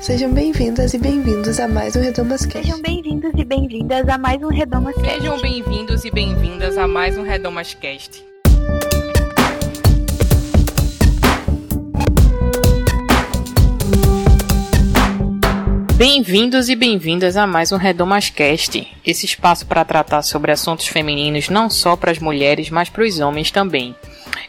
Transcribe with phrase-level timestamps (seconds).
[0.00, 2.66] Sejam bem-vindas e bem-vindos a mais um Redomas Cast.
[2.66, 5.10] Sejam bem-vindos e bem-vindas a mais um Redomas Cast.
[5.10, 8.24] Sejam bem-vindos e bem-vindas a mais um Redomas Cast.
[15.96, 21.50] Bem-vindos e bem-vindas a mais um Redomas Cast, esse espaço para tratar sobre assuntos femininos
[21.50, 23.94] não só para as mulheres, mas para os homens também.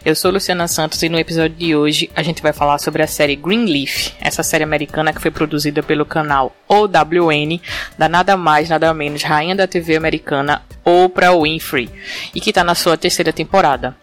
[0.03, 3.07] Eu sou Luciana Santos e no episódio de hoje a gente vai falar sobre a
[3.07, 7.59] série Greenleaf, essa série americana que foi produzida pelo canal OWN,
[7.99, 11.87] da nada mais nada menos rainha da TV americana Oprah Winfrey,
[12.33, 13.95] e que está na sua terceira temporada.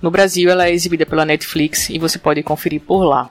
[0.00, 3.28] No Brasil ela é exibida pela Netflix e você pode conferir por lá.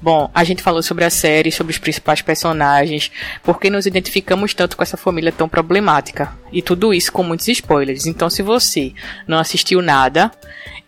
[0.00, 3.10] Bom, a gente falou sobre a série, sobre os principais personagens,
[3.42, 6.32] porque nos identificamos tanto com essa família tão problemática.
[6.52, 8.06] E tudo isso com muitos spoilers.
[8.06, 8.92] Então, se você
[9.26, 10.30] não assistiu nada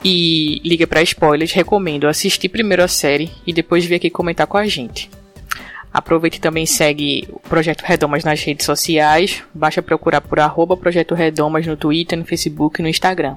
[0.04, 4.56] e liga para spoilers, recomendo assistir primeiro a série e depois vir aqui comentar com
[4.56, 5.10] a gente.
[5.92, 9.42] Aproveite e também segue o Projeto Redomas nas redes sociais.
[9.54, 13.36] Basta procurar por arroba Projeto Redomas no Twitter, no Facebook e no Instagram.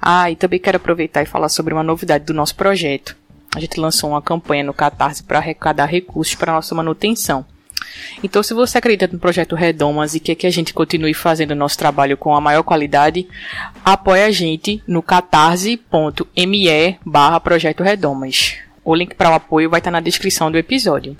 [0.00, 3.16] Ah, e também quero aproveitar e falar sobre uma novidade do nosso projeto
[3.54, 7.44] a gente lançou uma campanha no Catarse para arrecadar recursos para nossa manutenção.
[8.22, 11.76] Então, se você acredita no projeto Redomas e quer que a gente continue fazendo nosso
[11.76, 13.28] trabalho com a maior qualidade,
[13.84, 15.80] apoie a gente no catarse.me
[17.04, 18.54] barra Projeto Redomas.
[18.84, 21.16] O link para o apoio vai estar na descrição do episódio.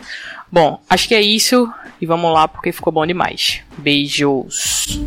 [0.50, 3.61] Bom, acho que é isso e vamos lá porque ficou bom demais.
[3.78, 5.00] Beijos!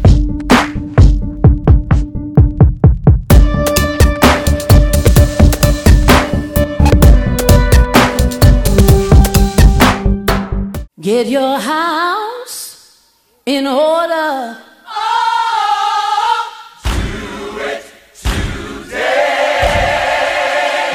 [11.05, 12.97] Get your house
[13.45, 14.57] in order.
[14.89, 16.49] Oh,
[16.81, 17.85] do it
[18.19, 19.05] today.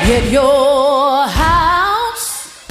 [0.05, 2.67] Get your house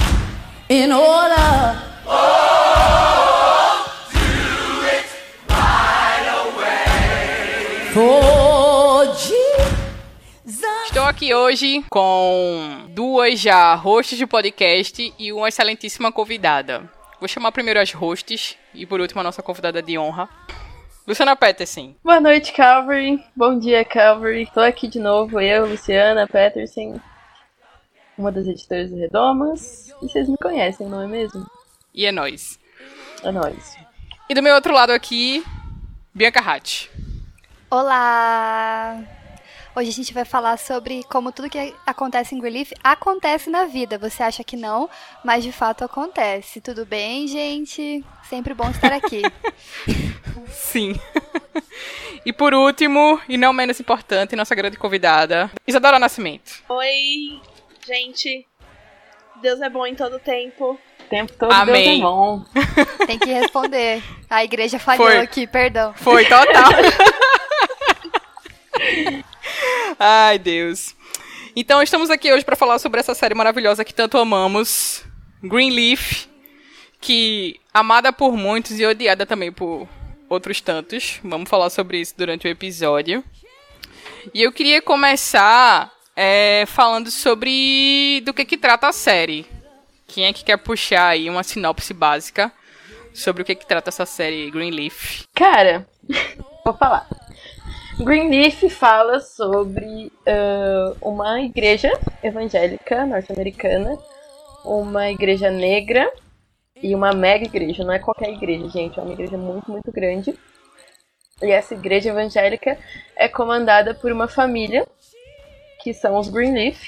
[0.68, 1.80] in order.
[2.06, 5.06] Oh, do it
[5.48, 6.84] right away.
[10.84, 16.99] Estou aqui hoje com duas já hosts de podcast e uma excelentíssima convidada.
[17.20, 20.26] Vou chamar primeiro as hosts e por último a nossa convidada de honra.
[21.06, 21.94] Luciana Peterson.
[22.02, 23.22] Boa noite, Calvary.
[23.36, 24.44] Bom dia, Calvary.
[24.44, 26.98] Estou aqui de novo, eu, Luciana Peterson,
[28.16, 29.90] uma das editoras do Redomas.
[30.00, 31.46] E vocês me conhecem, não é mesmo?
[31.92, 32.58] E é nós.
[33.22, 33.76] É nós.
[34.26, 35.44] E do meu outro lado aqui,
[36.14, 36.90] Bianca Hatt.
[37.70, 39.19] Olá!
[39.74, 43.98] Hoje a gente vai falar sobre como tudo que acontece em Greenleaf acontece na vida.
[43.98, 44.90] Você acha que não,
[45.24, 46.60] mas de fato acontece.
[46.60, 48.04] Tudo bem, gente?
[48.28, 49.22] Sempre bom estar aqui.
[50.50, 50.98] Sim.
[52.26, 56.62] E por último, e não menos importante, nossa grande convidada, Isadora Nascimento.
[56.68, 57.40] Oi,
[57.86, 58.46] gente.
[59.40, 60.72] Deus é bom em todo tempo.
[60.98, 61.84] O tempo todo Amém.
[61.84, 62.44] Deus é bom.
[63.06, 64.02] Tem que responder.
[64.28, 65.18] A igreja falhou Foi.
[65.18, 65.94] aqui, perdão.
[65.94, 66.70] Foi, total.
[69.98, 70.94] Ai, Deus.
[71.54, 75.04] Então, estamos aqui hoje para falar sobre essa série maravilhosa que tanto amamos,
[75.42, 76.26] Greenleaf,
[77.00, 79.88] que amada por muitos e odiada também por
[80.28, 81.18] outros tantos.
[81.24, 83.24] Vamos falar sobre isso durante o episódio.
[84.32, 89.46] E eu queria começar é, falando sobre do que que trata a série.
[90.06, 92.52] Quem é que quer puxar aí uma sinopse básica
[93.14, 95.24] sobre o que que trata essa série Greenleaf?
[95.34, 95.88] Cara,
[96.64, 97.08] vou falar.
[98.02, 101.90] Greenleaf fala sobre uh, uma igreja
[102.22, 103.98] evangélica norte-americana,
[104.64, 106.10] uma igreja negra
[106.82, 107.84] e uma mega igreja.
[107.84, 110.34] Não é qualquer igreja, gente, é uma igreja muito, muito grande.
[111.42, 112.78] E essa igreja evangélica
[113.14, 114.86] é comandada por uma família,
[115.82, 116.80] que são os Greenleaf,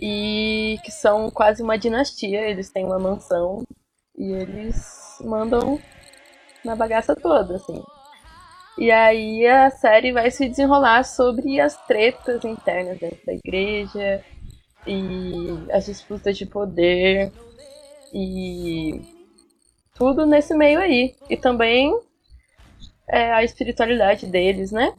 [0.00, 2.42] e que são quase uma dinastia.
[2.48, 3.64] Eles têm uma mansão
[4.16, 5.80] e eles mandam
[6.64, 7.82] na bagaça toda, assim.
[8.78, 14.24] E aí a série vai se desenrolar sobre as tretas internas dentro da igreja
[14.86, 17.32] e as disputas de poder
[18.14, 19.02] e
[19.96, 21.16] tudo nesse meio aí.
[21.28, 21.92] E também
[23.08, 24.94] é, a espiritualidade deles, né?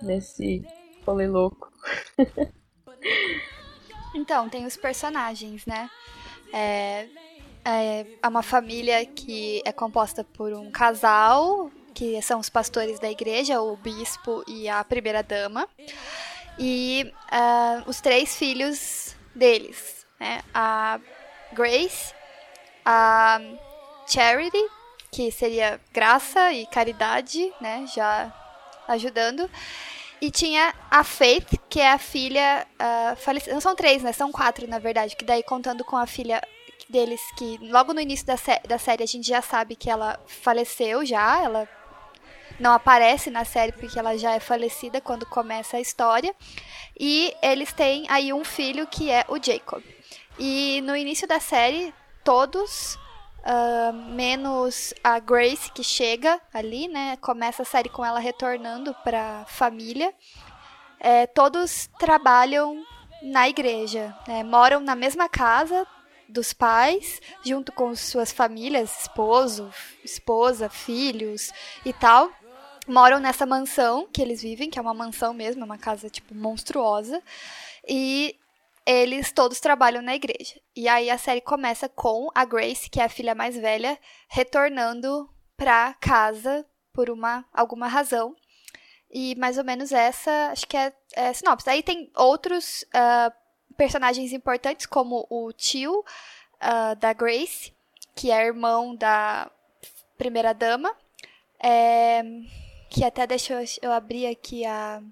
[0.00, 0.64] Nesse
[1.04, 1.68] rolê louco.
[4.14, 5.90] então, tem os personagens, né?
[6.52, 7.08] É,
[7.64, 13.62] é uma família que é composta por um casal que são os pastores da igreja,
[13.62, 15.66] o bispo e a primeira dama,
[16.58, 20.42] e uh, os três filhos deles, né?
[20.52, 21.00] A
[21.54, 22.14] Grace,
[22.84, 23.40] a
[24.06, 24.62] Charity,
[25.10, 27.86] que seria graça e caridade, né?
[27.94, 28.30] Já
[28.88, 29.50] ajudando.
[30.20, 33.54] E tinha a Faith, que é a filha uh, falecida.
[33.54, 34.12] Não são três, né?
[34.12, 35.16] São quatro, na verdade.
[35.16, 36.42] Que daí, contando com a filha
[36.88, 40.20] deles que logo no início da, sé da série a gente já sabe que ela
[40.26, 41.68] faleceu já, ela
[42.58, 46.34] não aparece na série porque ela já é falecida quando começa a história.
[46.98, 49.82] E eles têm aí um filho que é o Jacob.
[50.38, 51.94] E no início da série,
[52.24, 52.98] todos,
[53.44, 57.16] uh, menos a Grace que chega ali, né?
[57.18, 60.12] Começa a série com ela retornando para família.
[60.98, 62.82] É, todos trabalham
[63.22, 64.42] na igreja, né?
[64.42, 65.86] moram na mesma casa
[66.28, 69.70] dos pais, junto com suas famílias, esposo,
[70.02, 71.52] esposa, filhos
[71.84, 72.30] e tal
[72.86, 76.34] moram nessa mansão que eles vivem, que é uma mansão mesmo, é uma casa tipo
[76.34, 77.22] monstruosa.
[77.86, 78.38] E
[78.86, 80.60] eles todos trabalham na igreja.
[80.74, 83.98] E aí a série começa com a Grace, que é a filha mais velha,
[84.28, 88.34] retornando para casa por uma alguma razão.
[89.10, 91.68] E mais ou menos essa, acho que é, é sinopse.
[91.68, 93.32] Aí tem outros uh,
[93.76, 97.74] personagens importantes, como o tio uh, da Grace,
[98.14, 99.50] que é irmão da
[100.16, 100.94] primeira dama.
[101.62, 102.22] É,
[102.90, 105.02] que até deixa eu, eu abrir aqui a,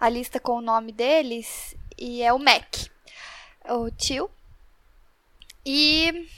[0.00, 2.88] a lista com o nome deles, e é o Mac,
[3.68, 4.30] o tio.
[5.64, 6.28] E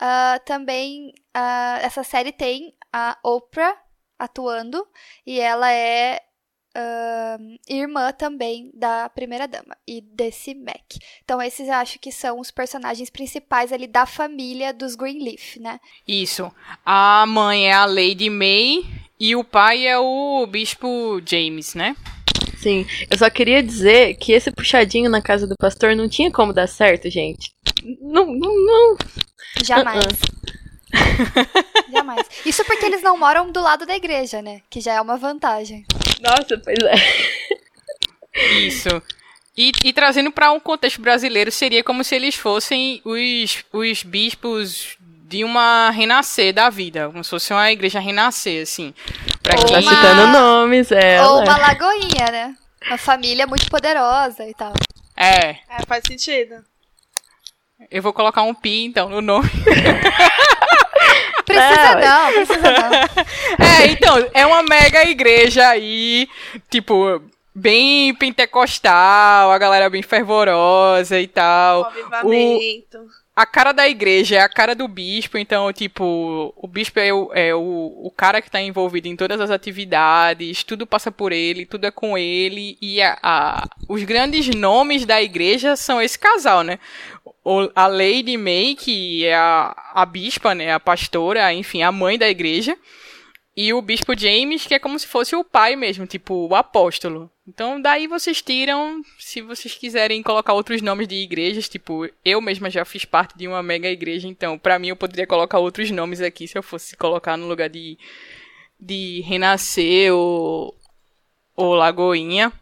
[0.00, 3.76] uh, também uh, essa série tem a Oprah
[4.18, 4.86] atuando,
[5.26, 6.22] e ela é
[6.76, 10.96] uh, irmã também da primeira dama e desse Mac.
[11.24, 15.80] Então esses eu acho que são os personagens principais ali da família dos Greenleaf, né?
[16.06, 16.50] Isso.
[16.84, 18.84] A mãe é a Lady May
[19.18, 21.96] e o pai é o bispo James, né?
[22.58, 26.52] Sim, eu só queria dizer que esse puxadinho na casa do pastor não tinha como
[26.52, 27.52] dar certo, gente.
[28.00, 28.96] Não, não, não.
[29.64, 30.04] Jamais.
[30.04, 30.36] Uh -uh.
[31.92, 32.26] Jamais.
[32.44, 34.62] Isso porque eles não moram do lado da igreja, né?
[34.70, 35.84] Que já é uma vantagem.
[36.20, 38.58] Nossa, pois é.
[38.60, 38.88] Isso.
[39.56, 44.98] E, e trazendo para um contexto brasileiro, seria como se eles fossem os, os bispos
[45.28, 48.94] de uma renascer da vida, como se fosse uma igreja renascer, assim.
[49.42, 49.72] Pra Ou que...
[49.72, 51.20] Tá citando nomes, é.
[51.24, 52.54] Ou uma lagoinha, né?
[52.86, 54.72] Uma família muito poderosa e tal.
[55.16, 55.56] É.
[55.68, 56.64] É, faz sentido.
[57.90, 59.50] Eu vou colocar um pi, então, no nome.
[61.44, 62.90] precisa não, precisa não.
[63.66, 66.28] É, então, é uma mega igreja aí,
[66.70, 67.20] tipo,
[67.52, 71.82] bem pentecostal, a galera bem fervorosa e tal.
[71.82, 72.98] O avivamento.
[72.98, 77.12] O a cara da igreja é a cara do bispo, então, tipo, o bispo é
[77.12, 77.60] o, é o,
[78.02, 81.90] o cara que está envolvido em todas as atividades, tudo passa por ele, tudo é
[81.90, 86.78] com ele, e a, a, os grandes nomes da igreja são esse casal, né?
[87.44, 90.72] O, a Lady May, que é a, a bispa, né?
[90.72, 92.74] A pastora, enfim, a mãe da igreja.
[93.54, 97.30] E o bispo James, que é como se fosse o pai mesmo, tipo, o apóstolo.
[97.48, 102.68] Então, daí vocês tiram, se vocês quiserem colocar outros nomes de igrejas, tipo, eu mesma
[102.68, 106.20] já fiz parte de uma mega igreja, então, para mim eu poderia colocar outros nomes
[106.20, 107.96] aqui se eu fosse colocar no lugar de,
[108.80, 110.74] de Renascer ou,
[111.54, 112.52] ou Lagoinha.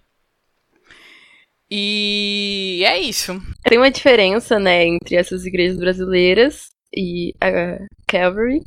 [1.71, 3.41] E é isso.
[3.63, 8.61] Tem uma diferença, né, entre essas igrejas brasileiras e a Calvary,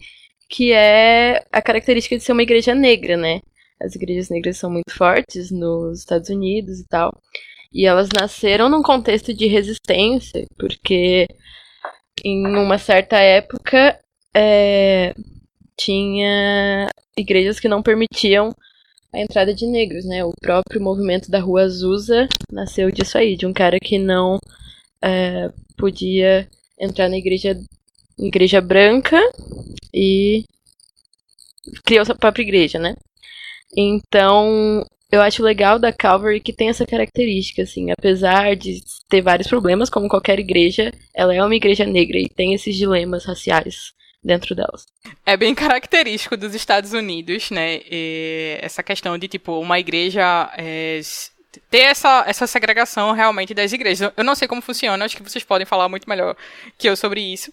[0.50, 3.40] que é a característica de ser uma igreja negra, né?
[3.80, 7.22] As igrejas negras são muito fortes nos Estados Unidos e tal.
[7.72, 11.28] E elas nasceram num contexto de resistência, porque
[12.24, 14.00] em uma certa época
[14.36, 15.14] é,
[15.78, 18.56] tinha igrejas que não permitiam
[19.14, 20.24] a entrada de negros, né?
[20.24, 24.40] O próprio movimento da Rua Azusa nasceu disso aí, de um cara que não
[25.02, 26.48] é, podia
[26.80, 27.58] entrar na igreja
[28.20, 29.20] igreja branca
[29.94, 30.44] e
[31.86, 32.96] criou sua própria igreja, né?
[33.76, 39.48] Então, eu acho legal da Calvary que tem essa característica, assim, apesar de ter vários
[39.48, 43.94] problemas, como qualquer igreja, ela é uma igreja negra e tem esses dilemas raciais
[44.24, 44.86] dentro delas.
[45.26, 47.82] É bem característico dos Estados Unidos, né?
[47.90, 51.00] E essa questão de, tipo, uma igreja é,
[51.70, 54.12] ter essa, essa segregação realmente das igrejas.
[54.16, 56.36] Eu não sei como funciona, acho que vocês podem falar muito melhor
[56.78, 57.52] que eu sobre isso.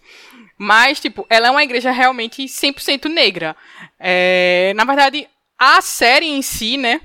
[0.59, 3.57] Mas, tipo, ela é uma igreja realmente 100% negra.
[3.99, 7.01] É, na verdade, a série em si, né?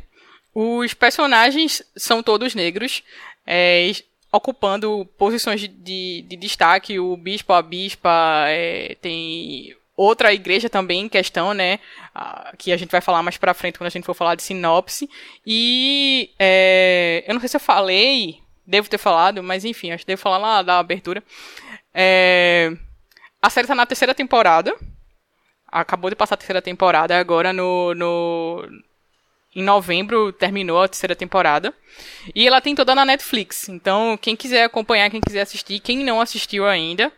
[0.54, 3.04] Os personagens são todos negros,
[3.46, 3.92] é,
[4.32, 7.00] ocupando posições de, de, de, destaque.
[7.00, 11.80] O bispo, a bispa, é, tem outra igreja também em questão, né?
[12.58, 15.10] Que a gente vai falar mais pra frente quando a gente for falar de sinopse.
[15.46, 20.08] E é, eu não sei se eu falei, devo ter falado, mas enfim, acho que
[20.08, 21.24] devo falar lá da abertura.
[21.94, 22.72] É,
[23.42, 24.76] a série tá na terceira temporada.
[25.72, 28.68] Acabou de passar a terceira temporada, agora no, no.
[29.56, 31.74] Em novembro terminou a terceira temporada.
[32.34, 33.70] E ela tem toda na Netflix.
[33.70, 37.12] Então, quem quiser acompanhar, quem quiser assistir, quem não assistiu ainda,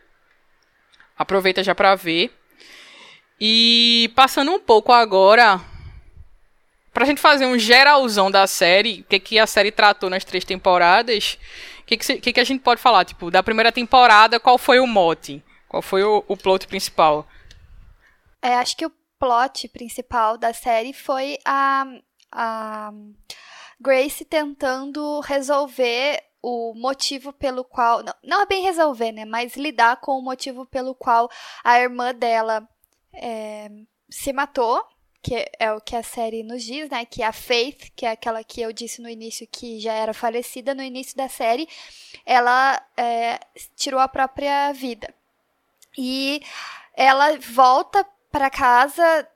[1.17, 2.31] aproveita já pra ver.
[3.39, 5.59] E passando um pouco agora
[6.93, 10.43] pra gente fazer um geralzão da série, o que, que a série tratou nas três
[10.43, 11.37] temporadas,
[11.81, 13.05] o que, que, que, que a gente pode falar?
[13.05, 15.43] Tipo, da primeira temporada, qual foi o mote?
[15.67, 17.27] Qual foi o, o plot principal?
[18.41, 21.85] É, acho que o plot principal da série foi a,
[22.31, 22.91] a
[23.79, 28.03] Grace tentando resolver o motivo pelo qual.
[28.03, 29.25] Não, não é bem resolver, né?
[29.25, 31.29] Mas lidar com o motivo pelo qual
[31.63, 32.67] a irmã dela
[33.13, 33.69] é,
[34.09, 34.83] se matou.
[35.23, 37.05] Que é o que a série nos diz, né?
[37.05, 40.73] Que a Faith, que é aquela que eu disse no início que já era falecida
[40.73, 41.69] no início da série,
[42.25, 43.39] ela é,
[43.75, 45.13] tirou a própria vida.
[45.95, 46.41] E
[46.95, 49.27] ela volta para casa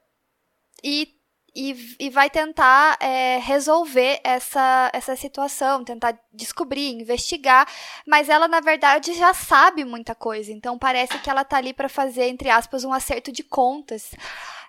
[0.83, 1.15] e
[1.55, 7.65] e, e vai tentar é, resolver essa, essa situação, tentar descobrir, investigar,
[8.05, 11.87] mas ela na verdade já sabe muita coisa, então parece que ela tá ali para
[11.87, 14.11] fazer entre aspas um acerto de contas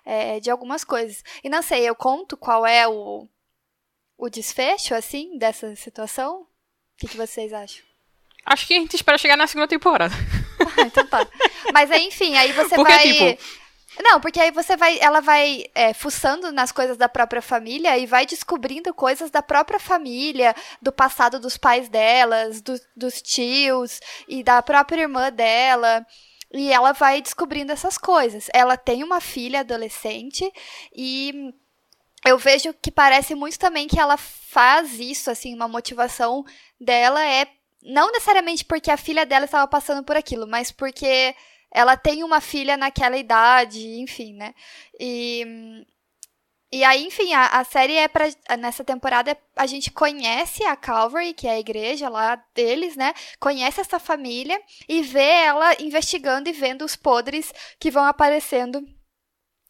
[0.05, 1.21] é, de algumas coisas.
[1.43, 3.27] E não sei, eu conto qual é o
[4.17, 6.41] o desfecho assim dessa situação?
[6.41, 6.47] O
[6.97, 7.83] que, que vocês acham?
[8.43, 10.15] Acho que a gente espera chegar na segunda temporada.
[10.75, 11.25] Ah, então tá.
[11.71, 13.13] Mas aí, enfim, aí você Porque, vai.
[13.35, 13.43] tipo,
[13.99, 14.99] Não, porque aí você vai.
[14.99, 19.79] Ela vai é, fuçando nas coisas da própria família e vai descobrindo coisas da própria
[19.79, 26.05] família, do passado dos pais delas, do- dos tios e da própria irmã dela.
[26.53, 28.47] E ela vai descobrindo essas coisas.
[28.53, 30.49] Ela tem uma filha adolescente
[30.95, 31.53] e
[32.25, 36.43] eu vejo que parece muito também que ela faz isso, assim, uma motivação
[36.79, 37.47] dela é
[37.83, 41.33] não necessariamente porque a filha dela estava passando por aquilo, mas porque
[41.73, 44.53] ela tem uma filha naquela idade, enfim, né?
[44.99, 45.85] E,
[46.71, 48.25] e aí, enfim, a, a série é pra.
[48.57, 53.13] Nessa temporada a gente conhece a Calvary, que é a igreja lá deles, né?
[53.39, 58.81] Conhece essa família e vê ela investigando e vendo os podres que vão aparecendo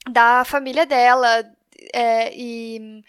[0.09, 1.27] da família dela.
[1.93, 3.03] é, e,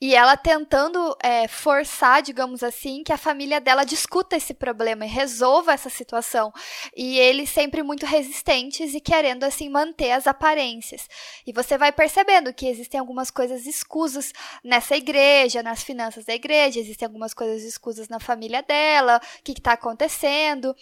[0.00, 5.08] e ela tentando é, forçar, digamos assim, que a família dela discuta esse problema e
[5.08, 6.52] resolva essa situação.
[6.96, 11.08] E eles sempre muito resistentes e querendo, assim, manter as aparências.
[11.44, 16.78] E você vai percebendo que existem algumas coisas escusas nessa igreja, nas finanças da igreja,
[16.78, 20.76] existem algumas coisas escusas na família dela, o que está acontecendo.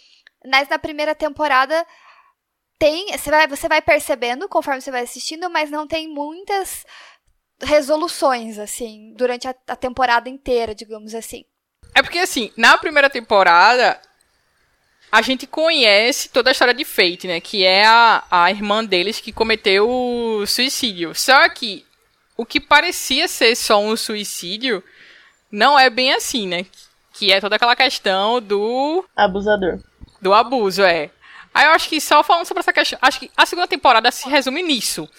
[0.45, 1.85] Mas na primeira temporada
[2.77, 6.85] tem, você vai, você vai percebendo conforme você vai assistindo, mas não tem muitas
[7.61, 11.45] resoluções, assim, durante a, a temporada inteira, digamos assim.
[11.95, 13.99] É porque, assim, na primeira temporada,
[15.11, 17.39] a gente conhece toda a história de Fate, né?
[17.39, 21.15] Que é a, a irmã deles que cometeu o suicídio.
[21.15, 21.85] Só que
[22.35, 24.83] o que parecia ser só um suicídio
[25.51, 26.65] não é bem assim, né?
[27.13, 29.79] Que é toda aquela questão do, Abusador.
[30.21, 31.09] do abuso, é.
[31.53, 32.99] Aí eu acho que só falando sobre essa questão.
[33.01, 35.09] Acho que a segunda temporada se resume nisso.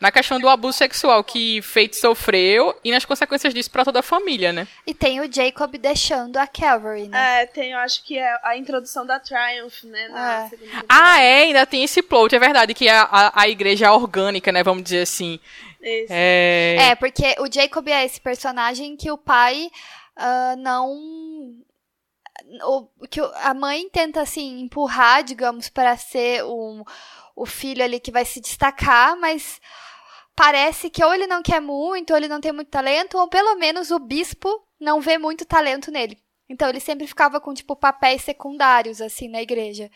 [0.00, 4.02] Na questão do abuso sexual que Fate sofreu e nas consequências disso pra toda a
[4.02, 4.66] família, né?
[4.86, 7.42] E tem o Jacob deixando a Calvary, né?
[7.42, 10.08] É, tem, eu acho que é a introdução da Triumph, né?
[10.08, 10.50] Na É.
[10.88, 14.50] Ah, é, ainda tem esse plot, é verdade, que a, a, a igreja é orgânica,
[14.50, 14.62] né?
[14.62, 15.38] Vamos dizer assim.
[15.82, 16.12] Isso.
[16.12, 16.76] É.
[16.90, 19.70] É, porque o Jacob é esse personagem que o pai
[20.20, 20.92] ah, não.
[22.64, 26.84] O, que a mãe tenta, assim, empurrar, digamos, para ser um,
[27.34, 29.60] o filho ali que vai se destacar, mas
[30.40, 33.56] parece que ou ele não quer muito, ou ele não tem muito talento, ou pelo
[33.56, 34.48] menos o bispo
[34.80, 36.16] não vê muito talento nele.
[36.48, 39.90] Então ele sempre ficava com, tipo, papéis secundários, assim, na igreja.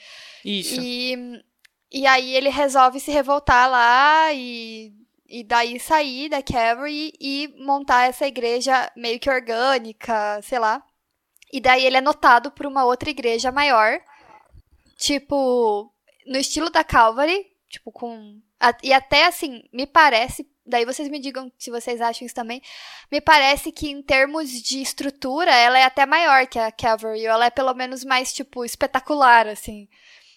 [0.45, 0.79] Isso.
[0.79, 1.43] E,
[1.91, 4.93] e aí ele resolve se revoltar lá e,
[5.27, 10.85] e daí sair da Calvary e montar essa igreja meio que orgânica, sei lá.
[11.51, 13.99] E daí ele é notado por uma outra igreja maior,
[14.99, 15.91] tipo,
[16.27, 18.43] no estilo da Calvary, tipo, com.
[18.83, 20.47] E até assim, me parece.
[20.67, 22.63] Daí vocês me digam se vocês acham isso também.
[23.13, 27.27] Me parece que em termos de estrutura, ela é até maior que a Calvary.
[27.27, 29.89] Ela é pelo menos mais, tipo, espetacular, assim.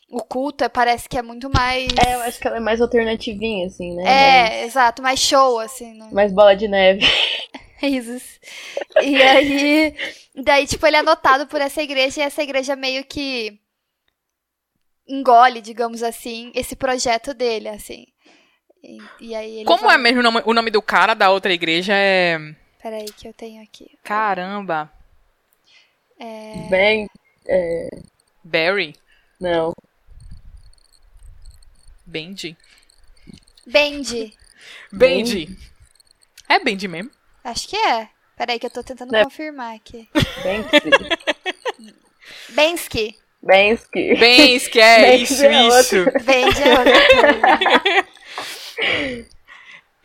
[0.10, 1.88] O culto é- parece que é muito mais.
[2.05, 4.03] É, eu acho que ela é mais alternativinha, assim, né?
[4.05, 6.10] É, exato, mais show, assim, né?
[6.12, 7.05] Mais bola de neve.
[7.79, 8.39] Risos.
[9.01, 9.96] E aí,
[10.36, 13.60] daí, tipo, ele é notado por essa igreja e essa igreja meio que
[15.07, 18.05] engole, digamos assim, esse projeto dele, assim.
[18.88, 21.53] E, e aí ele Como é mesmo o nome, o nome do cara da outra
[21.53, 21.94] igreja?
[21.94, 22.39] É.
[22.82, 23.91] Peraí que eu tenho aqui.
[24.01, 24.89] Caramba.
[26.70, 27.10] Bem.
[28.44, 28.96] Barry?
[29.39, 29.74] Não.
[32.06, 32.58] Benji?
[33.65, 34.34] Bendy.
[34.91, 35.58] Benji.
[36.50, 37.12] É Benji mesmo?
[37.44, 38.08] Acho que é.
[38.38, 39.22] Peraí que eu tô tentando É.
[39.25, 40.08] confirmar aqui.
[42.56, 43.17] Bensky.
[43.44, 44.15] Bensky.
[44.15, 46.06] Bensky, é Bensky isso, é isso.
[46.22, 48.08] Vende outra coisa.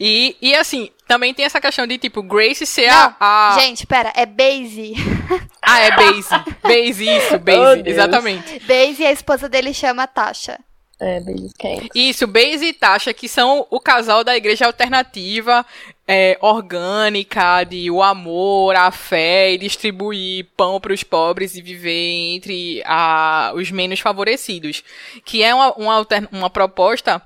[0.01, 3.59] E, e assim, também tem essa questão de, tipo, Grace ser Não, a, a...
[3.61, 4.95] Gente, pera, é Basie.
[5.65, 6.29] Ah, é Base.
[6.61, 7.97] Base, isso, Oh, Base, Deus.
[7.97, 8.59] exatamente.
[8.67, 10.59] Basie e a esposa dele chama Tasha.
[11.01, 11.89] É, Beijos quentes.
[11.95, 15.65] Isso, Base e Tasha, que são o casal da igreja alternativa,
[16.07, 22.35] é, orgânica, de o amor, a fé e distribuir pão para os pobres e viver
[22.35, 24.83] entre a, os menos favorecidos.
[25.25, 27.23] Que é uma, uma, uma proposta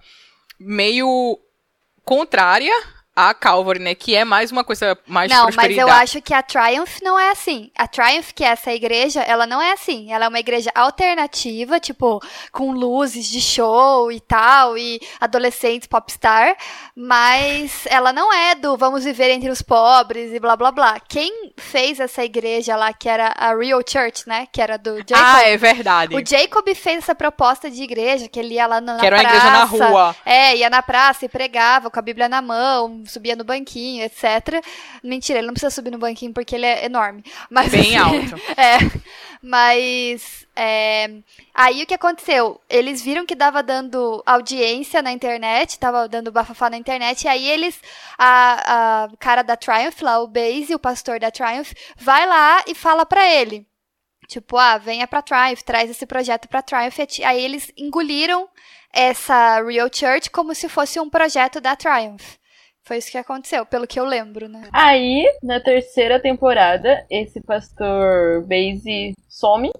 [0.59, 1.39] meio
[2.05, 2.73] contrária
[3.17, 3.95] à Calvary, né?
[3.95, 7.31] Que é mais uma coisa mais não, mas eu acho que a Triumph não é
[7.31, 7.71] assim.
[7.77, 10.13] A Triumph, que é essa igreja, ela não é assim.
[10.13, 12.21] Ela é uma igreja alternativa, tipo,
[12.53, 16.55] com luzes de show e tal, e adolescentes popstar,
[16.95, 21.01] mas ela não é do vamos viver entre os pobres e blá blá blá.
[21.01, 24.47] Quem fez essa igreja lá, que era a Real Church, né?
[24.53, 25.17] Que era do Jacob.
[25.17, 26.15] Ah, é verdade.
[26.15, 29.17] O Jacob fez essa proposta de igreja, que ele ia lá na, na Que era
[29.17, 29.37] uma praça.
[29.37, 30.17] igreja na rua.
[30.25, 34.65] É, ia na praça e pregava com a Bíblia na mão, subia no banquinho, etc.
[35.03, 37.23] Mentira, ele não precisa subir no banquinho porque ele é enorme.
[37.51, 38.37] Mas, Bem assim, alto.
[38.57, 38.79] É,
[39.43, 41.11] mas é,
[41.55, 42.61] aí o que aconteceu?
[42.69, 47.47] Eles viram que dava dando audiência na internet, tava dando bafafá na internet, e aí
[47.47, 47.81] eles,
[48.19, 52.75] a, a cara da Triumph lá, o Base, o pastor da Triumph, vai lá e
[52.75, 53.67] fala pra ele.
[54.27, 56.99] Tipo, ah, venha pra Triumph, traz esse projeto pra Triumph.
[57.25, 58.49] Aí eles engoliram
[58.93, 62.37] essa Real Church como se fosse um projeto da Triumph.
[62.87, 64.69] Foi isso que aconteceu, pelo que eu lembro, né?
[64.73, 69.73] Aí, na terceira temporada, esse pastor Basie some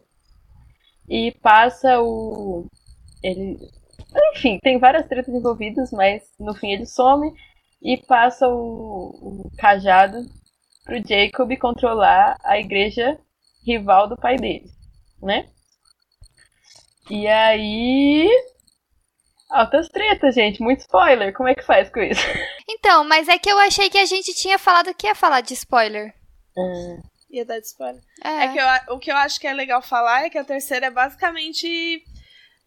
[1.09, 2.67] e passa o.
[3.23, 3.57] Ele.
[4.35, 7.33] Enfim, tem várias tretas envolvidas, mas no fim ele some
[7.81, 10.19] e passa o, o cajado
[10.85, 13.17] pro Jacob controlar a igreja
[13.65, 14.69] rival do pai dele,
[15.23, 15.49] né?
[17.09, 18.29] E aí.
[19.51, 20.61] Altas tretas, gente.
[20.61, 21.33] Muito spoiler.
[21.33, 22.21] Como é que faz com isso?
[22.69, 25.55] Então, mas é que eu achei que a gente tinha falado que ia falar de
[25.55, 26.13] spoiler.
[27.31, 28.01] Ia dar de spoiler.
[28.25, 30.45] É, É que eu- o que eu acho que é legal falar é que a
[30.45, 32.05] terceira é basicamente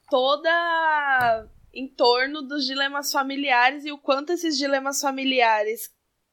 [0.09, 5.89] toda em torno dos dilemas familiares e o quanto esses dilemas familiares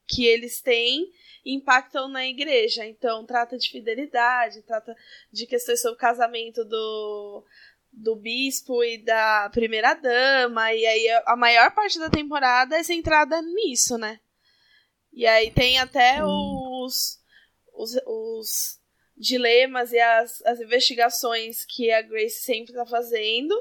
[0.07, 1.05] que eles têm
[1.45, 2.85] impactam na igreja.
[2.85, 4.95] Então, trata de fidelidade, trata
[5.31, 7.43] de questões sobre o casamento do,
[7.97, 13.41] do bispo e da primeira dama, e aí a maior parte da temporada é centrada
[13.41, 14.19] nisso, né?
[15.11, 17.19] E aí tem até os,
[17.73, 18.79] os, os
[19.17, 23.55] dilemas e as, as investigações que a Grace sempre tá fazendo,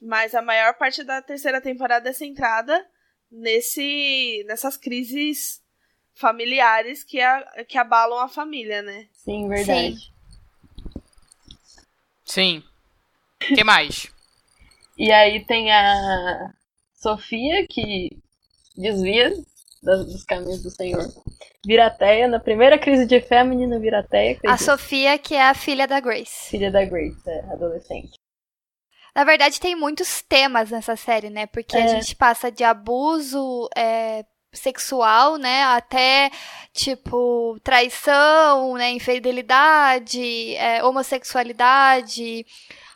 [0.00, 2.88] mas a maior parte da terceira temporada é centrada
[3.30, 5.60] nesse nessas crises
[6.14, 9.08] familiares que, a, que abalam a família, né?
[9.12, 10.12] Sim, verdade.
[12.24, 12.58] Sim.
[12.58, 12.69] O
[13.54, 14.08] que mais?
[14.96, 16.50] E aí tem a
[16.94, 18.10] Sofia, que
[18.76, 19.32] desvia
[19.82, 21.04] das- dos caminhos do Senhor.
[21.66, 25.86] Virateia, na primeira crise de fé, a menina virateia, a Sofia, que é a filha
[25.86, 26.48] da Grace.
[26.50, 28.18] filha da Grace, é, adolescente.
[29.14, 31.46] Na verdade, tem muitos temas nessa série, né?
[31.46, 31.88] Porque a É.
[31.88, 35.64] gente passa de abuso é, sexual, né?
[35.64, 36.30] Até,
[36.72, 38.90] tipo, traição, né?
[38.92, 42.46] Infidelidade, é, homossexualidade,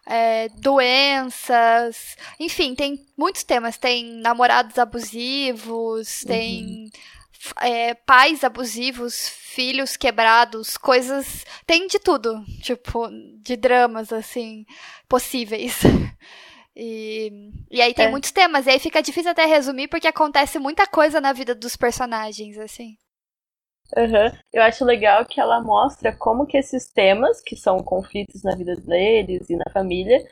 [0.06, 2.16] é, doenças.
[2.38, 3.76] Enfim, tem muitos temas.
[3.78, 6.90] Tem namorados abusivos, tem
[7.32, 11.44] f- é, pais abusivos, filhos quebrados, coisas.
[11.66, 13.08] Tem de tudo, tipo,
[13.42, 14.64] de dramas, assim,
[15.08, 15.78] possíveis.
[16.76, 18.10] E, e aí tem É.
[18.10, 21.76] muitos temas, e aí fica difícil até resumir porque acontece muita coisa na vida dos
[21.76, 22.96] personagens, assim.
[23.96, 24.32] Aham.
[24.52, 28.76] Eu acho legal que ela mostra como que esses temas, que são conflitos na vida
[28.76, 30.24] deles e na família,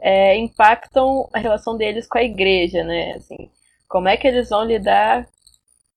[0.00, 3.14] é, impactam a relação deles com a igreja, né?
[3.14, 3.50] Assim,
[3.88, 5.26] como é que eles vão lidar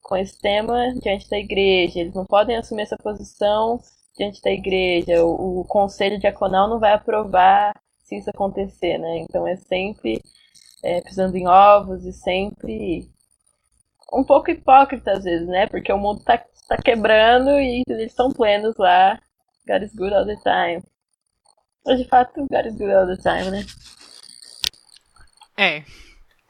[0.01, 1.99] com esse tema diante da igreja?
[1.99, 3.79] Eles não podem assumir essa posição
[4.17, 5.23] diante da igreja.
[5.23, 9.19] O, o conselho diaconal não vai aprovar se isso acontecer, né?
[9.19, 10.21] Então é sempre
[10.83, 13.09] é, pisando em ovos e sempre
[14.11, 15.67] um pouco hipócrita às vezes, né?
[15.67, 19.19] Porque o mundo tá, tá quebrando e eles estão plenos lá.
[19.67, 20.83] God is good all the time.
[21.85, 23.65] Mas de fato, God is good all the time, né?
[25.57, 25.83] É.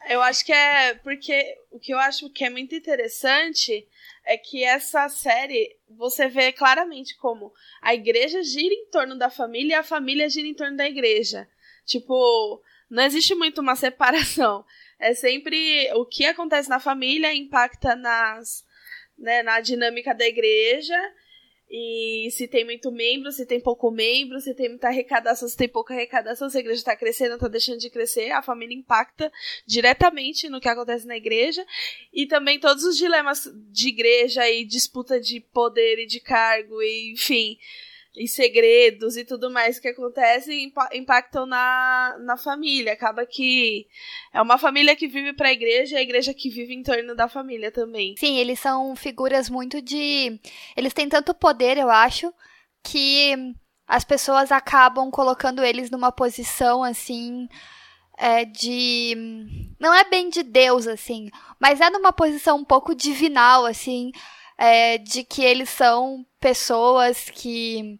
[0.09, 3.87] Eu acho que é porque o que eu acho que é muito interessante
[4.25, 9.73] é que essa série você vê claramente como a igreja gira em torno da família
[9.73, 11.47] e a família gira em torno da igreja.
[11.85, 14.65] Tipo, não existe muito uma separação.
[15.01, 18.63] É sempre o que acontece na família impacta nas,
[19.17, 20.95] né, na dinâmica da igreja
[21.73, 25.69] E se tem muito membro, se tem pouco membro, se tem muita arrecadação, se tem
[25.69, 29.31] pouca arrecadação, se a igreja está crescendo, está deixando de crescer, a família impacta
[29.65, 31.65] diretamente no que acontece na igreja.
[32.13, 37.13] E também todos os dilemas de igreja e disputa de poder e de cargo, e,
[37.13, 37.57] enfim
[38.15, 42.93] e segredos e tudo mais que acontece impactam na, na família.
[42.93, 43.87] Acaba que
[44.33, 47.15] é uma família que vive para a igreja e a igreja que vive em torno
[47.15, 48.15] da família também.
[48.17, 50.39] Sim, eles são figuras muito de.
[50.75, 52.33] Eles têm tanto poder, eu acho,
[52.83, 53.33] que
[53.87, 57.47] as pessoas acabam colocando eles numa posição assim.
[58.17, 59.15] É, de.
[59.79, 64.11] Não é bem de Deus, assim, mas é numa posição um pouco divinal, assim
[64.61, 67.99] é, de que eles são pessoas que,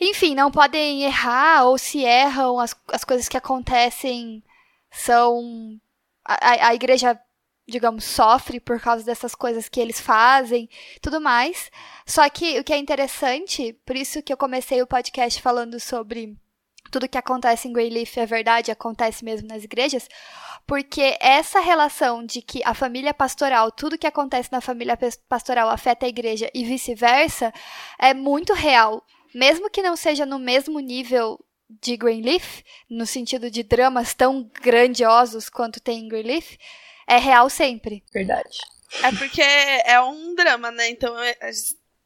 [0.00, 4.42] enfim, não podem errar, ou se erram, as, as coisas que acontecem
[4.90, 5.80] são.
[6.24, 7.18] A, a igreja,
[7.66, 10.68] digamos, sofre por causa dessas coisas que eles fazem,
[11.00, 11.70] tudo mais.
[12.04, 16.36] Só que o que é interessante, por isso que eu comecei o podcast falando sobre
[16.90, 20.08] tudo que acontece em Greyleaf é verdade, acontece mesmo nas igrejas,
[20.66, 24.98] porque essa relação de que a família pastoral, tudo que acontece na família
[25.28, 27.52] pastoral afeta a igreja e vice-versa,
[27.98, 29.04] é muito real.
[29.34, 35.48] Mesmo que não seja no mesmo nível de Greenleaf, no sentido de dramas tão grandiosos
[35.48, 36.56] quanto tem em Greenleaf,
[37.06, 38.02] é real sempre.
[38.12, 38.58] Verdade.
[39.02, 40.88] É porque é um drama, né?
[40.88, 41.50] Então é, é,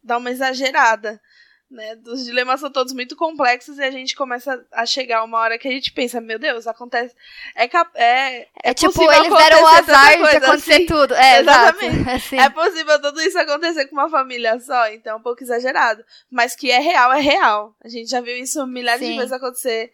[0.03, 1.20] dá uma exagerada
[1.70, 1.96] né?
[2.06, 5.68] Os dilemas são todos muito complexos e a gente começa a chegar uma hora que
[5.68, 7.14] a gente pensa, meu Deus, acontece.
[7.54, 10.87] É, cap é, é, é tipo, eles deram o azar de acontecer assim.
[10.87, 11.14] tudo.
[11.14, 12.11] É, exatamente.
[12.11, 12.40] Assim.
[12.40, 16.04] É possível tudo isso acontecer com uma família só, então é um pouco exagerado.
[16.30, 17.74] Mas que é real, é real.
[17.83, 19.12] A gente já viu isso milhares Sim.
[19.12, 19.92] de vezes acontecer.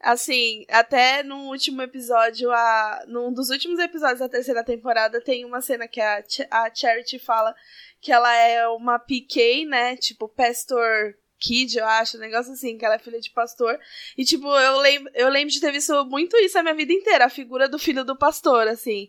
[0.00, 5.60] Assim, até no último episódio, a, num dos últimos episódios da terceira temporada, tem uma
[5.60, 7.54] cena que a, a Charity fala
[8.02, 9.96] que ela é uma PK, né?
[9.96, 13.78] Tipo, pastor kid, eu acho, um negócio assim, que ela é filha de pastor.
[14.18, 17.26] E, tipo, eu lembro, eu lembro de ter visto muito isso a minha vida inteira,
[17.26, 19.08] a figura do filho do pastor, assim.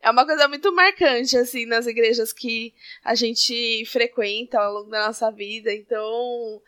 [0.00, 5.06] É uma coisa muito marcante, assim, nas igrejas que a gente frequenta ao longo da
[5.06, 5.72] nossa vida.
[5.72, 6.62] Então,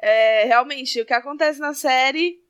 [0.00, 2.42] é, realmente, o que acontece na série,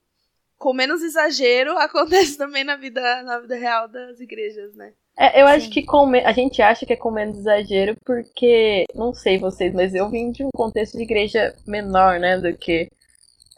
[0.56, 4.94] com menos exagero, acontece também na vida, na vida real das igrejas, né?
[5.18, 5.52] É, eu Sim.
[5.52, 9.74] acho que com, a gente acha que é com menos exagero porque, não sei vocês,
[9.74, 12.88] mas eu vim de um contexto de igreja menor, né, do que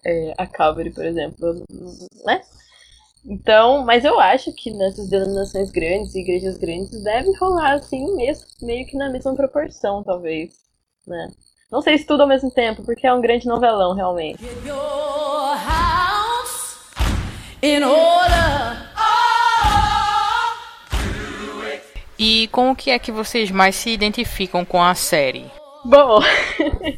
[0.04, 1.64] é, a Calvary, por exemplo,
[2.24, 2.42] né?
[3.24, 8.84] Então, mas eu acho que nessas denominações grandes, igrejas grandes, deve rolar assim, mesmo, meio
[8.84, 10.52] que na mesma proporção, talvez,
[11.06, 11.30] né?
[11.70, 14.42] Não sei se tudo ao mesmo tempo, porque é um grande novelão, realmente.
[17.62, 18.91] in order.
[22.24, 25.50] E com o que é que vocês mais se identificam com a série?
[25.84, 26.20] Bom,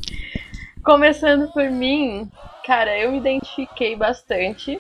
[0.85, 2.31] começando por mim,
[2.63, 4.79] cara, eu me identifiquei bastante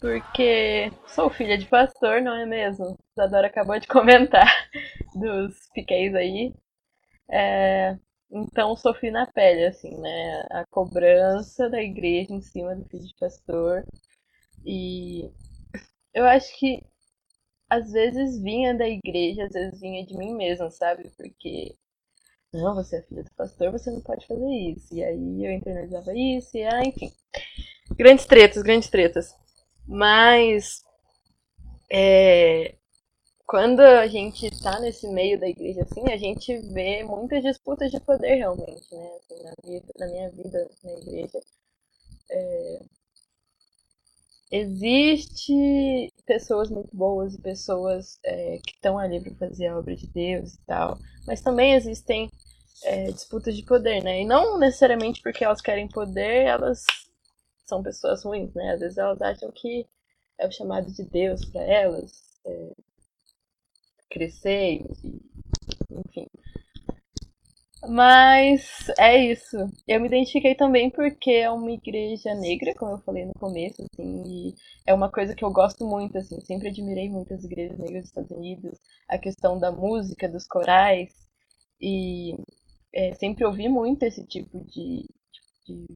[0.00, 2.96] porque sou filha de pastor, não é mesmo?
[3.12, 4.50] Isadora acabou de comentar
[5.14, 6.54] dos piqueis aí.
[7.30, 7.94] É,
[8.30, 10.46] então sofri na pele, assim, né?
[10.50, 13.84] A cobrança da igreja em cima do filho de pastor.
[14.64, 15.30] E
[16.14, 16.82] eu acho que
[17.68, 21.10] às vezes vinha da igreja, às vezes vinha de mim mesma, sabe?
[21.16, 21.74] Porque
[22.52, 24.94] não, você é filha do pastor, você não pode fazer isso.
[24.94, 27.12] E aí eu internalizava isso, e ah, enfim.
[27.96, 29.34] Grandes tretas, grandes tretas.
[29.86, 30.82] Mas
[31.90, 32.74] é,
[33.46, 38.00] quando a gente tá nesse meio da igreja assim, a gente vê muitas disputas de
[38.00, 39.10] poder realmente, né?
[39.18, 41.40] Assim, na, vida, na minha vida na igreja.
[42.30, 42.80] É,
[44.50, 50.06] existe pessoas muito boas e pessoas é, que estão ali para fazer a obra de
[50.06, 52.30] Deus e tal, mas também existem
[52.84, 54.22] é, disputas de poder, né?
[54.22, 56.84] E não necessariamente porque elas querem poder, elas
[57.66, 58.72] são pessoas ruins, né?
[58.72, 59.86] Às vezes elas acham que
[60.38, 62.72] é o chamado de Deus para elas é,
[64.10, 65.20] crescer, e,
[65.90, 66.26] enfim.
[67.86, 69.56] Mas é isso.
[69.86, 74.22] Eu me identifiquei também porque é uma igreja negra, como eu falei no começo, assim,
[74.26, 74.54] e
[74.86, 78.10] é uma coisa que eu gosto muito, assim, sempre admirei muito as igrejas negras dos
[78.10, 81.14] Estados Unidos, a questão da música, dos corais,
[81.80, 82.34] e
[82.92, 85.06] é, sempre ouvi muito esse tipo de,
[85.66, 85.86] de,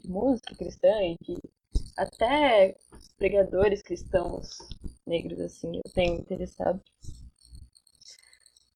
[0.00, 1.36] de música cristã e de
[1.96, 2.76] até
[3.18, 4.48] pregadores cristãos
[5.06, 6.80] negros, assim, eu tenho interessado.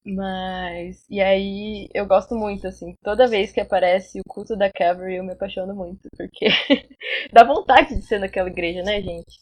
[0.05, 1.03] Mas.
[1.09, 2.95] E aí eu gosto muito, assim.
[3.03, 6.07] Toda vez que aparece o culto da Calvary, eu me apaixono muito.
[6.15, 6.47] Porque
[7.33, 9.39] dá vontade de ser naquela igreja, né, gente?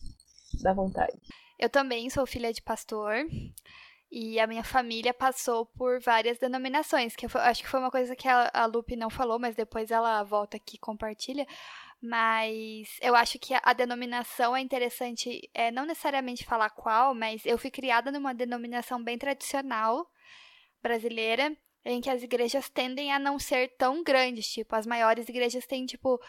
[0.61, 1.13] Dá vontade.
[1.59, 3.25] Eu também sou filha de pastor.
[4.09, 8.15] E a minha família passou por várias denominações, que eu, acho que foi uma coisa
[8.15, 11.47] que a, Lupe não falou, mas depois ela volta aqui e compartilha.
[11.99, 17.57] Mas eu acho que a denominação é interessante, é, não necessariamente falar qual, mas eu
[17.57, 20.07] fui criada numa denominação bem tradicional
[20.83, 25.65] brasileira, em que as igrejas tendem a não ser tão grandes, tipo, as maiores igrejas
[25.65, 26.19] têm, tipo,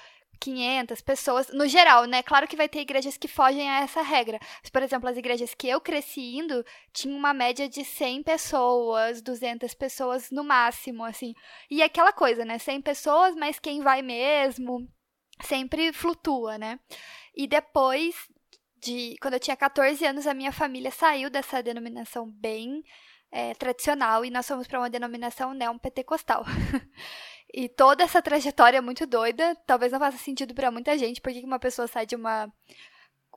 [0.40, 2.22] 500 pessoas, no geral, né?
[2.22, 4.38] Claro que vai ter igrejas que fogem a essa regra.
[4.62, 9.22] Mas, por exemplo, as igrejas que eu cresci indo tinham uma média de 100 pessoas,
[9.22, 11.34] 200 pessoas no máximo, assim.
[11.70, 12.58] E aquela coisa, né?
[12.58, 14.88] 100 pessoas, mas quem vai mesmo
[15.42, 16.78] sempre flutua, né?
[17.34, 18.14] E depois
[18.76, 19.16] de.
[19.20, 22.82] Quando eu tinha 14 anos, a minha família saiu dessa denominação bem
[23.34, 26.44] é, tradicional e nós fomos para uma denominação neopentecostal.
[27.52, 29.56] e toda essa trajetória é muito doida.
[29.66, 32.50] Talvez não faça sentido para muita gente, porque uma pessoa sai de uma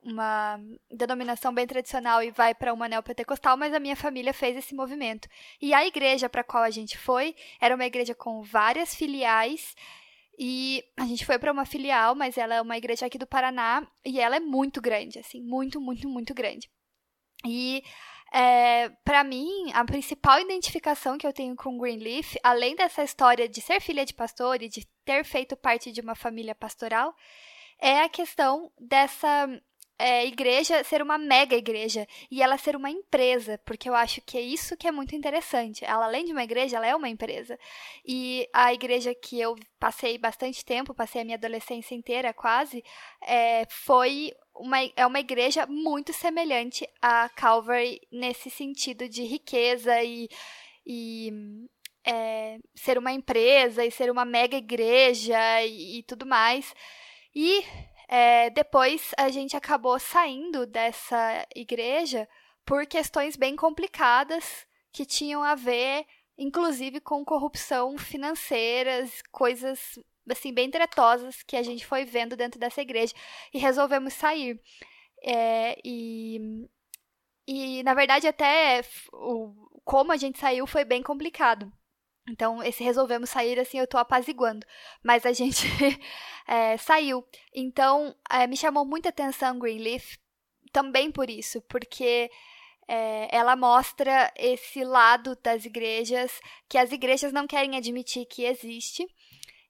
[0.04, 0.58] uma
[0.90, 5.28] denominação bem tradicional e vai para uma neopentecostal, mas a minha família fez esse movimento.
[5.60, 9.76] E a igreja para qual a gente foi era uma igreja com várias filiais
[10.40, 13.86] e a gente foi para uma filial, mas ela é uma igreja aqui do Paraná
[14.06, 16.70] e ela é muito grande, assim, muito, muito, muito grande.
[17.46, 17.84] E
[18.32, 23.62] é, para mim, a principal identificação que eu tenho com Greenleaf, além dessa história de
[23.62, 27.16] ser filha de pastor e de ter feito parte de uma família pastoral,
[27.80, 29.48] é a questão dessa
[30.00, 34.38] é, igreja ser uma mega igreja e ela ser uma empresa, porque eu acho que
[34.38, 35.84] é isso que é muito interessante.
[35.84, 37.58] Ela, além de uma igreja, ela é uma empresa.
[38.06, 42.84] E a igreja que eu passei bastante tempo, passei a minha adolescência inteira quase,
[43.22, 50.30] é, foi uma, é uma igreja muito semelhante a Calvary nesse sentido de riqueza e,
[50.86, 51.32] e
[52.06, 56.74] é, ser uma empresa e ser uma mega igreja e, e tudo mais.
[57.36, 57.64] E
[58.08, 62.28] é, depois a gente acabou saindo dessa igreja
[62.66, 66.06] por questões bem complicadas que tinham a ver,
[66.38, 72.82] inclusive, com corrupção financeiras, coisas assim bem tretosas que a gente foi vendo dentro dessa
[72.82, 73.14] igreja
[73.54, 74.60] e resolvemos sair.
[75.24, 76.68] É, e,
[77.48, 78.82] e na verdade até
[79.14, 81.72] o, como a gente saiu foi bem complicado.
[82.30, 84.66] Então, esse resolvemos sair, assim, eu tô apaziguando.
[85.02, 85.66] Mas a gente
[86.48, 87.26] é, saiu.
[87.54, 90.18] Então, é, me chamou muita atenção Greenleaf
[90.72, 92.30] também por isso, porque
[92.88, 99.08] é, ela mostra esse lado das igrejas que as igrejas não querem admitir que existe.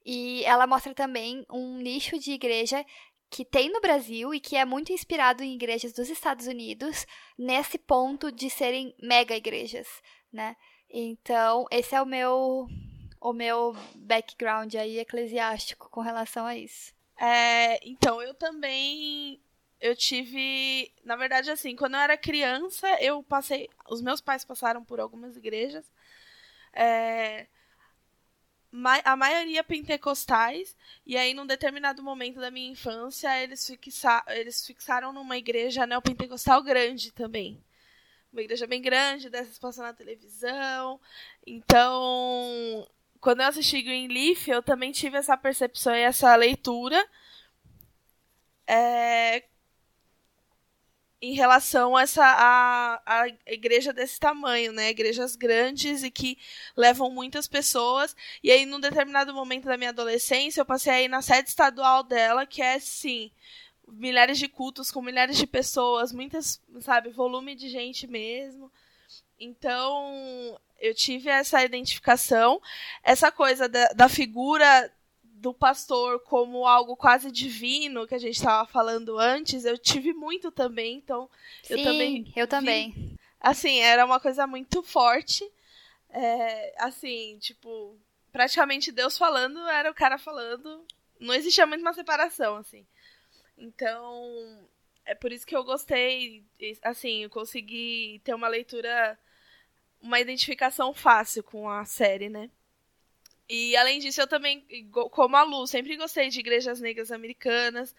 [0.06, 2.84] E ela mostra também um nicho de igreja
[3.30, 7.06] que tem no Brasil e que é muito inspirado em igrejas dos Estados Unidos
[7.38, 9.88] nesse ponto de serem mega igrejas,
[10.32, 10.56] né?
[10.90, 12.68] Então, esse é o meu
[13.20, 16.94] o meu background aí eclesiástico com relação a isso.
[17.20, 19.42] É, então, eu também
[19.80, 24.84] eu tive, na verdade assim, quando eu era criança, eu passei, os meus pais passaram
[24.84, 25.92] por algumas igrejas.
[26.74, 27.48] É,
[29.04, 35.14] a maioria pentecostais, e aí num determinado momento da minha infância, eles, fixa, eles fixaram
[35.14, 37.64] numa igreja neopentecostal grande também
[38.32, 41.00] uma igreja bem grande, dessas passando na televisão.
[41.46, 42.88] Então,
[43.20, 47.04] quando eu assisti Greenleaf, eu também tive essa percepção e essa leitura
[48.68, 49.44] é,
[51.22, 54.90] em relação a essa a, a igreja desse tamanho, né?
[54.92, 56.38] Igrejas grandes e que
[56.76, 58.16] levam muitas pessoas.
[58.44, 62.46] E aí, num determinado momento da minha adolescência, eu passei aí na sede estadual dela,
[62.46, 63.32] que é sim
[63.88, 68.72] milhares de cultos com milhares de pessoas, muitas, sabe, volume de gente mesmo.
[69.40, 72.62] Então, eu tive essa identificação,
[73.04, 74.92] essa coisa da, da figura
[75.24, 80.52] do pastor como algo quase divino que a gente estava falando antes, eu tive muito
[80.52, 81.30] também, então
[81.64, 82.34] Sim, eu também.
[82.36, 83.18] Eu também.
[83.40, 85.48] assim, era uma coisa muito forte.
[86.10, 87.96] É, assim, tipo,
[88.32, 90.84] praticamente Deus falando era o cara falando.
[91.20, 92.86] Não existia muito uma separação, assim.
[93.58, 94.68] Então,
[95.06, 96.46] é por isso que eu gostei,
[96.84, 99.18] assim, eu consegui ter uma leitura,
[100.02, 102.50] uma identificação fácil com a série, né?
[103.50, 104.66] E além disso, eu também,
[105.12, 107.96] como a Lu, sempre gostei de igrejas negras americanas,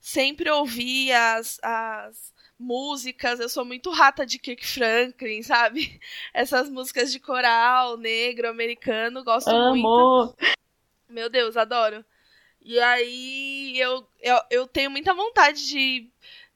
[0.00, 6.00] sempre ouvi as, as músicas, eu sou muito rata de Kirk Franklin, sabe?
[6.34, 9.76] Essas músicas de coral negro americano, gosto Amo.
[9.76, 10.36] muito.
[11.08, 12.04] Meu Deus, adoro.
[12.68, 16.06] E aí eu, eu, eu tenho muita vontade de,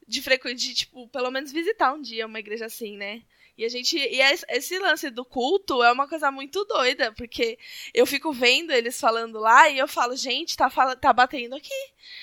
[0.06, 3.22] de frequentar, de, tipo, pelo menos visitar um dia uma igreja assim, né?
[3.56, 3.96] E a gente.
[3.96, 7.58] E esse lance do culto é uma coisa muito doida, porque
[7.94, 11.72] eu fico vendo eles falando lá e eu falo, gente, tá, fala, tá batendo aqui.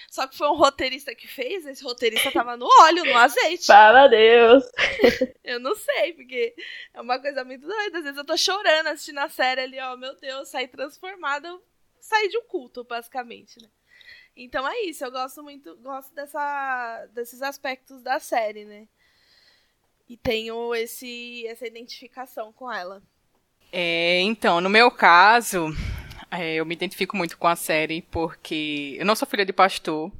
[0.08, 3.66] Só que foi um roteirista que fez, esse roteirista tava no óleo, no azeite.
[3.66, 4.66] Fala Deus!
[5.44, 6.54] eu não sei, porque
[6.94, 7.98] é uma coisa muito doida.
[7.98, 11.60] Às vezes eu tô chorando assistindo a série ali, ó, meu Deus, saí transformada,
[12.00, 13.68] saí de um culto, basicamente, né?
[14.42, 18.88] Então é isso, eu gosto muito, gosto dessa, desses aspectos da série, né?
[20.10, 23.02] e tenho esse, essa identificação com ela.
[23.72, 25.68] É, então, no meu caso,
[26.32, 30.12] é, eu me identifico muito com a série porque eu não sou filha de pastor,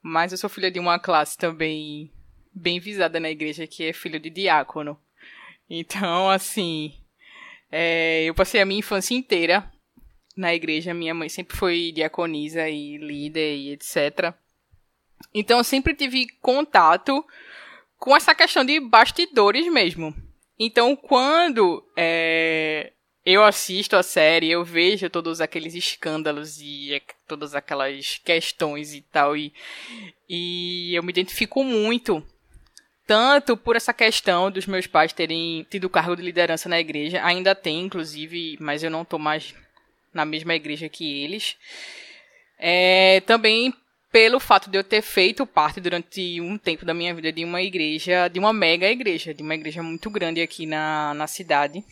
[0.00, 2.12] mas eu sou filha de uma classe também
[2.54, 4.96] bem visada na igreja que é filho de diácono.
[5.68, 6.94] Então, assim,
[7.72, 9.68] é, eu passei a minha infância inteira
[10.36, 10.92] na igreja.
[10.92, 14.34] Minha mãe sempre foi diaconisa e líder e etc.
[15.34, 17.24] Então, eu sempre tive contato
[17.98, 20.14] com essa questão de bastidores mesmo.
[20.58, 22.92] Então, quando é,
[23.24, 29.36] eu assisto a série, eu vejo todos aqueles escândalos e todas aquelas questões e tal,
[29.36, 29.52] e,
[30.28, 32.24] e eu me identifico muito.
[33.06, 37.54] Tanto por essa questão dos meus pais terem tido cargo de liderança na igreja, ainda
[37.54, 39.54] tem, inclusive, mas eu não estou mais
[40.16, 41.56] na mesma igreja que eles.
[42.58, 43.72] É, também
[44.10, 47.60] pelo fato de eu ter feito parte durante um tempo da minha vida de uma
[47.60, 51.84] igreja, de uma mega igreja, de uma igreja muito grande aqui na, na cidade.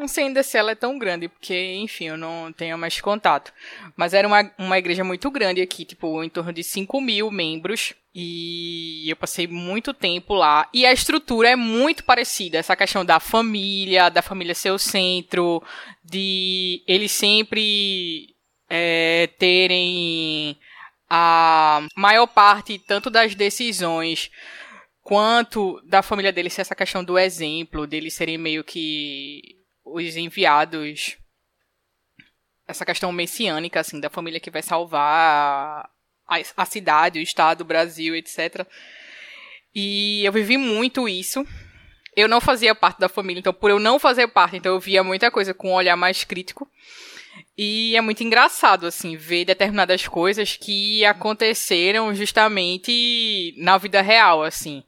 [0.00, 3.52] Não sei ainda se ela é tão grande, porque, enfim, eu não tenho mais contato.
[3.94, 7.92] Mas era uma, uma igreja muito grande aqui, tipo, em torno de 5 mil membros.
[8.14, 10.68] E eu passei muito tempo lá.
[10.74, 12.58] E a estrutura é muito parecida.
[12.58, 15.62] Essa questão da família, da família ser o centro,
[16.02, 18.34] de eles sempre
[18.68, 20.58] é, terem
[21.08, 24.30] a maior parte tanto das decisões
[25.02, 29.42] quanto da família dele ser essa questão do exemplo, deles serem meio que
[29.84, 31.16] os enviados
[32.68, 35.90] essa questão messiânica assim da família que vai salvar
[36.30, 38.66] a, a cidade, o estado, o Brasil, etc.
[39.74, 41.44] E eu vivi muito isso.
[42.16, 45.02] Eu não fazia parte da família, então por eu não fazer parte, então eu via
[45.02, 46.68] muita coisa com um olhar mais crítico.
[47.56, 54.82] E é muito engraçado, assim, ver determinadas coisas que aconteceram justamente na vida real, assim.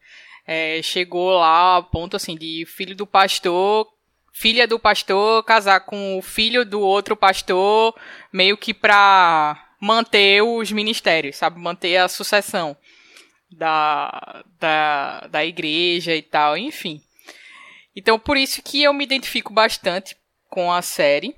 [0.46, 3.87] É, chegou lá a ponto, assim, de filho do pastor,
[4.33, 7.94] filha do pastor casar com o filho do outro pastor,
[8.33, 11.58] meio que pra manter os ministérios, sabe?
[11.58, 12.76] Manter a sucessão
[13.50, 17.02] da, da, da igreja e tal, enfim.
[17.94, 20.16] Então, por isso que eu me identifico bastante
[20.48, 21.34] com a série.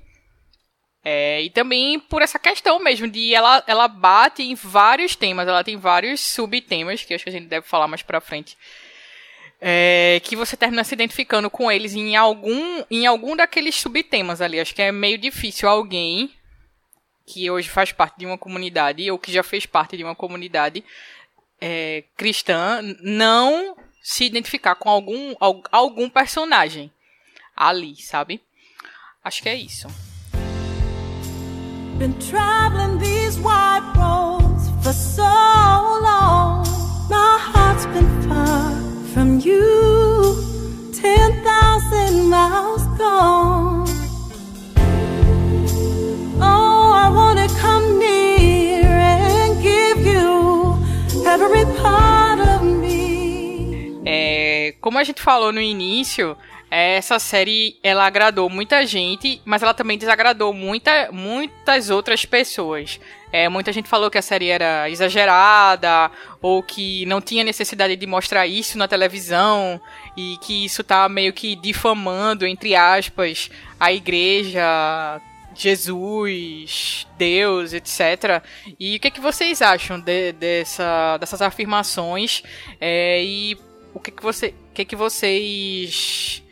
[1.03, 5.63] É, e também por essa questão mesmo de ela, ela bate em vários temas, ela
[5.63, 8.55] tem vários subtemas, que acho que a gente deve falar mais pra frente.
[9.59, 14.59] É, que você termina se identificando com eles em algum, em algum daqueles subtemas ali.
[14.59, 16.31] Acho que é meio difícil alguém
[17.25, 20.83] que hoje faz parte de uma comunidade ou que já fez parte de uma comunidade
[21.59, 25.33] é, cristã não se identificar com algum,
[25.71, 26.91] algum personagem
[27.55, 28.41] ali, sabe?
[29.23, 29.87] Acho que é isso.
[31.97, 36.63] Been traveling these roads for so long.
[37.09, 38.71] My heart's been far
[39.13, 40.35] from you,
[40.91, 43.64] ten thousand miles gone.
[54.85, 56.37] Como a gente falou no início,
[56.69, 62.99] essa série ela agradou muita gente, mas ela também desagradou muita, muitas outras pessoas.
[63.31, 68.05] É, muita gente falou que a série era exagerada ou que não tinha necessidade de
[68.05, 69.81] mostrar isso na televisão
[70.15, 75.19] e que isso tá meio que difamando, entre aspas, a igreja,
[75.55, 78.43] Jesus, Deus, etc.
[78.79, 82.43] E o que, é que vocês acham de, dessa, dessas afirmações?
[82.79, 83.57] É, e
[83.95, 86.43] o que, que, você, que, que vocês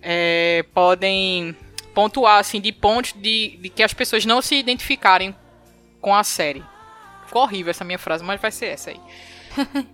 [0.00, 1.54] é, podem
[1.92, 5.34] pontuar assim de pontos de, de que as pessoas não se identificarem
[6.00, 6.62] com a série.
[7.26, 9.00] Ficou horrível essa minha frase, mas vai ser essa aí.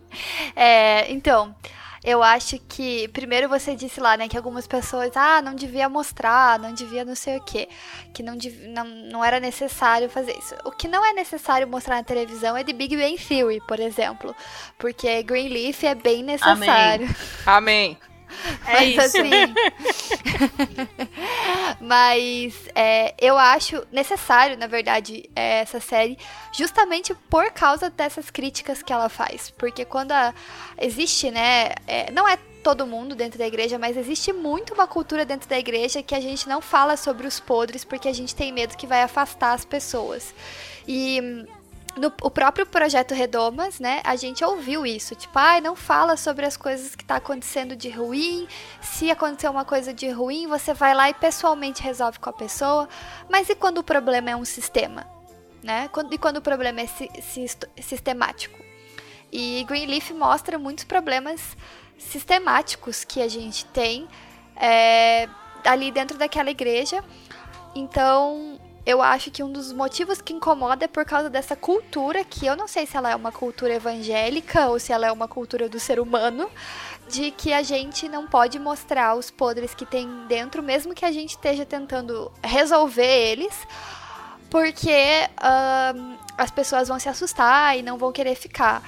[0.54, 1.54] é, então,
[2.02, 6.58] eu acho que primeiro você disse lá, né, que algumas pessoas, ah, não devia mostrar,
[6.58, 7.68] não devia não sei o quê,
[8.12, 8.36] que não,
[8.68, 10.54] não, não era necessário fazer isso.
[10.64, 14.34] O que não é necessário mostrar na televisão é de Big Bang Theory, por exemplo,
[14.78, 17.06] porque Greenleaf é bem necessário.
[17.46, 17.96] Amém.
[17.96, 18.07] Amém.
[18.66, 19.00] É Mas, isso.
[19.00, 19.30] Assim,
[21.80, 26.18] Mas é, eu acho necessário, na verdade, é, essa série,
[26.52, 29.50] justamente por causa dessas críticas que ela faz.
[29.50, 30.34] Porque quando a,
[30.78, 31.70] existe, né?
[31.86, 35.58] É, não é todo mundo dentro da igreja, mas existe muito uma cultura dentro da
[35.58, 38.86] igreja que a gente não fala sobre os podres porque a gente tem medo que
[38.86, 40.34] vai afastar as pessoas.
[40.86, 41.46] E
[41.96, 46.16] no o próprio projeto Redomas, né, a gente ouviu isso, tipo, ai, ah, não fala
[46.16, 48.46] sobre as coisas que está acontecendo de ruim.
[48.80, 52.88] Se acontecer uma coisa de ruim, você vai lá e pessoalmente resolve com a pessoa.
[53.28, 55.06] Mas e quando o problema é um sistema,
[55.62, 55.90] né?
[56.10, 57.08] E quando o problema é si
[57.80, 58.58] sistemático?
[59.30, 61.56] E Greenleaf mostra muitos problemas
[61.98, 64.08] sistemáticos que a gente tem
[64.56, 65.28] é,
[65.64, 67.04] ali dentro daquela igreja.
[67.74, 68.57] Então,
[68.88, 72.56] eu acho que um dos motivos que incomoda é por causa dessa cultura, que eu
[72.56, 75.78] não sei se ela é uma cultura evangélica ou se ela é uma cultura do
[75.78, 76.50] ser humano,
[77.06, 81.12] de que a gente não pode mostrar os podres que tem dentro, mesmo que a
[81.12, 83.54] gente esteja tentando resolver eles,
[84.48, 88.82] porque uh, as pessoas vão se assustar e não vão querer ficar.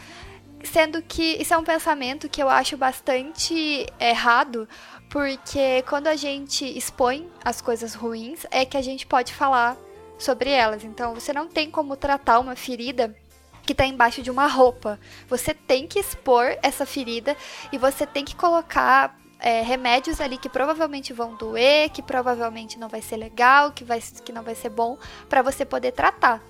[0.65, 4.67] Sendo que isso é um pensamento que eu acho bastante errado,
[5.11, 9.77] porque quando a gente expõe as coisas ruins, é que a gente pode falar
[10.23, 10.85] sobre elas.
[10.85, 13.15] Então você não tem como tratar uma ferida
[13.63, 14.99] que está embaixo de uma roupa.
[15.29, 17.37] Você tem que expor essa ferida
[17.73, 22.89] e você tem que colocar é, remédios ali que provavelmente vão doer, que provavelmente não
[22.89, 24.99] vai ser legal, que, vai, que não vai ser bom,
[25.29, 26.43] para você poder tratar.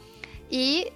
[0.50, 0.92] E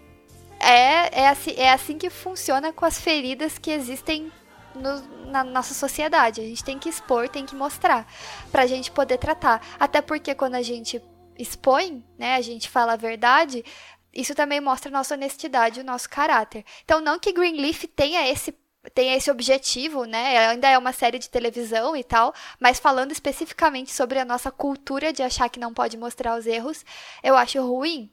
[0.59, 4.33] é, é, assim, é assim que funciona com as feridas que existem
[4.75, 6.41] no, na nossa sociedade.
[6.41, 8.07] A gente tem que expor, tem que mostrar,
[8.51, 9.61] pra gente poder tratar.
[9.79, 11.01] Até porque quando a gente
[11.39, 13.65] expõe, né, a gente fala a verdade,
[14.13, 16.65] isso também mostra nossa honestidade, o nosso caráter.
[16.85, 18.55] Então, não que Greenleaf tenha esse
[18.95, 20.49] tenha esse objetivo, né?
[20.49, 25.11] Ainda é uma série de televisão e tal, mas falando especificamente sobre a nossa cultura
[25.11, 26.85] de achar que não pode mostrar os erros,
[27.23, 28.11] eu acho ruim.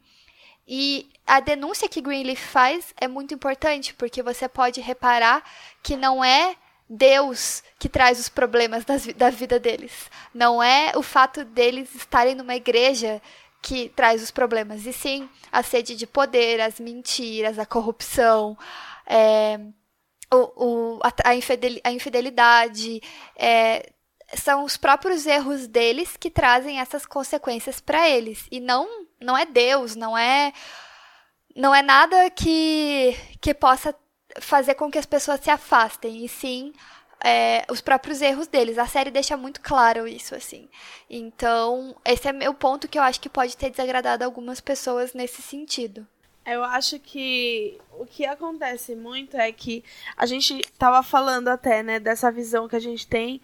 [0.65, 5.43] E a denúncia que Greenleaf faz é muito importante, porque você pode reparar
[5.83, 6.55] que não é
[6.93, 10.09] Deus que traz os problemas das, da vida deles.
[10.33, 13.21] Não é o fato deles estarem numa igreja
[13.61, 18.57] que traz os problemas, e sim a sede de poder, as mentiras, a corrupção,
[19.05, 19.57] é,
[20.33, 21.13] o, o, a,
[21.85, 23.01] a infidelidade.
[23.37, 23.89] É,
[24.33, 28.47] são os próprios erros deles que trazem essas consequências para eles.
[28.51, 30.51] E não, não é Deus, não é.
[31.55, 33.93] Não é nada que, que possa
[34.39, 36.73] fazer com que as pessoas se afastem, e sim
[37.23, 38.77] é, os próprios erros deles.
[38.77, 40.67] A série deixa muito claro isso, assim.
[41.09, 45.41] Então, esse é meu ponto que eu acho que pode ter desagradado algumas pessoas nesse
[45.41, 46.05] sentido.
[46.45, 49.83] Eu acho que o que acontece muito é que
[50.17, 53.39] a gente tava falando até, né, dessa visão que a gente tem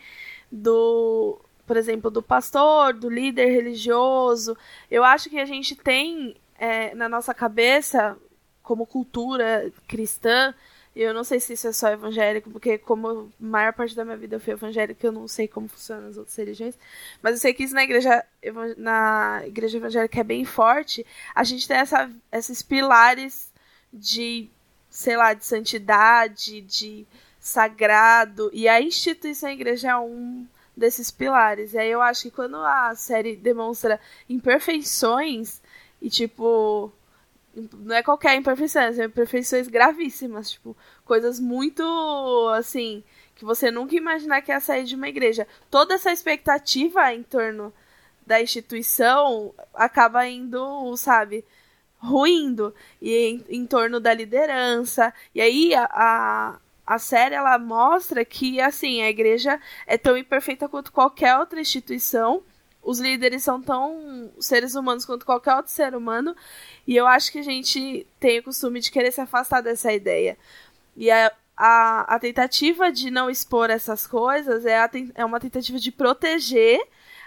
[0.51, 4.57] do, por exemplo, do pastor, do líder religioso.
[4.89, 8.17] Eu acho que a gente tem é, na nossa cabeça,
[8.63, 10.55] como cultura cristã,
[11.01, 14.17] eu não sei se isso é só evangélico, porque como a maior parte da minha
[14.17, 16.75] vida eu fui evangélica, eu não sei como funcionam as outras religiões.
[17.21, 18.25] Mas eu sei que isso na igreja,
[18.77, 21.05] na igreja evangélica é bem forte.
[21.35, 23.51] A gente tem essa, esses pilares
[23.93, 24.49] de,
[24.89, 27.05] sei lá, de santidade, de
[27.39, 28.49] sagrado.
[28.53, 31.73] E a instituição igreja é um desses pilares.
[31.73, 35.61] E aí eu acho que quando a série demonstra imperfeições
[36.01, 36.91] e tipo
[37.73, 41.83] não é qualquer imperfeição, são imperfeições gravíssimas, tipo, coisas muito
[42.55, 43.03] assim,
[43.35, 45.47] que você nunca imaginar que ia sair de uma igreja.
[45.69, 47.73] Toda essa expectativa em torno
[48.25, 51.45] da instituição acaba indo, sabe,
[51.97, 55.13] ruindo e em, em torno da liderança.
[55.33, 60.69] E aí a, a, a série ela mostra que assim, a igreja é tão imperfeita
[60.69, 62.43] quanto qualquer outra instituição
[62.87, 66.33] os líderes são tão seres humanos quanto qualquer outro ser humano,
[66.87, 70.37] e eu acho que a gente tem o costume de querer se afastar dessa ideia.
[70.95, 75.77] E a, a, a tentativa de não expor essas coisas é, a, é uma tentativa
[75.77, 76.79] de proteger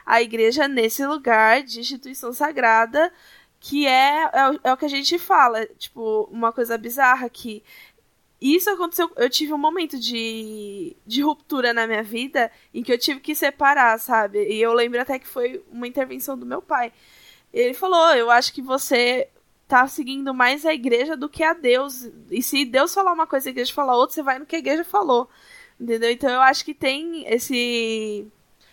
[0.07, 3.13] a igreja nesse lugar de instituição sagrada,
[3.61, 5.67] que é, é, é o que a gente fala.
[5.77, 7.63] Tipo, uma coisa bizarra que
[8.41, 9.11] isso aconteceu.
[9.17, 13.35] Eu tive um momento de, de ruptura na minha vida em que eu tive que
[13.35, 14.45] separar, sabe?
[14.49, 16.93] E eu lembro até que foi uma intervenção do meu pai.
[17.53, 19.29] Ele falou: Eu acho que você
[19.69, 22.09] tá seguindo mais a igreja do que a Deus.
[22.31, 24.57] E se Deus falar uma coisa e a igreja falar outra, você vai no que
[24.57, 25.29] a igreja falou.
[25.79, 26.11] Entendeu?
[26.11, 28.27] Então eu acho que tem esse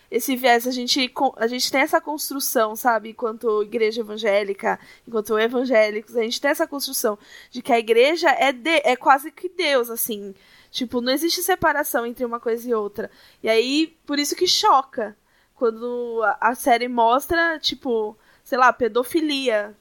[0.09, 6.15] esse viés, a gente, a gente tem essa construção, sabe, enquanto igreja evangélica, enquanto evangélicos,
[6.15, 7.17] a gente tem essa construção
[7.51, 10.33] de que a igreja é, de, é quase que Deus, assim.
[10.71, 13.11] Tipo, não existe separação entre uma coisa e outra.
[13.43, 15.15] E aí, por isso que choca.
[15.55, 19.75] quando a série mostra, tipo, sei lá, pedofilia,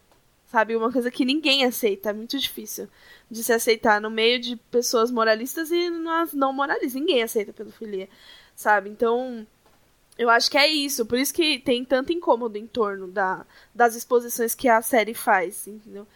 [0.47, 0.75] sabe?
[0.77, 2.89] Uma coisa que ninguém aceita, é muito difícil
[3.31, 5.91] de se aceitar no meio de pessoas moralistas e
[6.35, 6.95] não moralistas.
[6.95, 8.09] Ninguém aceita pedofilia,
[8.55, 8.91] sabe?
[8.91, 9.47] Então,
[10.19, 11.05] eu acho que é isso.
[11.07, 13.45] Por isso que tem tanto incômodo em torno da,
[13.75, 16.07] das exposições que a série faz, entendeu?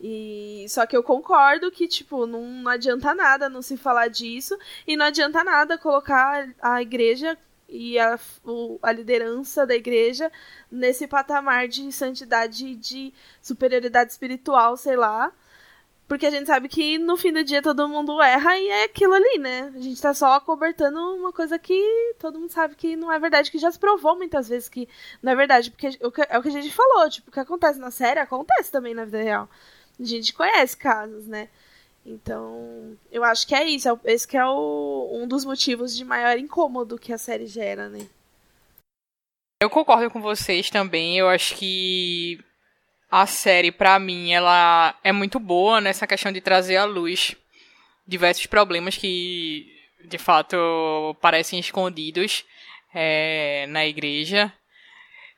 [0.00, 4.58] E só que eu concordo que, tipo, não, não adianta nada não se falar disso
[4.86, 7.36] e não adianta nada colocar a igreja
[7.68, 10.32] e a, o, a liderança da igreja
[10.70, 15.32] nesse patamar de santidade, de superioridade espiritual, sei lá.
[16.10, 19.14] Porque a gente sabe que no fim do dia todo mundo erra e é aquilo
[19.14, 19.72] ali, né?
[19.72, 23.48] A gente tá só cobertando uma coisa que todo mundo sabe que não é verdade,
[23.48, 24.88] que já se provou muitas vezes que
[25.22, 25.70] não é verdade.
[25.70, 25.86] Porque
[26.28, 29.04] é o que a gente falou, tipo, o que acontece na série acontece também na
[29.04, 29.48] vida real.
[30.00, 31.48] A gente conhece casos, né?
[32.04, 33.88] Então, eu acho que é isso.
[33.88, 37.88] É esse que é o, um dos motivos de maior incômodo que a série gera,
[37.88, 38.04] né?
[39.62, 41.16] Eu concordo com vocês também.
[41.16, 42.40] Eu acho que
[43.10, 47.34] a série, para mim, ela é muito boa nessa questão de trazer à luz
[48.06, 49.66] diversos problemas que,
[50.04, 50.56] de fato,
[51.20, 52.44] parecem escondidos
[52.94, 54.52] é, na igreja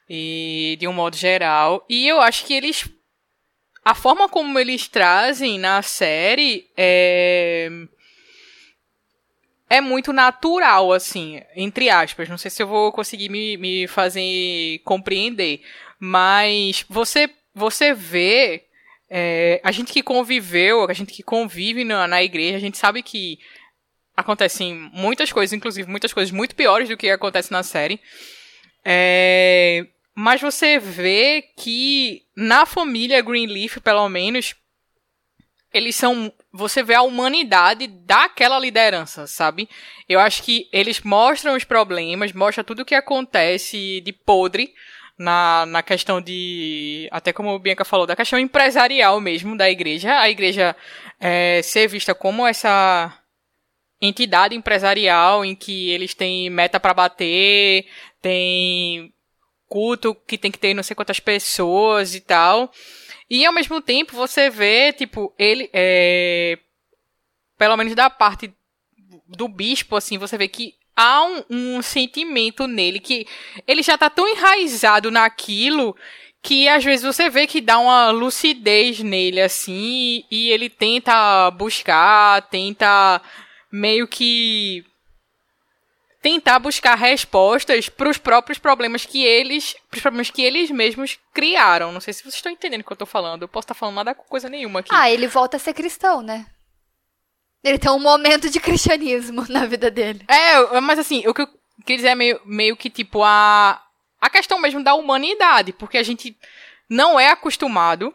[0.08, 1.84] e de um modo geral.
[1.88, 2.88] E eu acho que eles
[3.84, 7.68] a forma como eles trazem na série é
[9.72, 12.28] é muito natural, assim, entre aspas.
[12.28, 15.62] Não sei se eu vou conseguir me, me fazer compreender.
[15.98, 18.64] Mas você, você vê.
[19.14, 23.02] É, a gente que conviveu, a gente que convive na, na igreja, a gente sabe
[23.02, 23.38] que
[24.16, 28.00] acontecem muitas coisas, inclusive muitas coisas muito piores do que acontece na série.
[28.84, 34.54] É, mas você vê que na família Greenleaf, pelo menos,
[35.72, 36.32] eles são.
[36.52, 39.68] Você vê a humanidade daquela liderança, sabe?
[40.08, 44.74] Eu acho que eles mostram os problemas, mostram tudo o que acontece de podre
[45.22, 47.08] na, na questão de.
[47.10, 50.18] Até como o Bianca falou, da questão empresarial mesmo da igreja.
[50.18, 50.76] A igreja
[51.20, 53.16] é, ser vista como essa
[54.00, 57.86] entidade empresarial em que eles têm meta para bater,
[58.20, 59.14] tem
[59.68, 62.72] culto que tem que ter não sei quantas pessoas e tal.
[63.30, 66.58] E ao mesmo tempo você vê, tipo, ele é.
[67.56, 68.52] Pelo menos da parte
[69.28, 73.26] do bispo, assim, você vê que há um, um sentimento nele que
[73.66, 75.96] ele já tá tão enraizado naquilo
[76.42, 82.42] que às vezes você vê que dá uma lucidez nele, assim, e ele tenta buscar,
[82.48, 83.22] tenta
[83.70, 84.84] meio que
[86.20, 91.92] tentar buscar respostas para os próprios problemas que eles, os problemas que eles mesmos criaram.
[91.92, 93.42] Não sei se vocês estão entendendo o que eu estou falando.
[93.42, 94.90] Eu posso estar falando nada com coisa nenhuma aqui.
[94.92, 96.46] Ah, ele volta a ser cristão, né?
[97.62, 100.24] Ele tem um momento de cristianismo na vida dele.
[100.28, 101.48] É, mas assim, o que eu
[101.84, 103.80] queria dizer é meio, meio que tipo a
[104.20, 106.36] a questão mesmo da humanidade, porque a gente
[106.88, 108.14] não é acostumado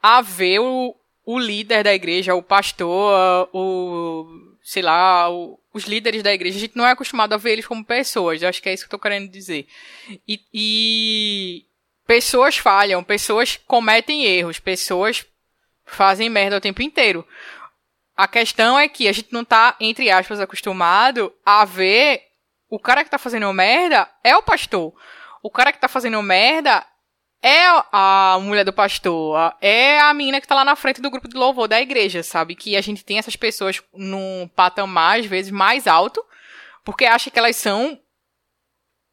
[0.00, 0.94] a ver o,
[1.26, 6.60] o líder da igreja, o pastor, o sei lá, o, os líderes da igreja, a
[6.60, 8.42] gente não é acostumado a ver eles como pessoas.
[8.42, 9.66] Acho que é isso que eu tô querendo dizer.
[10.26, 11.64] E, e
[12.06, 15.26] pessoas falham, pessoas cometem erros, pessoas
[15.84, 17.26] fazem merda o tempo inteiro.
[18.16, 22.22] A questão é que a gente não tá, entre aspas, acostumado a ver
[22.68, 24.94] o cara que tá fazendo merda é o pastor.
[25.42, 26.86] O cara que tá fazendo merda
[27.42, 31.28] é a mulher do pastor, é a menina que tá lá na frente do grupo
[31.28, 32.54] de louvor da igreja, sabe?
[32.54, 36.24] Que a gente tem essas pessoas num patamar, às vezes, mais alto,
[36.84, 38.00] porque acha que elas são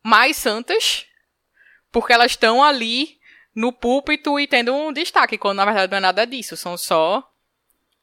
[0.04, 1.08] mais santas,
[1.92, 3.18] porque elas estão ali
[3.56, 7.28] no púlpito e tendo um destaque, quando na verdade não é nada disso, são só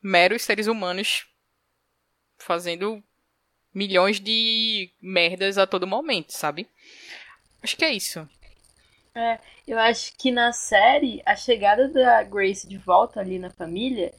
[0.07, 1.27] meros seres humanos
[2.39, 3.03] fazendo
[3.75, 6.69] milhões de merdas a todo momento, sabe?
[7.61, 8.27] Acho que é isso.
[9.15, 14.15] É, eu acho que na série, a chegada da Grace de volta ali na família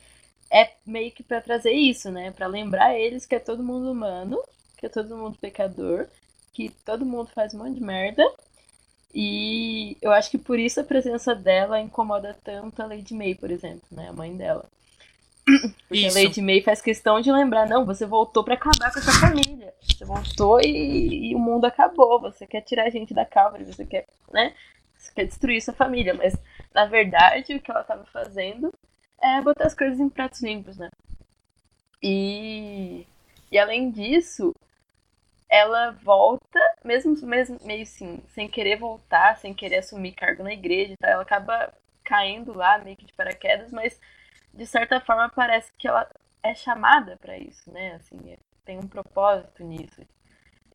[0.51, 2.31] é meio que para trazer isso, né?
[2.31, 4.41] Para lembrar eles que é todo mundo humano,
[4.77, 6.07] que é todo mundo pecador,
[6.51, 8.23] que todo mundo faz um monte de merda.
[9.13, 13.51] E eu acho que por isso a presença dela incomoda tanto a Lady May, por
[13.51, 14.09] exemplo, né?
[14.09, 14.69] A mãe dela.
[15.87, 16.17] Porque isso.
[16.17, 19.73] a Lady May faz questão de lembrar, não, você voltou para acabar com essa família.
[19.81, 22.19] Você voltou e, e, o mundo acabou.
[22.19, 24.53] Você quer tirar a gente da cabra, você quer, né?
[24.97, 26.35] Você quer destruir sua família, mas
[26.73, 28.73] na verdade o que ela estava fazendo
[29.21, 30.89] é botar as coisas em pratos limpos, né?
[32.03, 33.07] E,
[33.49, 34.53] e além disso,
[35.49, 40.93] ela volta, mesmo, mesmo meio assim, sem querer voltar, sem querer assumir cargo na igreja
[40.93, 41.73] e tal, ela acaba
[42.03, 43.99] caindo lá meio que de paraquedas, mas
[44.53, 46.09] de certa forma parece que ela
[46.43, 47.95] é chamada para isso, né?
[47.95, 50.01] Assim, tem um propósito nisso.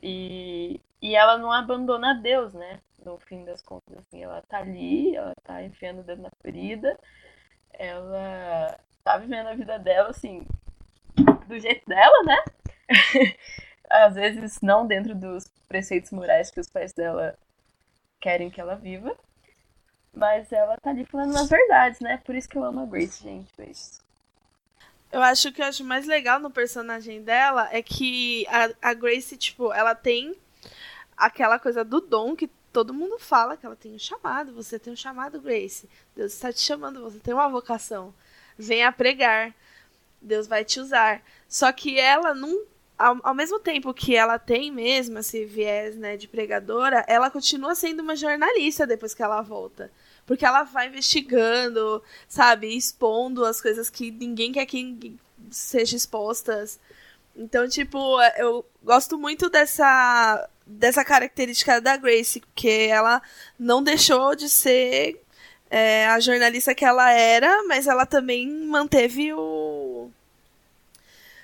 [0.02, 2.80] E, e ela não abandona Deus, né?
[3.04, 6.98] No fim das contas, assim, ela tá ali, ela tá enfiando o dedo na ferida,
[7.72, 10.46] ela tá vivendo a vida dela, assim,
[11.46, 12.36] do jeito dela, né?
[13.90, 17.36] Às vezes não dentro dos preceitos morais que os pais dela
[18.20, 19.16] querem que ela viva.
[20.14, 22.18] Mas ela tá ali falando as verdades, né?
[22.24, 23.50] Por isso que eu amo a Grace, gente.
[23.54, 24.00] Foi isso.
[25.10, 29.36] Eu acho que eu acho mais legal no personagem dela é que a, a Grace,
[29.36, 30.34] tipo, ela tem
[31.16, 34.54] aquela coisa do dom que todo mundo fala que ela tem um chamado.
[34.54, 35.88] Você tem um chamado, Grace.
[36.16, 38.14] Deus está te chamando, você tem uma vocação.
[38.56, 39.54] Venha pregar.
[40.20, 41.22] Deus vai te usar.
[41.48, 42.64] Só que ela não.
[42.98, 47.74] Ao, ao mesmo tempo que ela tem mesmo esse viés né, de pregadora, ela continua
[47.74, 49.90] sendo uma jornalista depois que ela volta.
[50.26, 55.16] Porque ela vai investigando, sabe, expondo as coisas que ninguém quer que
[55.50, 56.78] sejam expostas.
[57.36, 63.20] Então, tipo, eu gosto muito dessa dessa característica da Grace, porque ela
[63.58, 65.20] não deixou de ser
[65.70, 70.10] é, a jornalista que ela era, mas ela também manteve o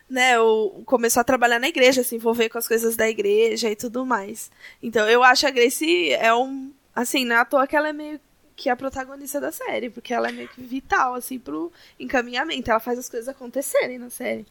[0.08, 3.76] né, o, começou a trabalhar na igreja, se envolver com as coisas da igreja e
[3.76, 4.50] tudo mais.
[4.82, 6.72] Então eu acho a Grace é um.
[6.94, 8.20] Assim, não é à toa que ela é meio
[8.58, 12.68] que a protagonista da série, porque ela é meio que vital, assim, pro encaminhamento.
[12.68, 14.44] Ela faz as coisas acontecerem na série.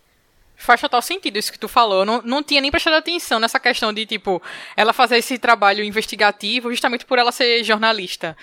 [0.55, 1.99] Faz total sentido isso que tu falou.
[1.99, 4.41] Eu não, não tinha nem prestado atenção nessa questão de, tipo,
[4.77, 8.35] ela fazer esse trabalho investigativo justamente por ela ser jornalista.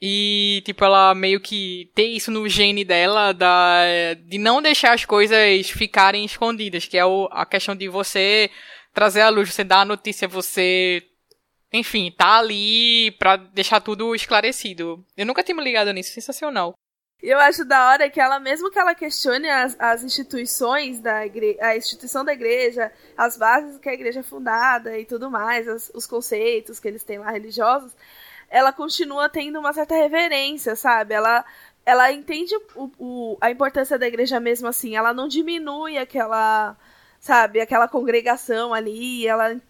[0.00, 3.84] E, tipo, ela meio que ter isso no gene dela, da,
[4.26, 8.50] de não deixar as coisas ficarem escondidas, que é o, a questão de você
[8.94, 11.04] trazer à luz, você dar a notícia, você
[11.72, 15.04] enfim, tá ali pra deixar tudo esclarecido.
[15.16, 16.74] Eu nunca tinha me ligado nisso, sensacional.
[17.22, 21.26] E eu acho da hora que ela, mesmo que ela questione as, as instituições da
[21.26, 25.68] igreja, a instituição da igreja, as bases que a igreja é fundada e tudo mais,
[25.68, 27.94] as, os conceitos que eles têm lá religiosos,
[28.48, 31.12] ela continua tendo uma certa reverência, sabe?
[31.12, 31.44] Ela,
[31.84, 36.74] ela entende o, o, a importância da igreja mesmo assim, ela não diminui aquela,
[37.20, 39.60] sabe, aquela congregação ali, ela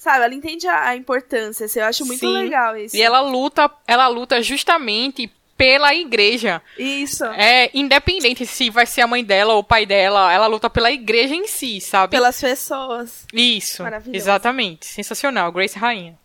[0.00, 2.32] sabe, ela entende a, a importância, assim, eu acho muito Sim.
[2.32, 2.96] legal isso.
[2.96, 6.62] E ela luta, ela luta justamente pela igreja.
[6.78, 7.22] Isso.
[7.26, 10.90] É, independente se vai ser a mãe dela ou o pai dela, ela luta pela
[10.90, 12.12] igreja em si, sabe?
[12.12, 13.26] Pelas pessoas.
[13.30, 13.82] Isso.
[14.10, 14.86] Exatamente.
[14.86, 15.52] Sensacional.
[15.52, 16.18] Grace Rainha.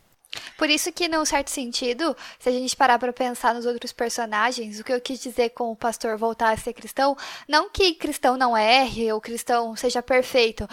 [0.57, 4.79] Por isso que, num certo sentido, se a gente parar para pensar nos outros personagens,
[4.79, 7.17] o que eu quis dizer com o pastor voltar a ser cristão,
[7.47, 10.67] não que cristão não erre ou cristão seja perfeito,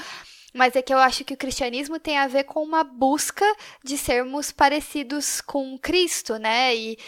[0.52, 3.44] mas é que eu acho que o cristianismo tem a ver com uma busca
[3.82, 6.74] de sermos parecidos com Cristo, né?
[6.74, 6.98] E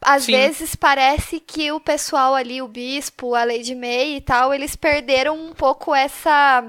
[0.00, 0.32] às Sim.
[0.32, 5.38] vezes parece que o pessoal ali, o bispo, a Lady May e tal, eles perderam
[5.38, 6.64] um pouco essa.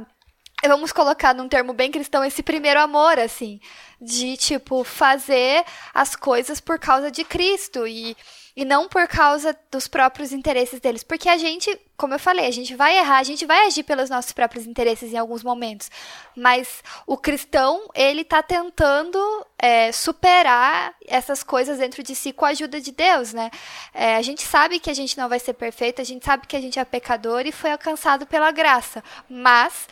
[0.66, 3.60] Vamos colocar num termo bem cristão, esse primeiro amor, assim.
[4.02, 7.88] De, tipo, fazer as coisas por causa de Cristo.
[7.88, 8.16] E
[8.58, 11.04] e não por causa dos próprios interesses deles.
[11.04, 14.10] Porque a gente, como eu falei, a gente vai errar, a gente vai agir pelos
[14.10, 15.92] nossos próprios interesses em alguns momentos.
[16.36, 19.20] Mas o cristão, ele está tentando
[19.60, 23.52] é, superar essas coisas dentro de si com a ajuda de Deus, né?
[23.94, 26.56] É, a gente sabe que a gente não vai ser perfeito, a gente sabe que
[26.56, 29.04] a gente é pecador e foi alcançado pela graça.
[29.30, 29.88] Mas.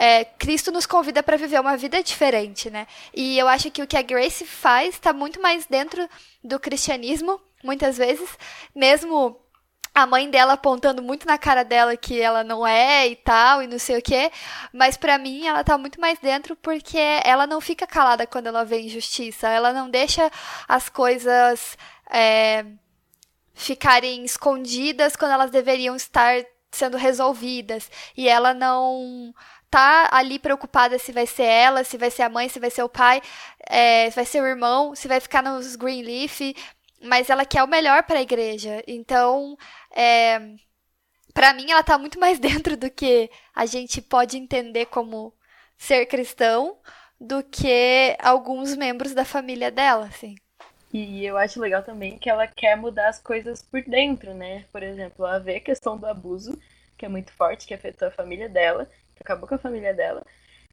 [0.00, 2.86] É, Cristo nos convida para viver uma vida diferente, né?
[3.12, 6.08] E eu acho que o que a Grace faz está muito mais dentro
[6.42, 8.30] do cristianismo muitas vezes,
[8.74, 9.38] mesmo
[9.94, 13.66] a mãe dela apontando muito na cara dela que ela não é e tal, e
[13.66, 14.30] não sei o quê.
[14.72, 18.64] Mas para mim ela tá muito mais dentro porque ela não fica calada quando ela
[18.64, 19.48] vê injustiça.
[19.48, 20.30] Ela não deixa
[20.66, 21.76] as coisas
[22.10, 22.64] é,
[23.52, 27.90] ficarem escondidas quando elas deveriam estar sendo resolvidas.
[28.16, 29.34] E ela não
[29.70, 32.82] tá ali preocupada se vai ser ela, se vai ser a mãe, se vai ser
[32.82, 33.20] o pai,
[33.68, 36.40] é, se vai ser o irmão, se vai ficar nos Greenleaf
[37.02, 38.82] mas ela quer o melhor para a igreja.
[38.86, 39.56] Então,
[39.94, 40.38] é,
[41.32, 45.32] para mim, ela está muito mais dentro do que a gente pode entender como
[45.76, 46.78] ser cristão
[47.20, 50.36] do que alguns membros da família dela, assim.
[50.92, 54.64] E eu acho legal também que ela quer mudar as coisas por dentro, né?
[54.72, 56.58] Por exemplo, ela vê a questão do abuso,
[56.96, 60.24] que é muito forte, que afetou a família dela, que acabou com a família dela,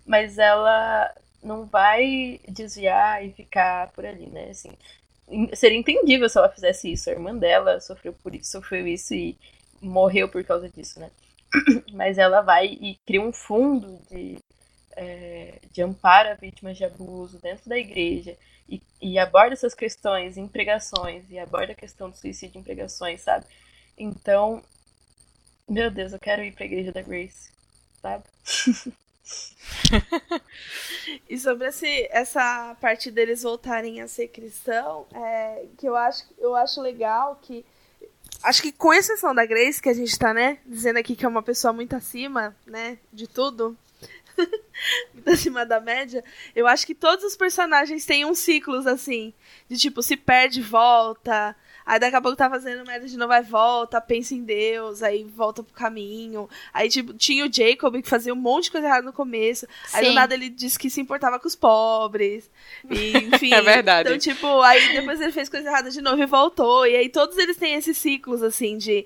[0.06, 1.14] mas ela
[1.44, 4.50] não vai desviar e ficar por ali, né?
[4.50, 4.72] Assim,
[5.54, 7.10] seria entendível se ela fizesse isso.
[7.10, 9.38] A irmã dela sofreu por isso, sofreu isso e
[9.82, 11.10] morreu por causa disso, né?
[11.94, 14.38] Mas ela vai e cria um fundo de,
[14.96, 20.38] é, de amparo a vítimas de abuso dentro da igreja e, e, aborda essas questões
[20.38, 23.46] em pregações e aborda a questão do suicídio em pregações, sabe?
[23.98, 24.64] Então,
[25.70, 27.52] meu Deus, eu quero ir pra igreja da Grace,
[28.02, 28.24] sabe?
[31.30, 36.56] e sobre esse, essa parte deles voltarem a ser cristão, é, que eu acho, eu
[36.56, 37.66] acho legal que.
[38.44, 41.28] Acho que com exceção da Grace, que a gente tá, né, dizendo aqui que é
[41.28, 43.76] uma pessoa muito acima, né, de tudo,
[45.14, 46.24] muito acima da média,
[46.56, 49.34] eu acho que todos os personagens têm uns ciclos assim,
[49.68, 51.56] de tipo, se perde, volta,
[51.86, 55.24] Aí daqui a pouco tá fazendo merda de novo, vai volta, pensa em Deus, aí
[55.24, 56.50] volta pro caminho.
[56.74, 59.68] Aí, tipo, tinha o Jacob que fazia um monte de coisa errada no começo.
[59.86, 59.98] Sim.
[59.98, 62.50] Aí do nada ele disse que se importava com os pobres.
[62.90, 63.54] E, enfim.
[63.54, 64.10] é verdade.
[64.10, 66.88] Então, tipo, aí depois ele fez coisa errada de novo e voltou.
[66.88, 69.06] E aí todos eles têm esses ciclos, assim, de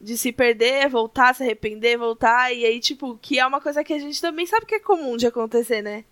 [0.00, 3.92] de se perder, voltar, se arrepender, voltar, e aí, tipo, que é uma coisa que
[3.92, 6.04] a gente também sabe que é comum de acontecer, né?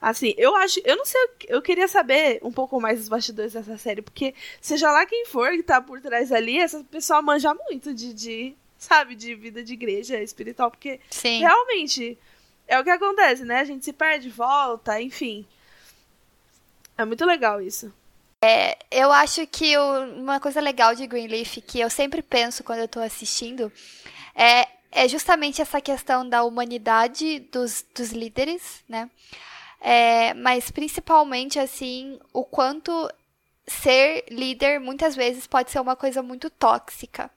[0.00, 0.80] Assim, eu acho.
[0.84, 1.20] Eu não sei.
[1.48, 5.50] Eu queria saber um pouco mais dos bastidores dessa série, porque seja lá quem for
[5.50, 9.72] que tá por trás ali, essa pessoa manja muito de, de sabe, de vida de
[9.72, 11.40] igreja espiritual, porque Sim.
[11.40, 12.16] realmente
[12.68, 13.60] é o que acontece, né?
[13.60, 15.44] A gente se perde, volta, enfim.
[16.96, 17.92] É muito legal isso.
[18.40, 22.88] É, eu acho que uma coisa legal de Greenleaf que eu sempre penso quando eu
[22.88, 23.72] tô assistindo
[24.32, 29.10] é, é justamente essa questão da humanidade dos, dos líderes, né?
[29.80, 33.10] É, mas principalmente, assim, o quanto
[33.66, 37.30] ser líder muitas vezes pode ser uma coisa muito tóxica.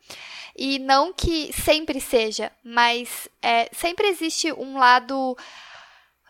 [0.56, 5.38] E não que sempre seja, mas é, sempre existe um lado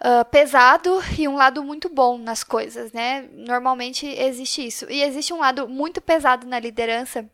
[0.01, 3.29] uh, pesado e um lado muito bom nas coisas, né?
[3.31, 4.85] Normalmente existe isso.
[4.89, 7.29] E existe um lado muito pesado na liderança.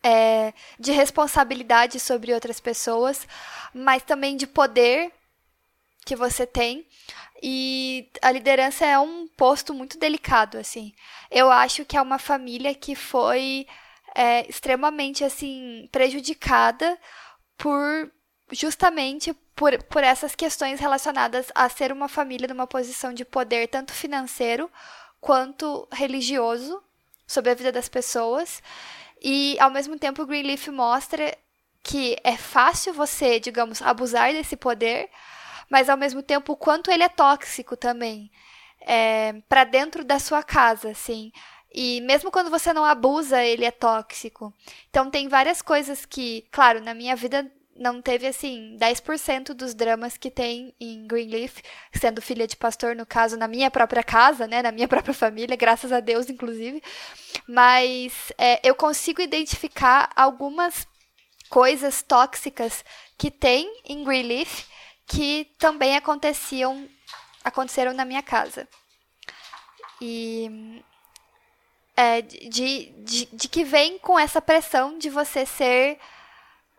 [0.00, 3.26] É, de responsabilidade sobre outras pessoas,
[3.74, 5.12] mas também de poder
[6.04, 6.86] que você tem.
[7.42, 10.92] E a liderança é um posto muito delicado, assim.
[11.30, 13.66] Eu acho que é uma família que foi
[14.14, 16.98] é, extremamente, assim, prejudicada
[17.56, 18.10] por
[18.50, 23.92] justamente por, por essas questões relacionadas a ser uma família numa posição de poder tanto
[23.92, 24.70] financeiro
[25.20, 26.82] quanto religioso
[27.26, 28.62] sobre a vida das pessoas.
[29.20, 31.36] E ao mesmo tempo o Greenleaf mostra
[31.82, 35.10] que é fácil você, digamos, abusar desse poder,
[35.70, 38.30] mas ao mesmo tempo o quanto ele é tóxico também
[38.80, 41.32] é, para dentro da sua casa, assim.
[41.72, 44.52] E mesmo quando você não abusa, ele é tóxico.
[44.88, 50.16] Então tem várias coisas que, claro, na minha vida não teve assim 10% dos dramas
[50.16, 51.62] que tem em Greenleaf,
[51.92, 55.56] sendo filha de pastor no caso na minha própria casa, né, na minha própria família,
[55.56, 56.82] graças a Deus inclusive.
[57.46, 60.88] Mas é, eu consigo identificar algumas
[61.48, 62.84] coisas tóxicas
[63.16, 64.64] que tem em Greenleaf
[65.08, 66.88] que também aconteciam
[67.42, 68.68] aconteceram na minha casa.
[70.00, 70.82] E
[71.96, 75.98] é, de, de, de que vem com essa pressão de você ser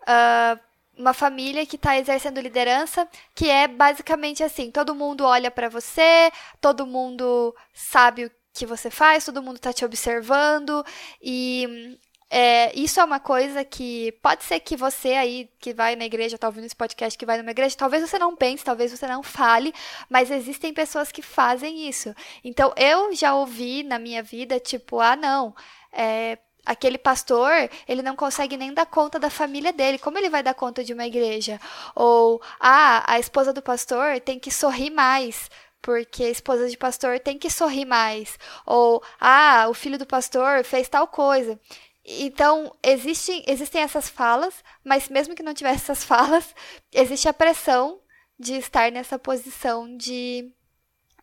[0.03, 0.59] uh,
[0.97, 6.31] uma família que está exercendo liderança, que é basicamente assim: todo mundo olha para você,
[6.61, 10.85] todo mundo sabe o que você faz, todo mundo está te observando
[11.21, 11.97] e
[12.29, 16.37] é, isso é uma coisa que pode ser que você aí que vai na igreja,
[16.37, 19.23] tá ouvindo esse podcast, que vai numa igreja, talvez você não pense, talvez você não
[19.23, 19.73] fale,
[20.09, 22.13] mas existem pessoas que fazem isso.
[22.43, 25.55] Então eu já ouvi na minha vida, tipo, ah, não,
[25.91, 27.51] é, aquele pastor,
[27.87, 29.97] ele não consegue nem dar conta da família dele.
[29.97, 31.59] Como ele vai dar conta de uma igreja?
[31.95, 35.49] Ou, ah, a esposa do pastor tem que sorrir mais.
[35.81, 38.37] Porque a esposa de pastor tem que sorrir mais.
[38.65, 41.59] Ou, ah, o filho do pastor fez tal coisa.
[42.05, 46.55] Então, existe, existem essas falas, mas mesmo que não tivesse essas falas,
[46.91, 47.99] existe a pressão
[48.37, 50.51] de estar nessa posição de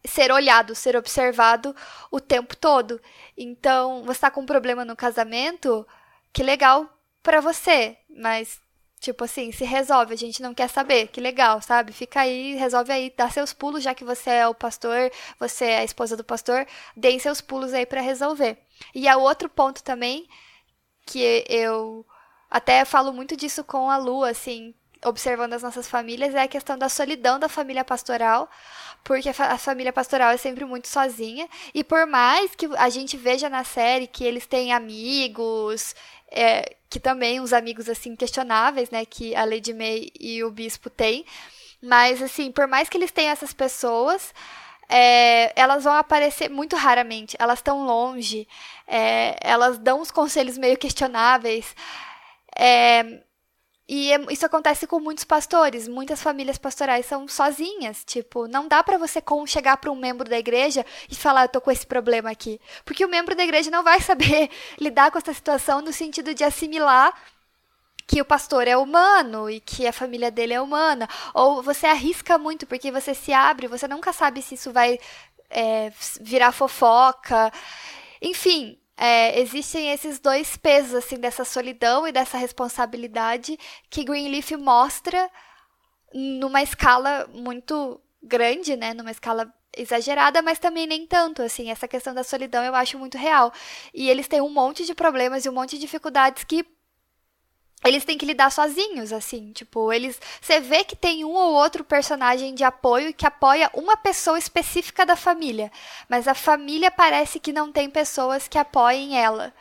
[0.04, 1.74] ser olhado, ser observado
[2.10, 3.00] o tempo todo.
[3.36, 5.86] Então, você está com um problema no casamento,
[6.32, 6.88] que legal
[7.22, 8.60] para você, mas
[9.00, 11.92] tipo assim, se resolve, a gente não quer saber, que legal, sabe?
[11.92, 15.78] Fica aí, resolve aí, dá seus pulos, já que você é o pastor, você é
[15.78, 16.66] a esposa do pastor,
[16.96, 18.58] deem seus pulos aí para resolver.
[18.94, 20.26] E há outro ponto também
[21.06, 22.04] que eu
[22.50, 26.76] até falo muito disso com a Lu, assim, observando as nossas famílias, é a questão
[26.76, 28.50] da solidão da família pastoral,
[29.04, 33.48] porque a família pastoral é sempre muito sozinha, e por mais que a gente veja
[33.48, 35.94] na série que eles têm amigos,
[36.28, 40.90] é, que também uns amigos, assim, questionáveis, né, que a Lady May e o Bispo
[40.90, 41.24] têm,
[41.80, 44.34] mas, assim, por mais que eles tenham essas pessoas,
[44.88, 48.46] é, elas vão aparecer muito raramente, elas estão longe,
[48.86, 51.74] é, elas dão uns conselhos meio questionáveis.
[52.58, 53.20] É,
[53.88, 58.82] e é, isso acontece com muitos pastores, muitas famílias pastorais são sozinhas, tipo, não dá
[58.82, 62.30] para você chegar para um membro da igreja e falar, eu tô com esse problema
[62.30, 66.34] aqui, porque o membro da igreja não vai saber lidar com essa situação no sentido
[66.34, 67.14] de assimilar
[68.06, 71.08] que o pastor é humano e que a família dele é humana.
[71.34, 74.98] Ou você arrisca muito porque você se abre, você nunca sabe se isso vai
[75.50, 77.52] é, virar fofoca.
[78.22, 83.58] Enfim, é, existem esses dois pesos, assim, dessa solidão e dessa responsabilidade
[83.90, 85.30] que Greenleaf mostra
[86.14, 88.94] numa escala muito grande, né?
[88.94, 91.70] Numa escala exagerada, mas também nem tanto, assim.
[91.70, 93.52] Essa questão da solidão eu acho muito real.
[93.92, 96.64] E eles têm um monte de problemas e um monte de dificuldades que
[97.88, 101.84] eles têm que lidar sozinhos, assim, tipo, eles, você vê que tem um ou outro
[101.84, 105.70] personagem de apoio que apoia uma pessoa específica da família,
[106.08, 109.52] mas a família parece que não tem pessoas que apoiem ela.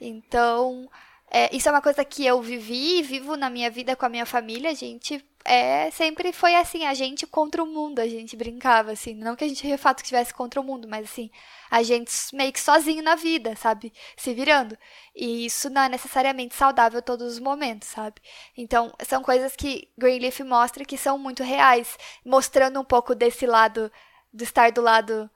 [0.00, 0.88] Então,
[1.30, 4.08] é, isso é uma coisa que eu vivi e vivo na minha vida com a
[4.08, 8.34] minha família, a gente é, sempre foi assim, a gente contra o mundo, a gente
[8.36, 9.14] brincava, assim.
[9.14, 11.30] Não que a gente de fato estivesse contra o mundo, mas assim,
[11.74, 13.92] a gente meio que sozinho na vida, sabe?
[14.16, 14.78] Se virando.
[15.12, 18.14] E isso não é necessariamente saudável todos os momentos, sabe?
[18.56, 23.90] Então, são coisas que Greenleaf mostra que são muito reais, mostrando um pouco desse lado,
[24.32, 25.28] de estar do lado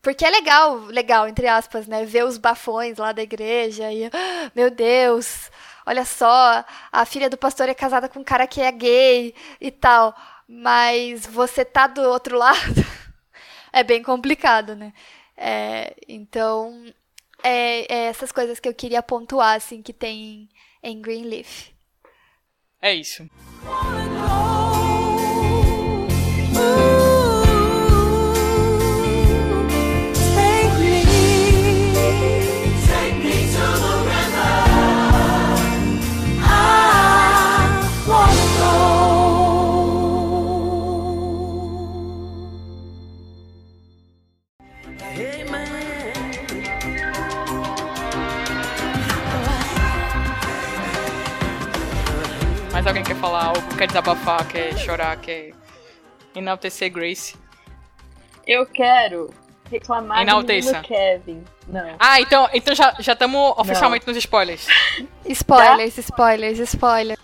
[0.00, 2.04] porque é legal, legal, entre aspas, né?
[2.04, 5.50] Ver os bafões lá da igreja e, ah, meu Deus,
[5.84, 9.72] olha só, a filha do pastor é casada com um cara que é gay e
[9.72, 10.14] tal.
[10.48, 12.86] Mas você tá do outro lado
[13.72, 14.92] é bem complicado, né?
[15.40, 16.84] É, então,
[17.44, 20.48] é, é, essas coisas que eu queria pontuar, assim, que tem
[20.82, 21.70] em Greenleaf.
[22.82, 23.28] É isso.
[52.88, 55.52] Alguém quer falar algo, quer desabafar, quer chorar, quer
[56.34, 57.36] enaltecer Grace?
[58.46, 59.28] Eu quero
[59.70, 60.80] reclamar Enalteça.
[60.80, 61.44] do Kevin.
[61.66, 61.96] Não.
[61.98, 64.66] Ah, então então já estamos oficialmente nos spoilers.
[65.26, 67.20] Spoilers, spoilers, spoilers.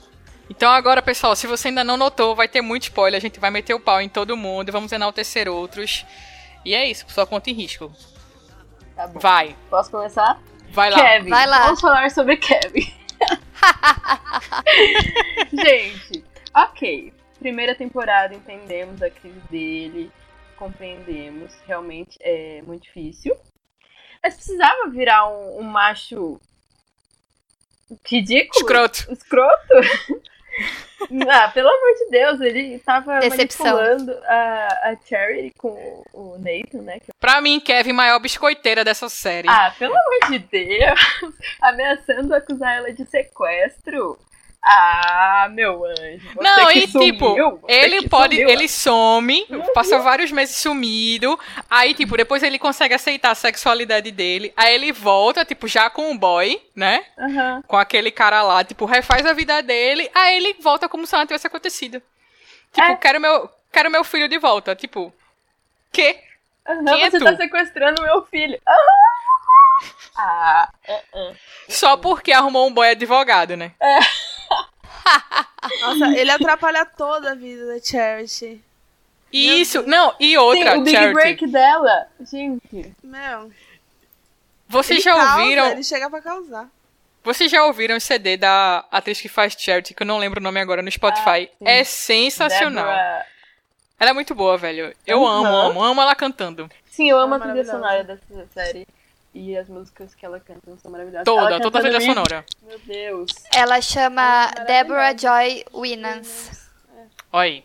[0.51, 3.51] Então agora, pessoal, se você ainda não notou, vai ter muito spoiler, a gente vai
[3.51, 6.05] meter o pau em todo mundo, vamos enaltecer outros.
[6.62, 7.91] E é isso, sua conta em risco.
[8.95, 9.19] Tá bom.
[9.19, 10.39] Vai, Posso começar?
[10.71, 10.97] vai lá.
[10.99, 11.31] Kevin.
[11.31, 11.65] Vai lá.
[11.65, 13.04] Vamos falar sobre Kevin.
[15.53, 17.12] Gente, ok.
[17.39, 20.11] Primeira temporada, entendemos a crise dele,
[20.57, 21.53] compreendemos.
[21.67, 23.37] Realmente é muito difícil.
[24.23, 26.41] Mas precisava virar um, um macho
[28.07, 28.61] ridículo?
[28.61, 29.12] Escroto.
[29.12, 29.75] Escroto?
[31.31, 33.67] ah, pelo amor de Deus, ele tava Decepção.
[33.67, 37.01] manipulando a, a Cherry com o Nathan, né?
[37.01, 39.49] que Pra mim, Kevin, maior biscoiteira dessa série.
[39.49, 41.01] Ah, pelo amor de Deus!
[41.61, 44.19] Ameaçando acusar ela de sequestro.
[44.67, 46.31] Ah, meu anjo.
[46.41, 48.49] Não, e sumiu, tipo, ele pode, sumiu.
[48.49, 51.39] ele some, passa vários meses sumido,
[51.69, 56.11] aí tipo, depois ele consegue aceitar a sexualidade dele, aí ele volta, tipo, já com
[56.11, 57.05] o boy, né?
[57.19, 57.62] Aham.
[57.67, 61.27] Com aquele cara lá, tipo, refaz a vida dele, aí ele volta como se nada
[61.27, 62.01] tivesse acontecido.
[62.73, 62.97] Tipo, É.
[62.97, 65.12] quero meu, quero meu filho de volta, tipo,
[65.93, 66.15] que?
[66.89, 67.25] Quem é você tu?
[67.25, 68.59] tá sequestrando meu filho.
[68.67, 68.79] Ah!
[70.17, 70.69] Ah,
[71.15, 71.33] ah.
[71.69, 73.73] Só porque arrumou um boy advogado, né?
[75.81, 78.63] Nossa, ele atrapalha toda a vida da Charity.
[79.33, 81.15] Isso, não, e Sim, outra, o big Charity.
[81.15, 82.07] break dela.
[82.31, 82.95] Gente.
[83.03, 83.51] Meu,
[84.69, 85.67] Vocês ele já causa, ouviram?
[85.71, 86.69] Ele chega pra causar.
[87.23, 90.43] Vocês já ouviram o CD da atriz que faz Charity, que eu não lembro o
[90.43, 91.49] nome agora no Spotify?
[91.59, 91.65] sim.
[91.65, 92.85] é sensacional.
[92.85, 93.27] Deborah-
[93.99, 94.95] Ela é muito boa, velho.
[95.07, 95.27] Eu Uhum.
[95.27, 96.71] amo, amo, amo ela cantando.
[96.91, 97.79] Sim, eu amo É a trilha maravilhosa.
[97.79, 98.87] sonora dessa série.
[99.35, 101.24] E as músicas que ela canta são maravilhosas.
[101.24, 102.45] Toda, Ela toda a trilha sonora.
[102.62, 103.32] Meu Deus.
[103.53, 104.64] Ela chama maravilhosa.
[104.64, 106.70] Deborah Joy Winans.
[107.32, 107.64] Olha aí.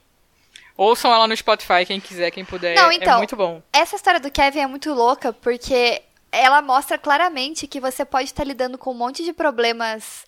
[0.75, 2.73] Ouçam ela no Spotify, quem quiser, quem puder.
[2.75, 3.17] Não, É então.
[3.19, 3.61] muito bom.
[3.71, 6.01] Essa história do Kevin é muito louca porque
[6.31, 10.25] ela mostra claramente que você pode estar lidando com um monte de problemas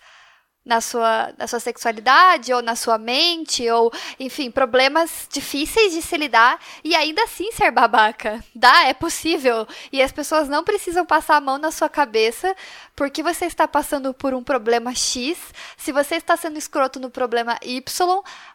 [0.64, 6.16] na sua, na sua sexualidade ou na sua mente ou enfim problemas difíceis de se
[6.16, 8.44] lidar e ainda assim ser babaca.
[8.54, 9.68] Dá é possível.
[9.92, 12.56] E as pessoas não precisam passar a mão na sua cabeça
[12.96, 15.38] porque você está passando por um problema X.
[15.78, 17.82] Se você está sendo escroto no problema Y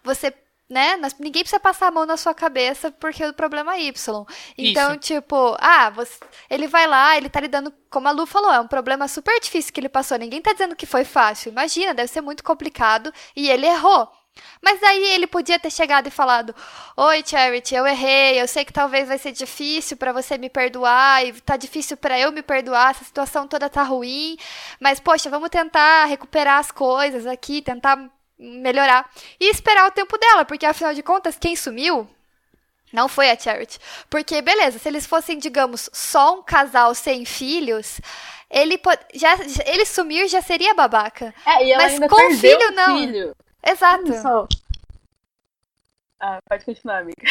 [0.05, 0.33] você
[0.69, 0.97] né?
[1.21, 4.27] Ninguém precisa passar a mão na sua cabeça porque o problema é Y.
[4.59, 4.99] Então, Isso.
[5.01, 6.19] tipo, ah, você-
[6.51, 9.73] ele vai lá, ele tá lidando, como a Lu falou, é um problema super difícil
[9.73, 10.19] que ele passou.
[10.19, 11.51] Ninguém tá dizendo que foi fácil.
[11.53, 13.13] Imagina, deve ser muito complicado.
[13.35, 14.09] E ele errou.
[14.61, 16.55] Mas daí ele podia ter chegado e falado:
[16.97, 18.39] Oi, Charity, eu errei.
[18.41, 22.19] Eu sei que talvez vai ser difícil para você me perdoar e tá difícil para
[22.19, 22.91] eu me perdoar.
[22.91, 24.37] Essa situação toda tá ruim.
[24.79, 29.11] Mas, poxa, vamos tentar recuperar as coisas aqui, tentar melhorar.
[29.41, 32.09] E esperar o tempo dela, porque afinal de contas, quem sumiu
[32.93, 33.79] não foi a Charity.
[34.09, 38.01] Porque, beleza, se eles fossem, digamos, só um casal sem filhos,
[38.51, 38.81] ele,
[39.15, 41.35] já, ele sumir já seria babaca.
[41.45, 42.99] É, e ela Mas ainda com filho, não.
[42.99, 43.37] Filho.
[43.63, 44.15] Exato.
[44.15, 44.47] Só.
[46.21, 47.23] Ah, pode continuar, amiga.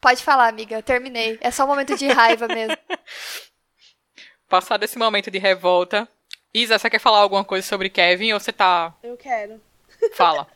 [0.00, 0.82] Pode falar, amiga.
[0.82, 1.38] Terminei.
[1.40, 2.76] É só um momento de raiva mesmo.
[4.48, 6.08] Passado esse momento de revolta.
[6.52, 8.94] Isa, você quer falar alguma coisa sobre Kevin ou você tá.
[9.02, 9.60] Eu quero.
[10.14, 10.48] Fala.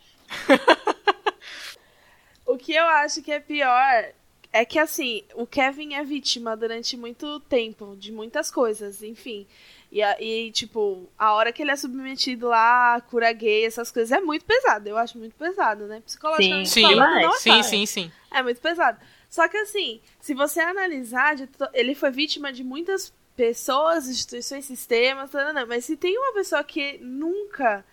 [2.44, 4.12] o que eu acho que é pior
[4.52, 9.46] é que assim, o Kevin é vítima durante muito tempo de muitas coisas, enfim.
[9.92, 14.20] E, e, tipo, a hora que ele é submetido lá, cura gay, essas coisas, é
[14.20, 14.88] muito pesado.
[14.88, 16.02] Eu acho muito pesado, né?
[16.04, 18.12] Psicologicamente sim, falando, sim, nossa, sim, sim, sim.
[18.32, 18.98] É muito pesado.
[19.30, 21.36] Só que assim, se você analisar,
[21.72, 25.30] ele foi vítima de muitas pessoas, instituições, sistemas,
[25.68, 27.84] mas se tem uma pessoa que nunca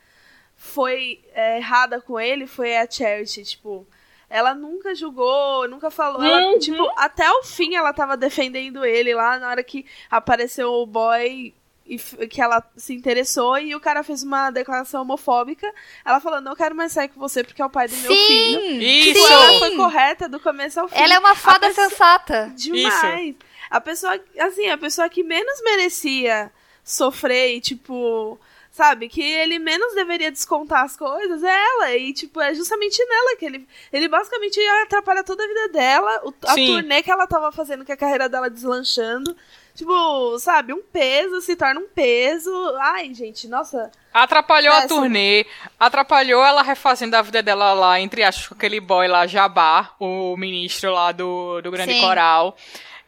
[0.55, 3.87] foi é, errada com ele, foi a Charity, tipo
[4.31, 6.23] ela nunca julgou, nunca falou.
[6.23, 6.57] Ela, uhum.
[6.57, 11.53] tipo, até o fim ela tava defendendo ele lá na hora que apareceu o boy
[11.85, 15.69] e que ela se interessou e o cara fez uma declaração homofóbica.
[16.05, 18.15] Ela falou: Não quero mais sair com você porque é o pai do sim, meu
[18.15, 18.81] filho.
[18.81, 19.13] Isso!
[19.13, 20.95] Tipo, ela foi correta do começo ao fim.
[20.95, 22.53] Ela é uma fada sensata.
[22.55, 23.35] Demais.
[23.35, 23.50] Isso.
[23.71, 26.51] A pessoa, assim, a pessoa que menos merecia
[26.83, 28.37] sofrer e, tipo,
[28.71, 29.07] sabe?
[29.07, 31.95] Que ele menos deveria descontar as coisas é ela.
[31.95, 33.67] E, tipo, é justamente nela que ele.
[33.91, 36.21] Ele basicamente atrapalha toda a vida dela.
[36.25, 39.35] O, a turnê que ela tava fazendo, que a carreira dela deslanchando.
[39.73, 42.51] Tipo, sabe, um peso se torna um peso.
[42.79, 43.89] Ai, gente, nossa.
[44.13, 45.45] Atrapalhou a turnê,
[45.79, 50.91] atrapalhou ela refazendo a vida dela lá, entre com aquele boy lá, Jabá, o ministro
[50.91, 52.01] lá do, do Grande Sim.
[52.01, 52.57] Coral.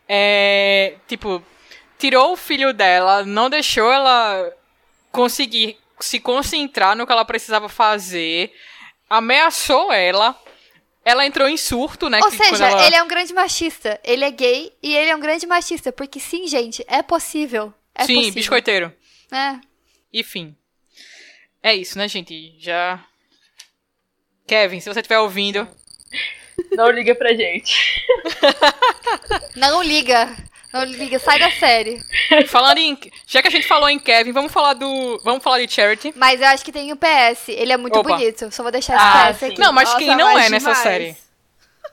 [0.07, 1.41] É, tipo,
[1.97, 4.51] tirou o filho dela, não deixou ela
[5.11, 8.53] conseguir se concentrar no que ela precisava fazer,
[9.09, 10.37] ameaçou ela.
[11.05, 12.19] Ela entrou em surto, né?
[12.23, 13.99] Ou que seja, ela- ele é um grande machista.
[14.05, 15.91] Ele é gay e ele é um grande machista.
[15.91, 17.73] Porque sim, gente, é possível.
[17.93, 18.33] É Sim, possível.
[18.35, 18.93] biscoiteiro.
[19.29, 19.59] É.
[20.13, 20.55] Enfim.
[21.61, 22.55] É isso, né, gente?
[22.57, 23.03] Já.
[24.47, 25.67] Kevin, se você estiver ouvindo,
[26.71, 28.05] Não liga pra gente.
[29.55, 30.29] Não liga.
[30.71, 32.01] Não liga, sai da série.
[32.47, 32.97] falando em.
[33.27, 35.19] Já que a gente falou em Kevin, vamos falar do.
[35.23, 36.13] Vamos falar de Charity.
[36.15, 37.49] Mas eu acho que tem o PS.
[37.49, 38.09] Ele é muito Opa.
[38.09, 38.51] bonito.
[38.51, 39.45] Só vou deixar esse Ah, PS sim.
[39.51, 39.59] aqui.
[39.59, 40.77] Não, mas Nossa, quem não mas é nessa demais.
[40.83, 41.17] série?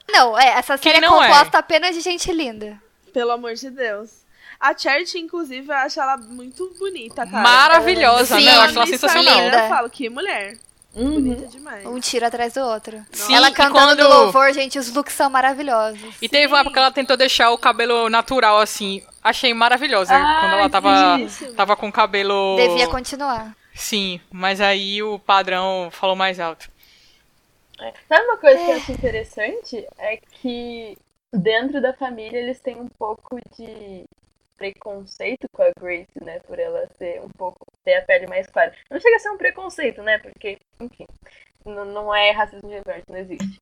[0.08, 1.28] Não, é, essa Quem série é não é?
[1.28, 2.80] composta apenas de gente linda.
[3.12, 4.10] Pelo amor de Deus.
[4.58, 7.42] A Charity, inclusive, eu acho ela muito bonita, cara.
[7.42, 8.44] Maravilhosa, Sim.
[8.44, 8.56] né?
[8.56, 9.34] Eu acho ela sensacional.
[9.44, 9.58] Linda.
[9.64, 10.56] Eu falo, que mulher.
[10.94, 11.86] Bonita demais.
[11.86, 13.00] Um tiro atrás do outro.
[13.12, 16.16] Sim, ela cantando quando- louvor, gente, os looks são maravilhosos.
[16.20, 19.02] E teve uma época que ela tentou deixar o cabelo natural, assim.
[19.22, 20.14] Achei maravilhosa.
[20.14, 21.54] Ai, quando ela tava, sim.
[21.54, 22.56] tava com o cabelo.
[22.56, 23.54] Devia continuar.
[23.74, 26.68] Sim, mas aí o padrão falou mais alto.
[27.80, 27.92] É.
[28.08, 29.86] Sabe uma coisa que eu acho interessante?
[29.96, 30.98] É que
[31.32, 34.04] dentro da família eles têm um pouco de
[34.60, 36.38] preconceito com a Grace, né?
[36.40, 37.64] Por ela ser um pouco.
[37.82, 38.74] ter a pele mais clara.
[38.90, 40.18] Não chega a ser um preconceito, né?
[40.18, 41.06] Porque, enfim,
[41.64, 43.58] não, não é racismo reverso, não existe.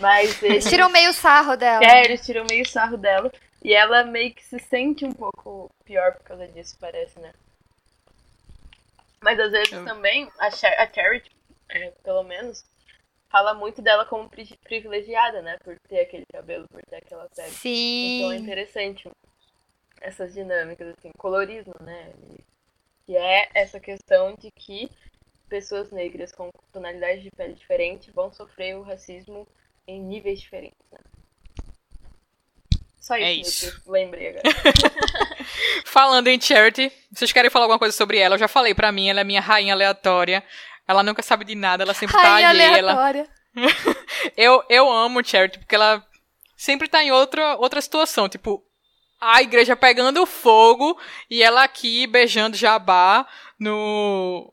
[0.00, 1.84] Mas eles, tiram meio sarro dela.
[1.84, 3.32] é, eles tiram meio sarro dela.
[3.64, 7.32] E ela meio que se sente um pouco pior por causa disso, parece, né?
[9.20, 11.28] Mas às vezes Eu- também a, Char a Charity,
[11.70, 12.64] é, pelo menos,
[13.28, 15.56] fala muito dela como pri- privilegiada, né?
[15.64, 17.48] Por ter aquele cabelo, por ter aquela pele.
[17.48, 18.42] Então é Sim.
[18.44, 19.08] interessante
[20.00, 22.12] essas dinâmicas, assim, colorismo, né?
[22.30, 22.44] E,
[23.06, 24.90] que é essa questão de que
[25.48, 29.48] pessoas negras com tonalidade de pele diferente vão sofrer o racismo
[29.86, 30.98] em níveis diferentes, né?
[33.00, 33.64] Só isso, É isso.
[33.70, 34.42] Deus, lembrei agora.
[35.86, 38.34] Falando em Charity, vocês querem falar alguma coisa sobre ela?
[38.34, 40.44] Eu já falei, pra mim, ela é minha rainha aleatória.
[40.86, 42.78] Ela nunca sabe de nada, ela sempre tá Rainha alheia.
[42.78, 42.92] Ela...
[42.92, 43.28] aleatória.
[44.36, 46.04] Eu, eu amo Charity, porque ela
[46.56, 48.28] sempre tá em outra, outra situação.
[48.28, 48.62] Tipo,
[49.20, 50.98] a igreja pegando fogo
[51.30, 53.26] e ela aqui beijando jabá
[53.58, 54.52] no,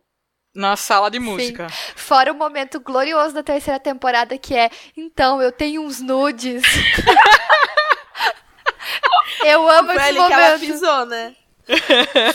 [0.54, 1.68] na sala de música.
[1.96, 6.64] Fora o momento glorioso da terceira temporada, que é Então, eu tenho uns nudes.
[9.46, 10.60] eu amo esse ali que ela momento.
[10.60, 11.36] pisou, né?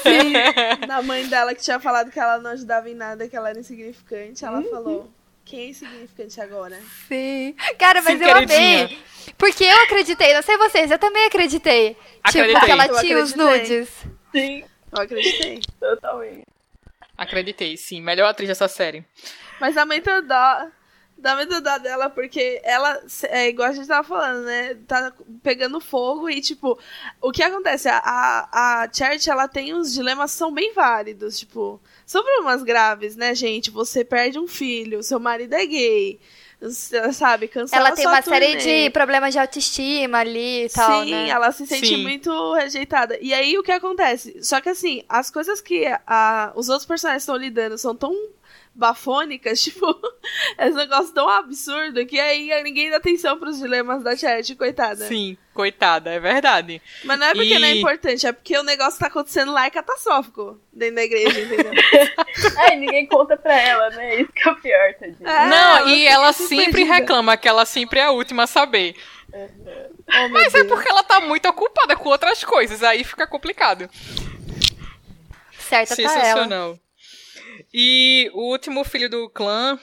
[0.03, 0.33] Sim.
[0.87, 3.61] Na mãe dela que tinha falado que ela não ajudava em nada, que ela era
[3.61, 4.45] insignificante.
[4.45, 5.09] Ela falou:
[5.51, 6.81] Quem é insignificante agora?
[7.09, 7.57] Sim.
[7.77, 8.85] Cara, mas Sim, eu queridinha.
[8.85, 8.99] amei.
[9.37, 11.97] Porque eu acreditei, não sei vocês, eu também acreditei.
[12.23, 12.55] Acreditei.
[12.55, 13.89] Tipo, que ela tinha os nudes.
[14.31, 15.61] Sim, Eu acreditei.
[15.81, 16.47] totalmente.
[17.19, 18.01] Acreditei, sim.
[18.01, 19.05] Melhor atriz dessa série.
[19.61, 20.69] Mas dá muita dó.
[21.19, 22.99] Dá medo da dela porque ela,
[23.29, 24.75] é igual a gente tava falando, né?
[24.89, 26.79] Tá pegando fogo e, tipo,
[27.21, 27.91] o que acontece?
[27.91, 31.79] A, a, a Charity, ela tem uns dilemas que são bem válidos, tipo,
[32.11, 33.71] são problemas graves, né, gente?
[33.71, 36.21] Você perde um filho, seu marido é gay,
[37.13, 37.47] sabe?
[37.47, 38.41] Cancela ela tem uma turnê.
[38.41, 41.29] série de problemas de autoestima ali e tal, Sim, né?
[41.29, 42.03] ela se sente Sim.
[42.03, 43.17] muito rejeitada.
[43.21, 44.43] E aí o que acontece?
[44.43, 48.13] Só que assim, as coisas que a, os outros personagens estão lidando são tão
[48.75, 49.87] bafônicas, tipo,
[50.59, 55.07] esse negócio tão absurdo que aí ninguém dá atenção pros dilemas da Charity, coitada.
[55.07, 56.81] Sim, coitada, é verdade.
[57.05, 59.67] Mas não é porque E- não é importante, é porque o negócio tá acontecendo lá
[59.67, 61.73] é catastrófico dentro da igreja, entendeu?
[62.59, 64.21] Ai, ninguém conta pra ela, né?
[64.21, 65.29] Isso que é o pior, tadinho.
[65.29, 66.95] É, não, e fica ela sempre perdida.
[66.95, 68.95] reclama que ela sempre é a última a saber.
[69.33, 70.69] Oh, meu Mas é Deus.
[70.69, 73.89] porque ela tá muito ocupada com outras coisas, aí fica complicado.
[75.59, 76.81] Certa tá ela.
[77.73, 79.79] E o último filho do clã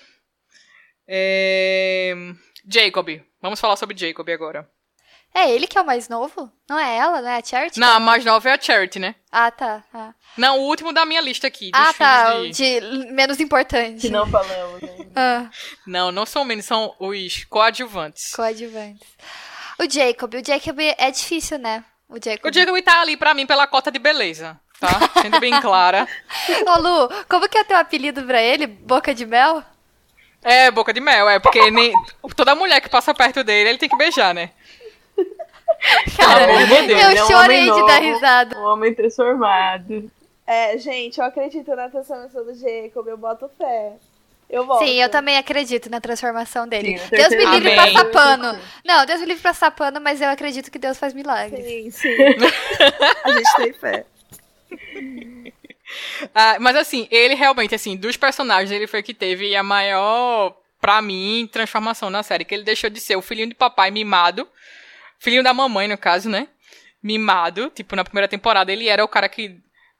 [1.07, 2.13] é.
[2.69, 3.07] Jacob.
[3.41, 4.69] Vamos falar sobre Jacob agora.
[5.33, 6.51] É ele que é o mais novo?
[6.67, 7.79] Não é ela, não é a Charity?
[7.79, 9.13] Não, a mais nova é a Charity, né?
[9.31, 9.83] Ah, tá.
[9.93, 11.69] Ah, Não, o último da minha lista aqui.
[11.69, 12.33] dos ah tá.
[12.45, 12.81] de- De
[13.11, 14.01] menos importante.
[14.01, 15.07] Que não falamos ainda.
[15.19, 15.49] Ah,
[15.85, 18.31] Não, não são menos, são os coadjuvantes.
[18.35, 19.07] coadjuvantes.
[19.79, 20.33] O Jacob.
[20.35, 21.83] O Jacob é difícil, né?
[22.09, 22.49] O Jacob.
[22.49, 25.21] O Jacob tá ali pra mim pela cota de beleza, tá?
[25.21, 26.07] Sendo bem clara.
[26.65, 28.67] Ô, Lu, como que é teu apelido pra ele?
[28.67, 29.63] Boca de mel?
[30.43, 31.91] É, boca de mel, é, porque nem,
[32.35, 34.51] toda mulher que passa perto dele, ele tem que beijar, né?
[36.15, 38.59] Cara, amor de Deus, eu é um chorei homem de dar novo, risada.
[38.59, 40.11] Um homem transformado.
[40.45, 43.93] É, gente, eu acredito na transformação do Jacob, eu boto fé.
[44.49, 44.85] Eu volto.
[44.85, 46.97] Sim, eu também acredito na transformação dele.
[46.97, 48.11] Sim, Deus me livre Amém.
[48.11, 48.57] pano.
[48.85, 51.65] Não, Deus me livre pra passar pano, mas eu acredito que Deus faz milagres.
[51.65, 52.15] Sim, sim.
[53.25, 54.05] A gente tem fé.
[56.35, 61.01] Ah, mas assim, ele realmente, assim, dos personagens, ele foi que teve a maior, pra
[61.01, 62.43] mim, transformação na série.
[62.45, 64.47] Que ele deixou de ser o filhinho de papai mimado.
[65.19, 66.47] Filhinho da mamãe, no caso, né?
[67.01, 67.69] Mimado.
[67.69, 69.59] Tipo, na primeira temporada, ele era o cara que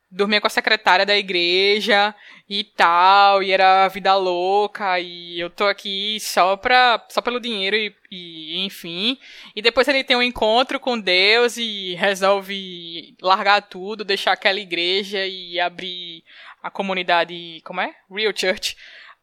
[0.10, 2.16] dormia com a secretária da igreja
[2.49, 7.76] e tal, e era vida louca, e eu tô aqui só pra, só pelo dinheiro
[7.76, 9.18] e, e, enfim.
[9.55, 15.26] E depois ele tem um encontro com Deus e resolve largar tudo, deixar aquela igreja
[15.26, 16.24] e abrir
[16.64, 17.93] a comunidade, como é?
[18.10, 18.78] Real Church.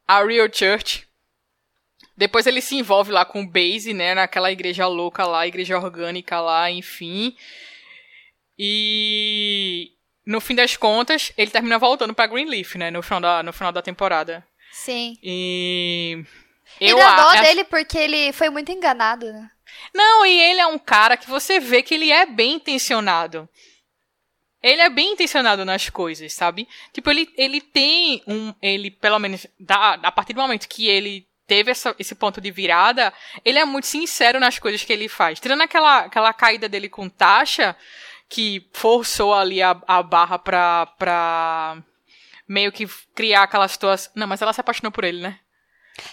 [0.07, 1.07] A Real Church.
[2.16, 6.41] Depois ele se envolve lá com o Base, né, naquela igreja louca lá, igreja orgânica
[6.41, 7.35] lá, enfim.
[8.57, 9.93] E
[10.27, 13.72] no fim das contas, ele termina voltando pra Greenleaf, né, no final da, no final
[13.72, 14.47] da temporada.
[14.72, 15.16] Sim.
[15.22, 16.25] E
[16.81, 19.51] E eu dá dó acho- dele porque ele foi muito enganado, né?
[19.95, 23.49] Não, e ele é um cara que você vê que ele é bem intencionado.
[24.62, 26.66] Ele é bem intencionado nas coisas, sabe?
[26.93, 28.55] Tipo, ele, ele tem um.
[28.62, 32.51] Ele, pelo menos, da, a partir do momento que ele teve essa- esse ponto de
[32.51, 33.12] virada,
[33.45, 35.39] ele é muito sincero nas coisas que ele faz.
[35.39, 37.77] Tirando aquela, aquela caída dele com Tasha,
[38.29, 41.77] que forçou ali a, a barra pra, pra
[42.49, 44.12] meio que criar aquela situação.
[44.14, 45.39] Não, mas ela se apaixonou por ele, né?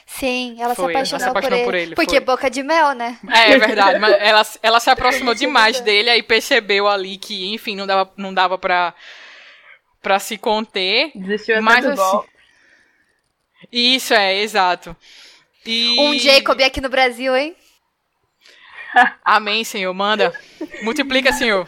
[0.05, 1.83] Sim, ela se Foi, ela apaixonou, se apaixonou por, por ele.
[1.83, 2.19] ele, Porque foi.
[2.19, 3.17] boca de mel, né?
[3.27, 7.75] É, é verdade, mas ela, ela se aproximou demais dele, aí percebeu ali que, enfim,
[7.75, 8.93] não dava, não dava pra,
[10.01, 11.11] pra se conter.
[11.15, 12.27] Desistiu até Mas do assim.
[13.71, 14.95] Isso, é, exato.
[15.65, 15.99] E...
[15.99, 17.55] Um Jacob aqui no Brasil, hein?
[19.25, 20.33] Amém, Senhor, manda.
[20.83, 21.67] Multiplica, Senhor.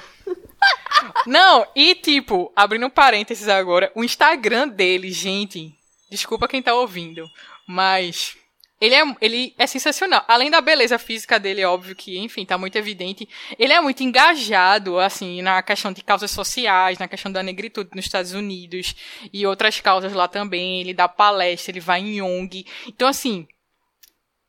[1.26, 5.74] Não, e tipo, abrindo um parênteses agora, o Instagram dele, gente,
[6.10, 7.26] desculpa quem tá ouvindo,
[7.68, 8.36] mas
[8.84, 10.26] ele é, ele é sensacional.
[10.28, 14.99] Além da beleza física dele, óbvio que, enfim, tá muito evidente, ele é muito engajado,
[14.99, 18.93] assim, na questão de causas sociais, na questão da negritude nos Estados Unidos
[19.32, 20.82] e outras causas lá também.
[20.82, 22.66] Ele dá palestra, ele vai em ONG.
[22.86, 23.47] Então, assim,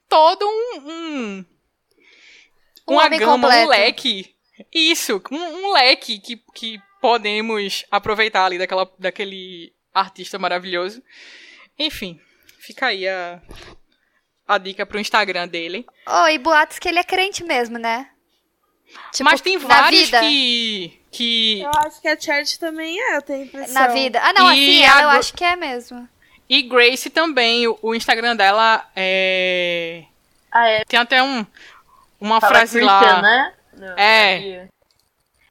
[0.08, 1.44] todo um, um
[2.88, 3.66] Um uma homem gama, completo.
[3.66, 4.33] um leque.
[4.72, 11.02] Isso, um, um leque que, que podemos aproveitar ali daquela, daquele artista maravilhoso.
[11.78, 12.20] Enfim,
[12.58, 13.40] fica aí a,
[14.46, 15.86] a dica pro Instagram dele.
[16.06, 18.08] Oh, e boatos que ele é crente mesmo, né?
[19.12, 20.20] Tipo, Mas tem vários vida.
[20.20, 21.00] que.
[21.10, 23.74] que Eu acho que a Charity também é, eu tenho impressão.
[23.74, 24.20] Na vida.
[24.22, 26.08] Ah, não, E assim, ela eu acho que é mesmo.
[26.48, 30.04] e Grace também, o, o Instagram dela é.
[30.52, 30.84] Ah, é.
[30.84, 31.44] Tem até um,
[32.20, 33.22] uma Fala frase Christian, lá.
[33.22, 33.54] né?
[33.78, 34.68] Não, É.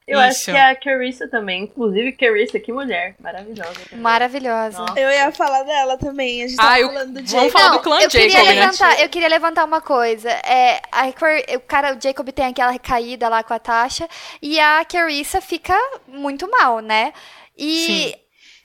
[0.06, 0.28] Eu Isso.
[0.30, 1.64] acho que a Carissa também.
[1.64, 3.16] Inclusive, Carissa, que mulher.
[3.22, 3.72] Maravilhosa.
[3.90, 4.00] também.
[4.04, 4.80] Maravilhosa.
[4.80, 5.00] Nossa.
[5.00, 7.52] Eu ia falar dela também, a gente Ah, tava eu- falando do vamos Jacob.
[7.52, 8.54] falar do clã eu queria Jacob, né?
[8.54, 10.30] levantar, eu queria levantar uma coisa.
[10.30, 11.08] É, a
[11.56, 14.06] o cara, o Jacob tem aquela recaída lá com a Tasha
[14.41, 15.74] e a Carissa fica
[16.06, 17.14] muito mal, né?
[17.58, 18.14] E Sim.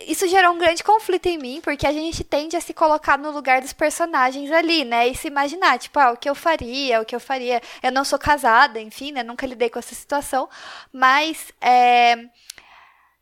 [0.01, 3.31] Isso gerou um grande conflito em mim, porque a gente tende a se colocar no
[3.33, 5.09] lugar dos personagens ali, né?
[5.09, 7.61] E se imaginar, tipo, ah, o que eu faria, o que eu faria.
[7.83, 9.23] Eu não sou casada, enfim, né?
[9.25, 10.49] Nunca lidei com essa situação,
[10.93, 12.17] mas é,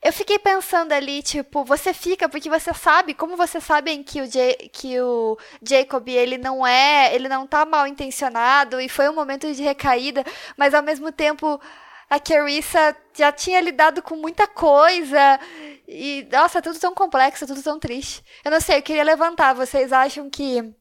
[0.02, 4.28] eu fiquei pensando ali, tipo, você fica porque você sabe, como vocês sabem que o,
[4.70, 9.52] que o Jacob, ele não é, ele não tá mal intencionado e foi um momento
[9.52, 10.22] de recaída,
[10.56, 11.60] mas ao mesmo tempo
[12.08, 15.40] a Carissa já tinha lidado com muita coisa.
[15.88, 18.22] E, nossa, tudo tão complexo, tudo tão triste.
[18.44, 19.54] Eu não sei, eu queria levantar.
[19.54, 20.74] Vocês acham que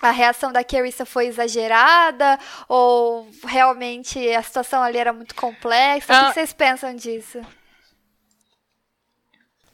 [0.00, 2.38] a reação da Carissa foi exagerada?
[2.68, 6.14] Ou realmente a situação ali era muito complexa?
[6.14, 7.40] Ah, o que vocês pensam disso?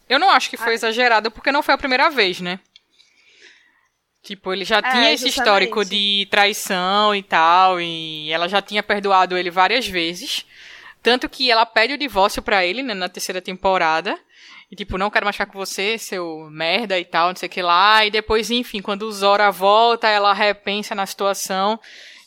[0.09, 0.74] Eu não acho que foi ah.
[0.74, 2.59] exagerada, porque não foi a primeira vez, né?
[4.23, 8.82] Tipo, ele já é, tinha esse histórico de traição e tal, e ela já tinha
[8.82, 10.44] perdoado ele várias vezes.
[11.02, 14.19] Tanto que ela pede o divórcio para ele, né, na terceira temporada.
[14.70, 17.62] E tipo, não quero ficar com você, seu merda e tal, não sei o que
[17.62, 18.05] lá.
[18.05, 21.81] E depois, enfim, quando o Zora volta, ela repensa na situação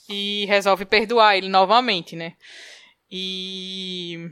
[0.09, 2.33] e resolve perdoar ele novamente, né?
[3.09, 4.31] E.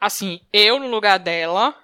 [0.00, 1.74] Assim, eu no lugar dela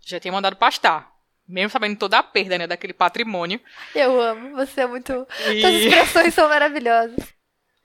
[0.00, 1.10] já tinha mandado pastar.
[1.46, 3.60] Mesmo sabendo toda a perda, né, daquele patrimônio.
[3.94, 5.26] Eu amo, você é muito.
[5.50, 5.64] E...
[5.64, 7.16] As expressões são maravilhosas.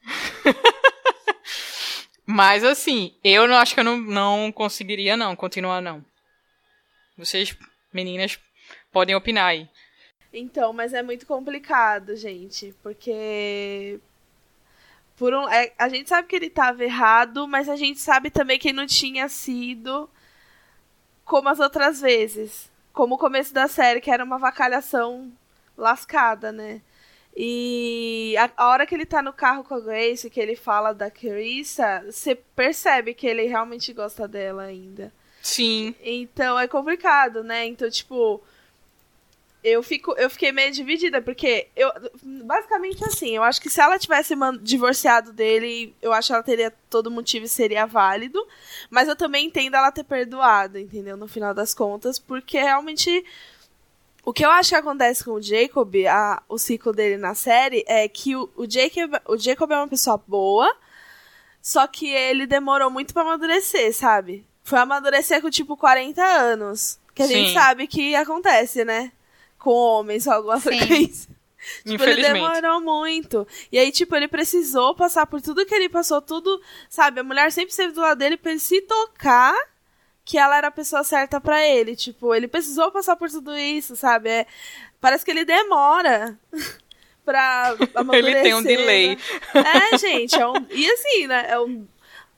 [2.26, 6.04] Mas assim, eu não acho que eu não, não conseguiria, não, continuar não.
[7.18, 7.56] Vocês,
[7.94, 8.40] meninas,
[8.92, 9.70] podem opinar aí.
[10.32, 14.00] Então, mas é muito complicado, gente, porque
[15.16, 18.58] por um, é, a gente sabe que ele estava errado, mas a gente sabe também
[18.58, 20.10] que não tinha sido
[21.24, 25.32] como as outras vezes, como o começo da série, que era uma vacalhação
[25.78, 26.82] lascada, né?
[27.36, 30.94] E a, a, hora que ele tá no carro com a Grace, que ele fala
[30.94, 35.12] da Carissa, você percebe que ele realmente gosta dela ainda.
[35.44, 35.94] Sim.
[36.02, 37.66] Então é complicado, né?
[37.68, 38.42] Então, tipo,
[39.62, 41.92] eu fico eu fiquei meio dividida porque eu
[42.24, 46.74] basicamente assim eu acho que se ela tivesse divorciado dele eu acho que ela teria
[46.90, 48.46] todo motivo e seria válido
[48.90, 53.24] mas eu também entendo ela ter perdoado entendeu no final das contas porque realmente
[54.26, 57.84] o que eu acho que acontece com o Jacob, a, o ciclo dele na série,
[57.86, 60.74] é que o, o, Jacob, o Jacob é uma pessoa boa,
[61.62, 64.46] só que ele demorou muito para amadurecer, sabe?
[64.64, 67.00] Foi amadurecer com tipo 40 anos.
[67.14, 67.34] Que a Sim.
[67.34, 69.12] gente sabe que acontece, né?
[69.60, 71.28] Com homens ou alguma coisa.
[71.86, 73.48] Tipo, ele demorou muito.
[73.72, 77.22] E aí, tipo, ele precisou passar por tudo que ele passou, tudo, sabe?
[77.22, 79.56] A mulher sempre esteve do lado dele pra ele se tocar
[80.26, 81.96] que ela era a pessoa certa para ele.
[81.96, 84.30] Tipo, ele precisou passar por tudo isso, sabe?
[84.30, 84.48] É,
[85.00, 86.38] parece que ele demora
[87.26, 88.36] pra amadurecer.
[88.36, 89.16] ele tem um delay.
[89.16, 89.20] Né?
[89.92, 91.46] É, gente, é um, e assim, né?
[91.50, 91.88] É um,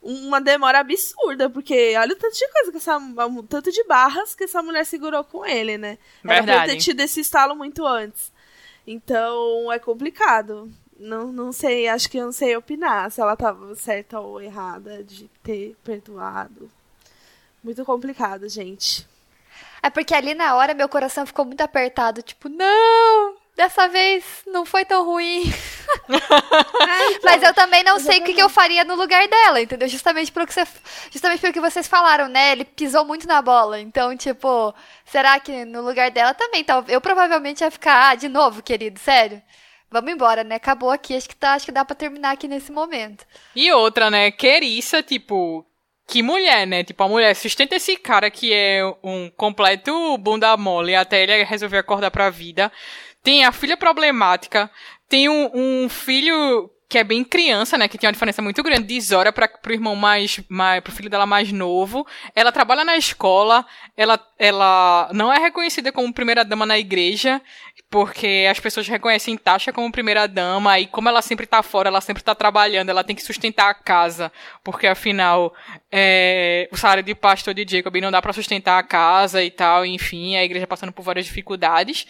[0.05, 2.97] uma demora absurda, porque olha o tanto de coisa que essa.
[2.97, 5.97] Um tanto de barras que essa mulher segurou com ele, né?
[6.23, 6.51] Verdade.
[6.51, 8.31] Ela ter tido esse estalo muito antes.
[8.85, 10.71] Então é complicado.
[10.97, 15.03] Não, não sei, acho que eu não sei opinar se ela tava certa ou errada
[15.03, 16.69] de ter perdoado.
[17.63, 19.05] Muito complicado, gente.
[19.81, 24.65] É porque ali na hora meu coração ficou muito apertado, tipo, não, dessa vez não
[24.65, 25.43] foi tão ruim.
[26.09, 29.61] é, então, Mas eu também não sei o que, que, eu faria no lugar dela,
[29.61, 29.87] entendeu?
[29.87, 30.67] Justamente pelo que você,
[31.11, 32.51] justamente pelo que vocês falaram, né?
[32.51, 33.79] Ele pisou muito na bola.
[33.79, 34.73] Então, tipo,
[35.05, 36.61] será que no lugar dela também?
[36.61, 39.41] Então, eu provavelmente ia ficar, ah, de novo, querido, sério.
[39.89, 40.55] Vamos embora, né?
[40.55, 43.25] Acabou aqui, acho que tá, acho que dá para terminar aqui nesse momento.
[43.55, 44.31] E outra, né?
[44.31, 45.65] Queriça, tipo,
[46.07, 46.83] que mulher, né?
[46.83, 51.77] Tipo, a mulher sustenta esse cara que é um completo bunda mole até ele resolver
[51.77, 52.71] acordar pra vida.
[53.25, 54.69] Tem a filha problemática.
[55.09, 57.87] Tem um, um filho que é bem criança, né?
[57.87, 61.09] Que tem uma diferença muito grande de Zora para pro irmão mais, mais, pro filho
[61.09, 62.05] dela mais novo.
[62.35, 63.65] Ela trabalha na escola,
[63.97, 67.41] ela, ela não é reconhecida como primeira dama na igreja,
[67.89, 72.01] porque as pessoas reconhecem Tasha como primeira dama, e como ela sempre tá fora, ela
[72.01, 74.31] sempre tá trabalhando, ela tem que sustentar a casa,
[74.63, 75.51] porque afinal,
[75.91, 79.83] é, o salário de pastor de Jacob não dá para sustentar a casa e tal,
[79.83, 82.05] enfim, a igreja passando por várias dificuldades.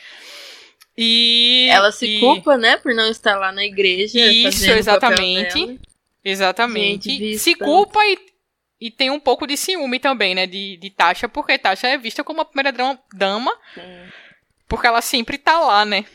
[0.98, 2.20] E ela se e...
[2.20, 4.20] culpa, né, por não estar lá na igreja.
[4.20, 5.80] Isso, exatamente.
[6.24, 7.10] Exatamente.
[7.10, 8.18] Gente, se culpa e,
[8.80, 12.24] e tem um pouco de ciúme também, né, de, de Tasha, porque Tasha é vista
[12.24, 12.74] como a primeira
[13.14, 13.52] dama.
[13.74, 13.82] Sim.
[14.68, 16.06] Porque ela sempre tá lá, né?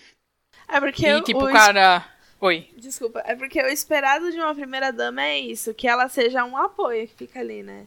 [0.69, 2.05] É porque e, tipo, o cara.
[2.41, 2.69] Oi.
[2.77, 6.57] Desculpa, é porque o esperado de uma primeira dama é isso, que ela seja um
[6.57, 7.87] apoio que fica ali, né?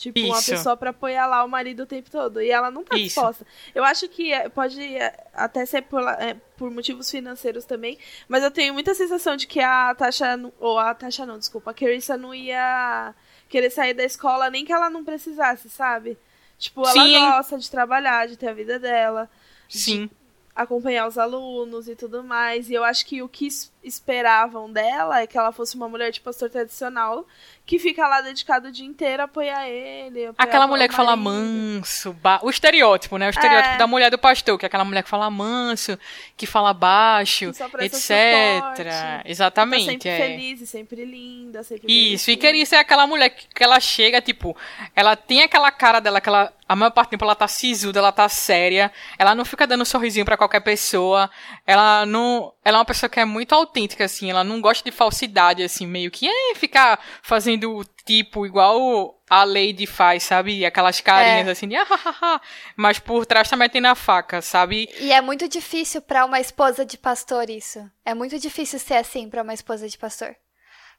[0.00, 0.28] Tipo, Isso.
[0.28, 2.40] uma pessoa para apoiar lá o marido o tempo todo.
[2.40, 3.04] E ela não tá Isso.
[3.04, 3.46] disposta.
[3.74, 7.98] Eu acho que é, pode é, até ser por, é, por motivos financeiros também.
[8.26, 10.40] Mas eu tenho muita sensação de que a Tasha.
[10.58, 11.72] Ou a Tasha não, desculpa.
[11.72, 13.14] A Carissa não ia
[13.46, 16.16] querer sair da escola nem que ela não precisasse, sabe?
[16.56, 17.18] Tipo, ela Sim.
[17.18, 19.28] gosta de trabalhar, de ter a vida dela,
[19.68, 20.08] Sim.
[20.56, 22.70] acompanhar os alunos e tudo mais.
[22.70, 23.48] E eu acho que o que
[23.82, 27.26] esperavam dela é que ela fosse uma mulher de pastor tradicional
[27.64, 30.26] que fica lá dedicada o dia inteiro a apoiar ele.
[30.26, 32.40] apoiar Aquela mulher que fala manso, ba...
[32.42, 33.28] o estereótipo, né?
[33.28, 33.78] O estereótipo É.
[33.78, 35.96] da mulher do pastor, que é aquela mulher que fala manso,
[36.36, 37.60] que fala baixo, etc.
[37.92, 38.84] suporte.
[38.84, 39.84] Tá Exatamente.
[39.84, 40.16] sempre é.
[40.16, 42.52] feliz e sempre linda, sempre Isso, e bonitinha.
[42.52, 44.56] Querice é aquela mulher que, que ela chega, tipo,
[44.96, 48.00] ela tem aquela cara dela, que ela, a maior parte do tempo ela tá sisuda,
[48.00, 51.30] ela tá séria, ela não fica dando um sorrisinho pra qualquer pessoa,
[51.64, 54.94] ela não, ela é uma pessoa que é muito autêntica, assim, ela não gosta de
[54.94, 60.64] falsidade, assim, meio que, é, ficar fazendo tipo igual a Lady faz, sabe?
[60.66, 61.50] Aquelas carinhas É.
[61.52, 62.40] assim de ah, ah, ah, ah,
[62.76, 64.88] mas por trás tá metendo a faca, sabe?
[64.98, 67.78] E é muito difícil pra uma esposa de pastor isso.
[68.04, 70.34] É muito difícil ser assim pra uma esposa de pastor.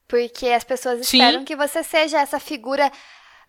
[0.07, 1.17] Porque as pessoas Sim.
[1.17, 2.89] esperam que você seja essa figura.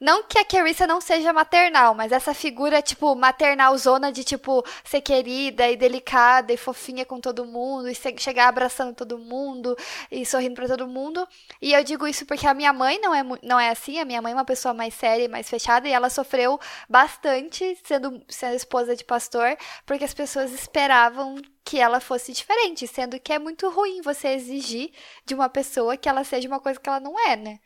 [0.02, 4.64] Não que a Carissa não seja maternal, mas essa figura, tipo, maternal zona de, tipo,
[4.82, 9.76] ser querida e delicada e fofinha com todo mundo, e chegar abraçando todo mundo
[10.10, 11.24] e sorrindo pra todo mundo.
[11.60, 14.20] E eu digo isso porque a minha mãe não é, não é assim, a minha
[14.20, 16.58] mãe é uma pessoa mais séria e mais fechada, e ela sofreu
[16.88, 19.56] bastante sendo, sendo esposa de pastor,
[19.86, 24.90] porque as pessoas esperavam que ela fosse diferente, sendo que é muito ruim você exigir
[25.24, 27.60] de uma pessoa que ela seja uma coisa que ela não é, né?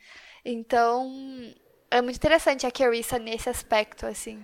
[0.45, 1.11] Então,
[1.89, 4.43] é muito interessante a Carissa nesse aspecto, assim.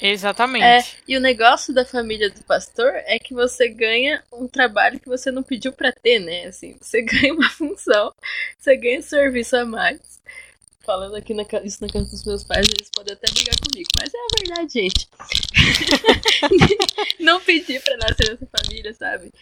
[0.00, 0.64] Exatamente.
[0.64, 5.08] É, e o negócio da família do pastor é que você ganha um trabalho que
[5.08, 6.46] você não pediu pra ter, né?
[6.46, 8.12] Assim, você ganha uma função,
[8.58, 10.20] você ganha serviço a mais.
[10.84, 14.12] Falando aqui na, isso na casa dos meus pais, eles podem até brigar comigo, mas
[14.12, 15.08] é a verdade, gente.
[17.20, 19.32] não pedi pra nascer nessa família, sabe?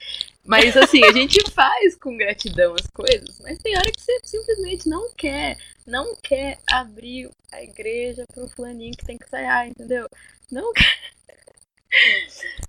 [0.45, 4.89] Mas assim, a gente faz com gratidão as coisas, mas tem hora que você simplesmente
[4.89, 5.57] não quer,
[5.87, 10.09] não quer abrir a igreja pro fulaninho que tem que ensaiar, entendeu?
[10.51, 11.11] Não quer.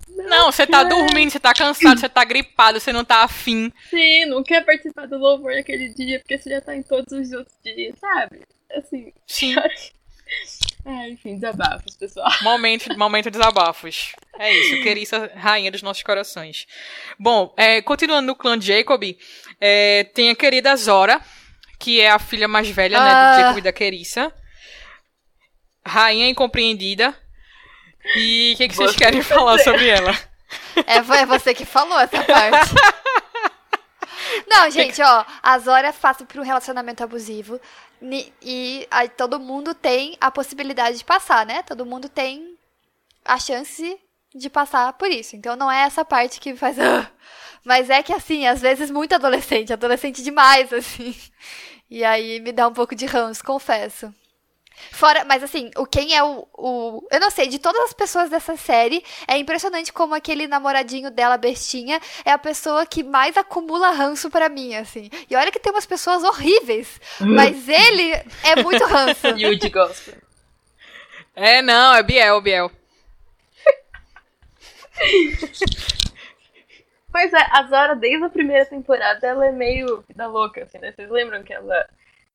[0.08, 3.72] Não, você tá dormindo, você tá cansado, você tá gripado, você não tá afim.
[3.88, 7.32] Sim, não quer participar do louvor naquele dia porque você já tá em todos os
[7.32, 8.42] outros dias, sabe?
[8.76, 9.54] Assim, Sim.
[10.86, 12.30] é, enfim, desabafos, pessoal.
[12.42, 14.12] Momento, momento desabafos.
[14.38, 16.66] É isso, Querissa, rainha dos nossos corações.
[17.18, 19.02] Bom, é, continuando no clã Jacob,
[19.60, 21.20] é, tem a querida Zora,
[21.78, 23.32] que é a filha mais velha né, Ah.
[23.32, 24.32] do Jacob e da Querissa.
[25.84, 27.14] Rainha incompreendida.
[28.16, 30.16] E o que, que vocês Você querem falar sobre ela?
[30.86, 32.70] É, foi você que falou essa parte.
[34.46, 37.60] Não, gente, ó, a Zora passa por um relacionamento abusivo
[38.42, 41.62] e aí todo mundo tem a possibilidade de passar, né?
[41.62, 42.56] Todo mundo tem
[43.24, 43.98] a chance
[44.34, 45.36] de passar por isso.
[45.36, 46.76] Então não é essa parte que faz.
[47.64, 51.14] Mas é que assim, às vezes muito adolescente, adolescente demais, assim.
[51.88, 54.12] E aí me dá um pouco de ranço, confesso.
[54.90, 57.06] Fora, mas assim, o quem é o, o.
[57.10, 61.36] Eu não sei, de todas as pessoas dessa série, é impressionante como aquele namoradinho dela,
[61.36, 65.10] bestinha, é a pessoa que mais acumula ranço pra mim, assim.
[65.30, 68.12] E olha que tem umas pessoas horríveis, mas ele
[68.42, 69.28] é muito ranço.
[69.72, 70.14] Gospel.
[71.34, 72.70] É, não, é Biel, Biel.
[77.10, 80.92] Pois é, a Zora, desde a primeira temporada, ela é meio vida louca, assim, né?
[80.92, 81.86] Vocês lembram que ela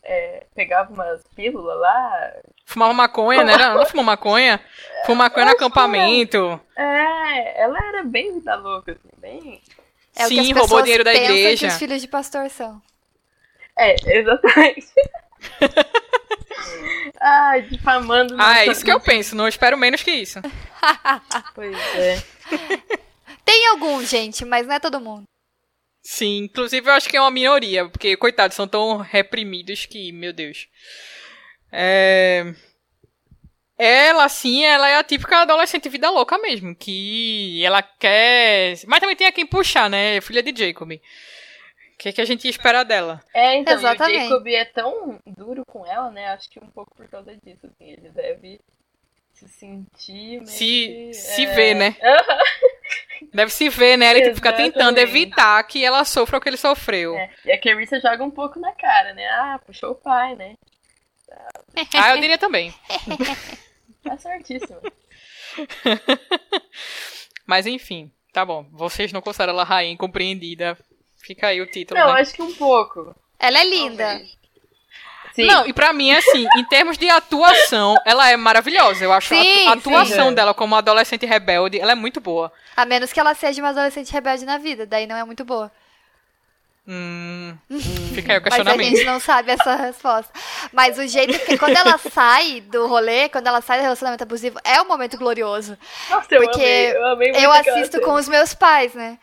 [0.07, 2.33] é, pegava umas pílulas lá?
[2.65, 3.53] Fumava maconha, né?
[3.53, 4.59] Ela não fumou maconha?
[5.05, 6.59] Fumou maconha no acampamento.
[6.75, 9.61] É, ela era bem vida louca, assim, bem...
[10.15, 11.67] É o que as Sim, roubou dinheiro da igreja.
[11.67, 12.81] que os filhos de pastor são.
[13.77, 14.87] É, exatamente.
[17.21, 18.35] Ai, difamando.
[18.39, 19.35] Ah, é isso que eu penso.
[19.35, 20.39] Não espero menos que isso.
[21.53, 22.21] Pois é.
[23.45, 25.23] Tem algum, gente, mas não é todo mundo.
[26.09, 30.31] Sim, inclusive eu acho que é uma minoria, porque, coitados, são tão reprimidos que, meu
[30.31, 30.69] Deus.
[31.69, 32.45] É...
[33.77, 38.75] Ela, assim, ela é a típica adolescente vida louca mesmo, que ela quer...
[38.87, 40.21] Mas também tem a quem puxar, né?
[40.21, 40.93] Filha de Jacob.
[40.93, 43.21] O que, é que a gente espera dela?
[43.33, 44.29] É, então, e o Exatamente.
[44.29, 46.29] Jacob é tão duro com ela, né?
[46.29, 48.61] Acho que um pouco por causa disso, assim, ele deve
[49.37, 51.95] se sentir meio Se, que, se é, ver, né?
[53.33, 54.09] Deve se ver, né?
[54.11, 55.01] Ele fica tentando Exatamente.
[55.17, 57.15] evitar que ela sofra o que ele sofreu.
[57.15, 57.29] é.
[57.45, 59.27] E a Carissa joga um pouco na cara, né?
[59.27, 60.55] Ah, puxou o pai, né?
[61.95, 62.73] Ah, eu diria também.
[64.03, 64.79] Tá certíssimo.
[67.45, 68.65] Mas enfim, tá bom.
[68.71, 70.77] Vocês não consideram ela rainha incompreendida.
[71.17, 72.21] Fica aí o título, Não, né?
[72.21, 73.13] acho que um pouco.
[73.37, 74.21] Ela é linda.
[75.37, 75.45] Sim.
[75.45, 79.03] Não, e pra mim, assim, em termos de atuação, ela é maravilhosa.
[79.03, 80.33] Eu acho Sim, a atu- a atuação sim.
[80.33, 82.51] dela como adolescente rebelde, ela é muito boa.
[82.75, 85.71] A menos que ela seja uma adolescente rebelde na vida, daí não é muito boa.
[86.87, 87.55] Hum,
[88.15, 88.95] fica aí o Mas a questionamento.
[88.95, 90.33] gente não sabe essa resposta.
[90.73, 94.57] Mas o jeito que quando ela sai do rolê, quando ela sai do relacionamento abusivo,
[94.63, 95.77] é um momento glorioso.
[96.09, 99.19] Nossa, eu Porque amei, eu amei muito Eu assisto com os meus pais, né?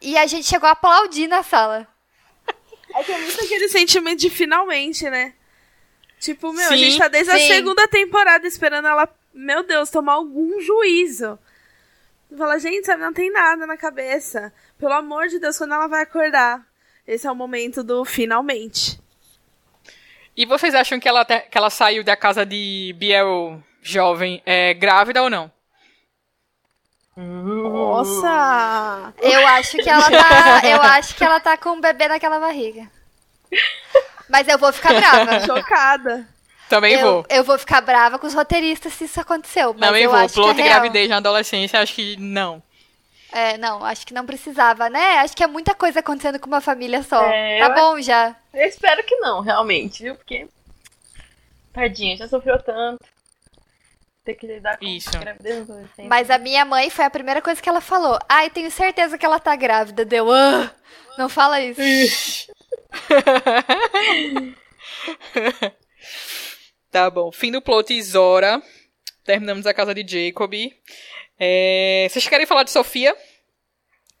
[0.00, 1.86] E a gente chegou a aplaudir na sala.
[2.94, 5.34] É que é muito aquele sentimento de finalmente, né?
[6.22, 7.48] Tipo, meu, a Sim, gente tá desde a sim.
[7.48, 11.36] segunda temporada esperando ela, meu Deus, tomar algum juízo.
[12.38, 14.52] Fala, gente, sabe, não tem nada na cabeça.
[14.78, 16.64] Pelo amor de Deus, quando ela vai acordar.
[17.08, 19.00] Esse é o momento do finalmente.
[20.36, 24.72] E vocês acham que ela, te- que ela saiu da casa de Biel jovem é,
[24.74, 25.50] grávida ou não?
[27.16, 29.12] Nossa!
[29.20, 30.60] Eu acho que ela tá.
[30.64, 32.88] Eu acho que ela tá com um bebê naquela barriga.
[34.32, 35.40] Mas eu vou ficar brava.
[35.44, 36.26] Chocada.
[36.70, 37.26] Também eu, vou.
[37.28, 39.74] eu vou ficar brava com os roteiristas se isso aconteceu.
[39.74, 40.18] Mas Também eu vou.
[40.18, 42.62] acho Plot que é gravidez na adolescência, acho que não.
[43.30, 45.18] É, não, acho que não precisava, né?
[45.18, 47.22] Acho que é muita coisa acontecendo com uma família só.
[47.24, 48.34] É, tá bom já.
[48.54, 50.14] Eu espero que não, realmente, viu?
[50.14, 50.48] Porque.
[51.74, 53.04] Tadinha, já sofreu tanto.
[54.24, 55.10] Ter que lidar com Isso.
[55.18, 55.66] gravidez.
[56.08, 58.18] Mas a minha mãe foi a primeira coisa que ela falou.
[58.28, 60.04] Ai, tenho certeza que ela tá grávida.
[60.04, 60.30] Deu.
[60.30, 60.70] "Ah,
[61.18, 61.80] não fala isso.
[66.90, 67.32] Tá bom.
[67.32, 68.60] Fim do plot Zora.
[69.24, 70.52] Terminamos a casa de Jacob.
[71.38, 73.16] É, Vocês querem falar de Sofia?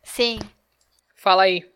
[0.02, 0.38] Sim.
[1.16, 1.68] Fala aí.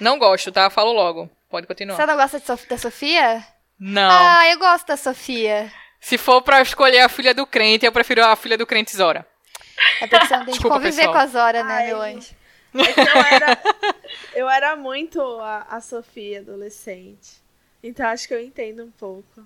[0.00, 0.68] Não gosto, tá?
[0.68, 1.30] Falo logo.
[1.48, 1.96] Pode continuar.
[1.96, 3.44] Você não gosta de Sof- da Sofia?
[3.78, 4.10] Não.
[4.10, 5.72] Ah, eu gosto da Sofia.
[6.00, 9.26] Se for pra escolher a filha do crente, eu prefiro a filha do crente Zora.
[10.00, 11.12] É porque você não tem que conviver pessoal.
[11.12, 12.34] com a Zora, né, Ai, meu anjo?
[12.82, 13.62] É eu era,
[14.34, 17.42] eu era muito a, a Sofia adolescente.
[17.82, 19.44] Então acho que eu entendo um pouco.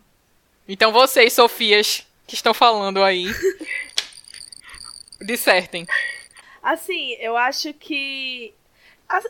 [0.68, 3.26] Então vocês, Sofias, que estão falando aí,
[5.20, 5.86] dissertem.
[6.62, 8.54] Assim, eu acho que.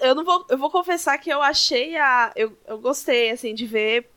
[0.00, 0.46] Eu não vou.
[0.48, 2.32] Eu vou confessar que eu achei a.
[2.36, 4.10] Eu, eu gostei, assim, de ver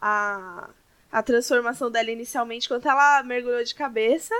[0.00, 0.70] a,
[1.12, 4.34] a transformação dela inicialmente quando ela mergulhou de cabeça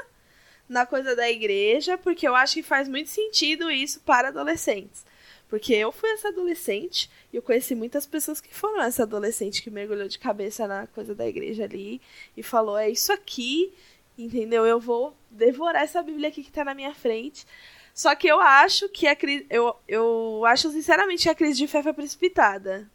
[0.70, 5.04] na coisa da igreja, porque eu acho que faz muito sentido isso para adolescentes.
[5.48, 9.68] Porque eu fui essa adolescente e eu conheci muitas pessoas que foram essa adolescente que
[9.68, 12.00] mergulhou de cabeça na coisa da igreja ali
[12.36, 13.74] e falou: é isso aqui,
[14.16, 14.64] entendeu?
[14.64, 17.44] Eu vou devorar essa Bíblia aqui que tá na minha frente.
[17.92, 19.44] Só que eu acho que a crise.
[19.50, 22.88] Eu, eu acho sinceramente que a crise de fé foi precipitada.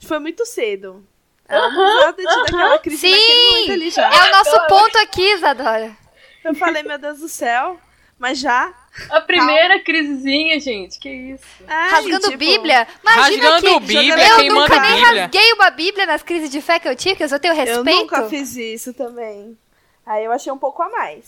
[0.00, 1.06] Foi muito cedo.
[1.46, 3.72] Ela não precisava ter tido aquela crise naquele momento Sim!
[3.72, 4.12] ali já.
[4.12, 5.96] É o nosso ponto aqui, Isadora.
[6.44, 7.78] Eu falei, meu Deus do céu,
[8.18, 8.72] mas já.
[9.10, 11.44] A primeira crisezinha, gente, que isso.
[11.68, 12.86] Ai, Rasgando tipo, Bíblia.
[13.02, 15.22] Imagina Rasgando que Bíblia, eu queimando nunca nem Bíblia.
[15.22, 17.56] rasguei uma Bíblia nas crises de fé que eu tive, que eu só tenho Eu
[17.58, 18.00] respeito.
[18.00, 19.56] nunca fiz isso também.
[20.04, 21.24] Aí eu achei um pouco a mais.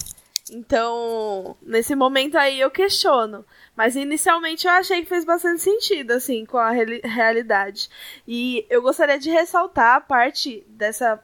[0.50, 3.44] Então, nesse momento aí eu questiono.
[3.76, 7.88] Mas inicialmente eu achei que fez bastante sentido, assim, com a reali- realidade.
[8.28, 11.18] E eu gostaria de ressaltar a parte dessa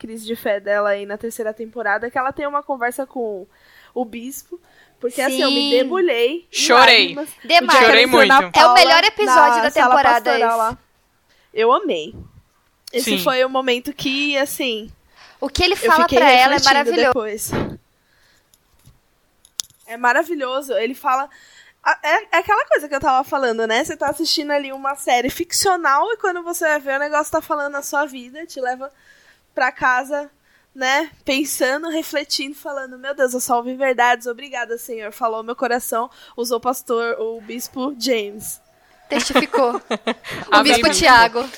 [0.00, 3.46] crise de fé dela aí na terceira temporada, que ela tem uma conversa com
[3.94, 4.58] o bispo.
[4.98, 5.70] Porque assim, eu me Sim.
[5.70, 6.46] debulhei.
[6.50, 7.14] Chorei.
[7.14, 7.28] lágrimas.
[7.44, 7.78] Demais.
[7.78, 8.32] Chorei muito.
[8.54, 10.58] É o melhor episódio da temporada pastoral esse.
[10.58, 10.78] lá.
[11.52, 12.14] Eu amei.
[12.92, 13.22] Esse Sim.
[13.22, 14.90] foi o momento que, assim,
[15.40, 17.06] O que ele fala pra ela é maravilhoso.
[17.06, 17.50] depois.
[19.86, 20.72] É maravilhoso.
[20.74, 21.28] Ele fala.
[22.02, 23.82] É, é aquela coisa que eu tava falando, né?
[23.82, 27.40] Você tá assistindo ali uma série ficcional e quando você vai ver o negócio tá
[27.40, 28.92] falando na sua vida, te leva
[29.54, 30.30] pra casa,
[30.74, 31.10] né?
[31.24, 35.12] Pensando, refletindo, falando: Meu Deus, eu só ouvi verdades, obrigada, Senhor.
[35.12, 38.60] Falou meu coração, usou o pastor, o bispo James.
[39.08, 39.74] Testificou.
[40.52, 40.90] o bispo.
[40.90, 41.48] Tiago.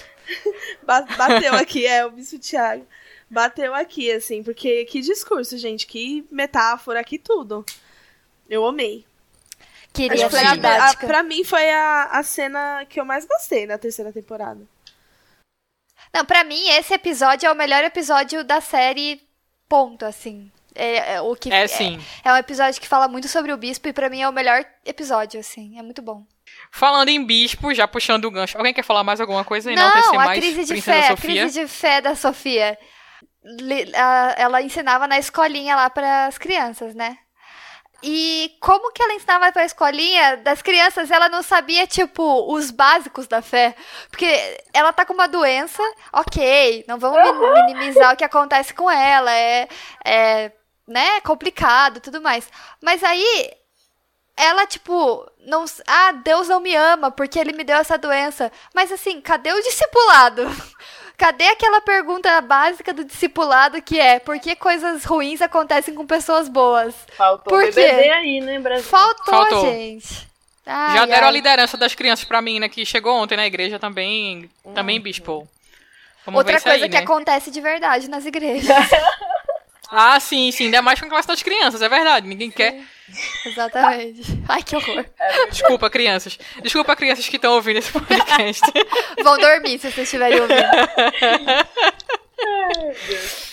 [0.83, 2.87] Ba- Bateu aqui, é, o bispo Tiago.
[3.29, 7.65] Bateu aqui, assim, porque que discurso, gente, que metáfora, que tudo.
[8.49, 9.05] Eu amei.
[9.93, 13.27] Queria Acho que foi a- a- pra mim foi a, a cena que eu mais
[13.27, 14.61] gostei na terceira temporada.
[16.15, 19.21] Não, pra mim, esse episódio é o melhor episódio da série,
[19.69, 20.51] ponto, assim.
[20.75, 22.01] É, é o que É sim.
[22.25, 24.33] É, é um episódio que fala muito sobre o bispo e pra mim é o
[24.33, 25.79] melhor episódio, assim.
[25.79, 26.25] É muito bom.
[26.71, 28.57] Falando em bispo, já puxando o gancho.
[28.57, 29.71] Alguém quer falar mais alguma coisa?
[29.71, 32.79] E não, Não, a mais crise de Princesa fé, a crise de fé da Sofia.
[34.37, 37.19] Ela ensinava na escolinha lá para as crianças, né?
[38.03, 43.27] E como que ela ensinava pra escolinha das crianças, ela não sabia, tipo, os básicos
[43.29, 43.77] da fé.
[44.11, 44.27] Porque
[44.73, 49.33] ela tá com uma doença, ok, não vamos mi- minimizar o que acontece com ela,
[49.33, 49.69] é,
[50.05, 50.53] é
[50.89, 52.49] né, complicado e tudo mais.
[52.83, 53.53] Mas aí,
[54.37, 55.65] ela, tipo, não.
[55.87, 58.51] Ah, Deus não me ama porque ele me deu essa doença.
[58.75, 60.43] Mas assim, cadê o discipulado?
[61.17, 66.49] Cadê aquela pergunta básica do discipulado que é por que coisas ruins acontecem com pessoas
[66.49, 66.95] boas?
[67.17, 68.11] Faltou Por BBB quê?
[68.11, 68.85] aí, né, Brasil?
[68.89, 69.67] Faltou, Faltou.
[69.67, 70.29] gente.
[70.67, 71.29] Ai, Já deram ai.
[71.29, 75.47] a liderança das crianças pra menina que chegou ontem na igreja também, também bispo.
[76.25, 77.03] Vamos Outra coisa aí, que né?
[77.03, 78.69] acontece de verdade nas igrejas.
[79.95, 82.27] Ah, sim, sim, ainda mais com a classe das crianças, é verdade.
[82.27, 82.81] Ninguém quer.
[83.45, 84.23] Exatamente.
[84.49, 85.05] Ai, que horror.
[85.51, 86.39] Desculpa, crianças.
[86.63, 88.63] Desculpa, crianças que estão ouvindo esse podcast.
[89.23, 90.63] Vão dormir se vocês estiverem ouvindo.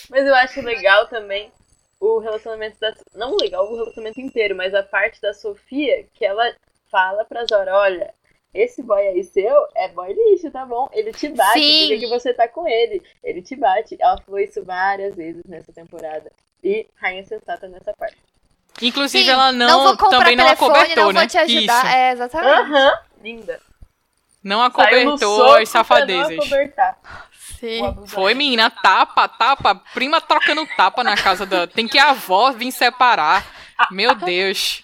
[0.08, 1.52] Mas eu acho legal também
[2.00, 2.94] o relacionamento da.
[3.14, 6.54] Não legal o relacionamento inteiro, mas a parte da Sofia que ela
[6.90, 8.14] fala pra Zora: olha,
[8.52, 10.88] esse boy aí seu é boy lixo, tá bom?
[10.92, 11.88] Ele te bate, Sim.
[11.88, 13.02] diga que você tá com ele.
[13.22, 13.96] Ele te bate.
[13.98, 16.32] Ela falou isso várias vezes nessa temporada.
[16.62, 18.16] E Rainha Sensata nessa parte.
[18.82, 21.20] Inclusive, Sim, ela não, vou comprar também não telefone, acobertou, não né?
[21.20, 21.84] vou te ajudar.
[21.84, 21.94] Isso.
[21.94, 22.60] É, exatamente.
[22.60, 23.60] Aham, linda.
[24.42, 26.36] Não acobertou as safadezas.
[26.36, 26.98] não acobertar
[27.60, 27.82] Sim.
[28.06, 31.66] Foi, menina, tapa, tapa, prima trocando tapa na casa da.
[31.66, 33.44] Tem que a avó vir separar.
[33.92, 34.82] Meu Deus.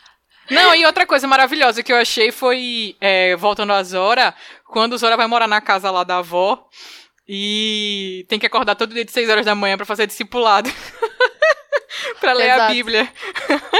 [0.50, 4.34] Não, e outra coisa maravilhosa que eu achei foi, é, voltando a Zora,
[4.66, 6.68] quando Zora vai morar na casa lá da avó
[7.28, 10.70] e tem que acordar todo dia de 6 horas da manhã pra fazer discipulado.
[12.20, 12.72] pra ler a Exato.
[12.72, 13.12] Bíblia.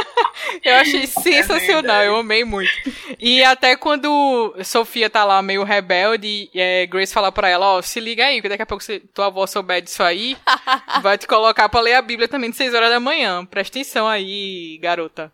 [0.65, 2.71] eu achei sensacional, eu amei muito.
[3.19, 8.01] E até quando Sofia tá lá meio rebelde, é, Grace fala pra ela, ó, se
[8.01, 10.37] liga aí, que daqui a pouco se tua avó souber disso aí,
[11.03, 13.45] vai te colocar pra ler a Bíblia também de 6 horas da manhã.
[13.45, 15.33] Presta atenção aí, garota.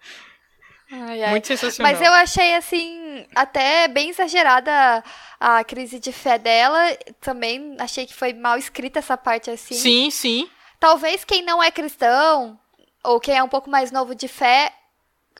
[0.92, 1.30] Ai, ai.
[1.30, 1.90] Muito sensacional.
[1.92, 5.02] Mas eu achei, assim, até bem exagerada
[5.40, 6.78] a crise de fé dela.
[7.20, 9.74] Também achei que foi mal escrita essa parte, assim.
[9.74, 10.50] Sim, sim.
[10.78, 12.58] Talvez quem não é cristão,
[13.02, 14.72] ou quem é um pouco mais novo de fé,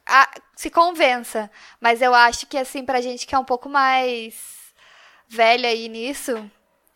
[0.07, 1.51] a- se convença.
[1.81, 4.35] Mas eu acho que, assim, pra gente que é um pouco mais
[5.29, 6.51] velha aí nisso,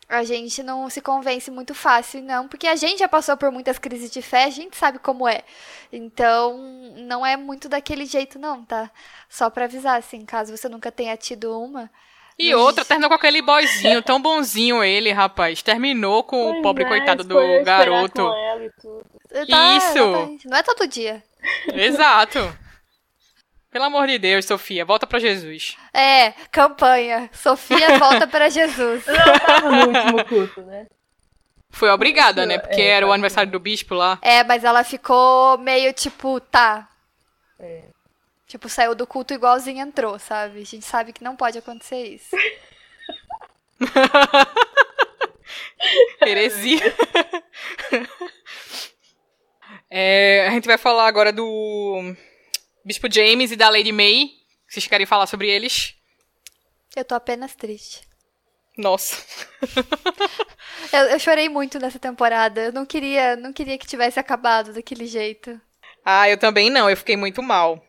[0.09, 2.47] a gente não se convence muito fácil, não.
[2.47, 5.43] Porque a gente já passou por muitas crises de fé, a gente sabe como é.
[5.91, 6.57] Então,
[6.95, 8.89] não é muito daquele jeito, não, tá?
[9.29, 11.89] Só pra avisar, assim, caso você nunca tenha tido uma.
[12.39, 15.61] E outra, terminou com aquele boyzinho, tão bonzinho ele, rapaz.
[15.63, 18.21] Terminou com o Pois pobre é, coitado do garoto.
[18.23, 19.05] com ela e tudo.
[19.49, 19.97] Tá, Isso.
[19.97, 20.47] exatamente.
[20.47, 21.23] Não é todo dia.
[21.73, 22.39] Exato.
[23.77, 25.77] Pelo amor de Deus, Sofia, volta pra Jesus.
[25.93, 27.29] É, campanha.
[27.31, 29.05] Sofia volta para Jesus.
[29.05, 30.87] Não tava no último culto, né?
[31.69, 32.57] Foi obrigada, né?
[32.57, 34.17] Porque É, era o pode aniversário do bispo lá.
[34.23, 36.89] É, mas ela ficou meio tipo, tá.
[37.59, 37.83] É.
[38.47, 40.61] Tipo, saiu do culto igualzinho entrou, sabe?
[40.61, 42.35] A gente sabe que não pode acontecer isso.
[46.25, 46.81] Heresia.
[49.89, 52.13] É, a gente vai falar agora do
[52.87, 54.29] Bispo James e da Lady May.
[54.65, 55.93] Vocês querem falar sobre eles?
[56.95, 57.99] Eu tô apenas triste.
[58.77, 59.21] Nossa.
[60.93, 62.61] Eu, eu chorei muito nessa temporada.
[62.61, 65.59] Eu não queria, não queria que tivesse acabado daquele jeito.
[66.05, 67.83] Ah, eu também não, eu fiquei muito mal.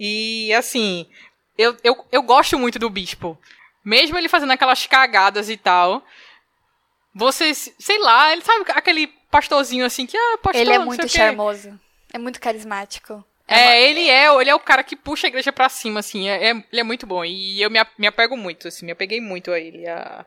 [0.00, 1.08] E assim,
[1.56, 3.38] eu, eu, eu gosto muito do bispo.
[3.84, 6.04] Mesmo ele fazendo aquelas cagadas e tal.
[7.14, 11.78] Vocês, sei lá, ele sabe aquele pastorzinho assim que, ah, pastor, Ele é muito charmoso.
[12.12, 13.24] É muito carismático.
[13.46, 16.28] É, ele é, ele é o cara que puxa a igreja pra cima, assim.
[16.28, 17.24] É, é- ele é muito bom.
[17.24, 19.86] E eu me, me apego muito, assim, me apeguei muito a ele.
[19.86, 20.24] A,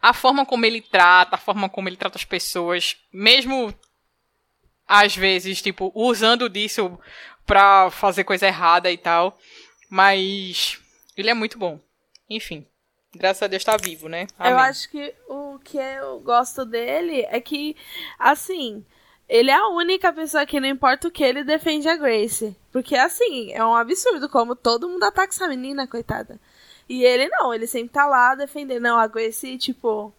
[0.00, 3.74] a forma como ele trata, a forma como ele trata as pessoas, mesmo
[4.86, 6.98] às vezes, tipo, usando disso
[7.46, 9.38] pra fazer coisa errada e tal.
[9.90, 10.80] Mas
[11.16, 11.78] ele é muito bom.
[12.28, 12.66] Enfim.
[13.14, 14.26] Graças a Deus tá vivo, né?
[14.38, 14.64] Eu Amém.
[14.64, 17.74] acho que o que eu gosto dele é que,
[18.18, 18.84] assim,
[19.28, 22.56] ele é a única pessoa que não importa o que ele defende a Grace.
[22.72, 26.40] Porque, assim, é um absurdo como todo mundo ataca essa menina, coitada.
[26.88, 28.82] E ele não, ele sempre tá lá defendendo.
[28.82, 30.14] Não, a Grace, tipo,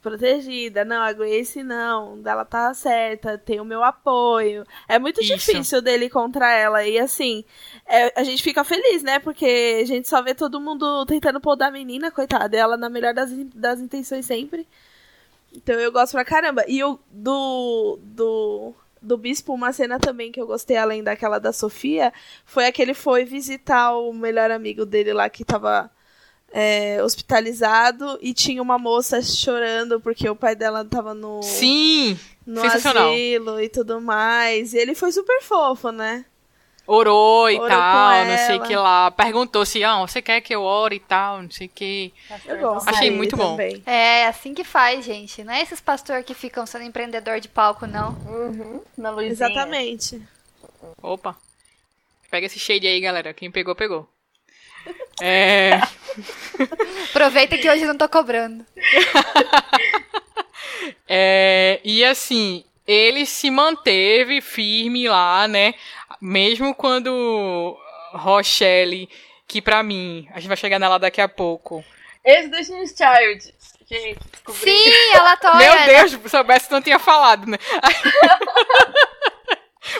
[0.00, 0.84] protegida.
[0.84, 2.20] Não, a Grace não.
[2.24, 4.64] Ela tá certa, tem o meu apoio.
[4.88, 5.34] É muito Isso.
[5.34, 6.86] difícil dele contra ela.
[6.86, 7.44] E assim,
[7.86, 9.18] é, a gente fica feliz, né?
[9.18, 12.56] Porque a gente só vê todo mundo tentando podar a menina, coitada.
[12.56, 14.66] Ela na melhor das, das intenções sempre.
[15.52, 16.64] Então eu gosto pra caramba.
[16.68, 17.98] E o do.
[18.02, 18.74] do.
[19.00, 22.12] Do Bispo, uma cena também que eu gostei, além daquela da Sofia,
[22.44, 25.88] foi a que ele foi visitar o melhor amigo dele lá que tava
[26.52, 32.18] é, hospitalizado e tinha uma moça chorando porque o pai dela tava no, Sim!
[32.44, 34.72] no asilo e tudo mais.
[34.72, 36.24] E ele foi super fofo, né?
[36.90, 39.10] Orou e Orou tal, com não sei que lá.
[39.10, 42.14] Perguntou se, ah, você quer que eu ore e tal, não sei o que.
[42.46, 43.50] Eu gosto Achei muito bom.
[43.50, 43.82] também.
[43.84, 45.44] É assim que faz, gente.
[45.44, 48.12] Não é esses pastor que ficam sendo empreendedor de palco, não.
[48.26, 49.32] Uhum, na luzinha.
[49.32, 50.22] Exatamente.
[51.02, 51.36] Opa.
[52.30, 53.34] Pega esse shade aí, galera.
[53.34, 54.08] Quem pegou, pegou.
[55.20, 55.80] É.
[57.10, 58.64] Aproveita que hoje eu não tô cobrando.
[61.10, 65.74] É, e assim, ele se manteve firme lá, né?
[66.20, 67.76] Mesmo quando
[68.12, 69.08] Rochelle
[69.48, 71.82] que pra mim, a gente vai chegar nela daqui a pouco.
[72.22, 73.54] Esse Destiny's Child.
[73.90, 74.60] Gente, descobri.
[74.60, 75.58] Sim, aleatória.
[75.58, 75.86] Meu né?
[75.86, 77.56] Deus, se soubesse, não tinha falado, né?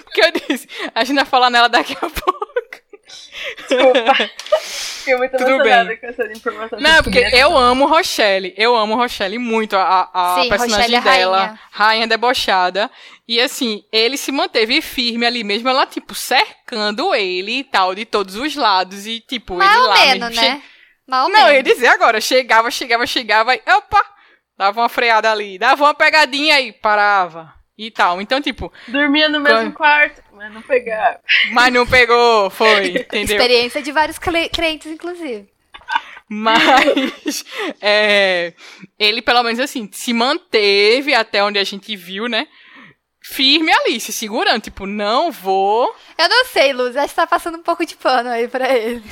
[0.04, 2.28] Porque eu disse, a gente vai falar nela daqui a pouco.
[3.56, 4.30] Desculpa.
[5.08, 5.96] Fiquei muito Tudo emocionada bem.
[5.98, 6.80] com essa informação.
[6.80, 8.54] Não, porque eu amo Rochelle.
[8.56, 9.76] Eu amo Rochelle muito.
[9.76, 11.60] A, a Sim, personagem Rochelle é dela, rainha.
[11.70, 12.90] rainha debochada.
[13.26, 15.68] E assim, ele se manteve firme ali mesmo.
[15.68, 19.06] Ela, tipo, cercando ele e tal, de todos os lados.
[19.06, 20.42] E, tipo, Mais ele ou lá menos, mesmo.
[20.42, 20.62] né?
[21.10, 21.72] Ou Não, eu ia menos.
[21.72, 22.20] dizer agora.
[22.20, 23.54] Chegava, chegava, chegava.
[23.54, 24.04] E, opa!
[24.56, 25.58] Dava uma freada ali.
[25.58, 27.54] Dava uma pegadinha e parava.
[27.78, 28.20] E tal.
[28.20, 31.20] Então, tipo, Dormia no mesmo Quando- quarto, mas não pegava.
[31.52, 33.36] mas não pegou, foi, entendeu?
[33.36, 35.48] Experiência de vários cre- crentes, inclusive.
[36.28, 37.44] Mas
[37.80, 38.52] é,
[38.98, 42.46] ele, pelo menos assim, se manteve até onde a gente viu, né?
[43.22, 44.60] Firme ali, se segurando.
[44.62, 45.94] Tipo, não vou.
[46.18, 46.96] Eu não sei, Luz.
[46.96, 49.02] Acho que tá passando um pouco de pano aí pra ele.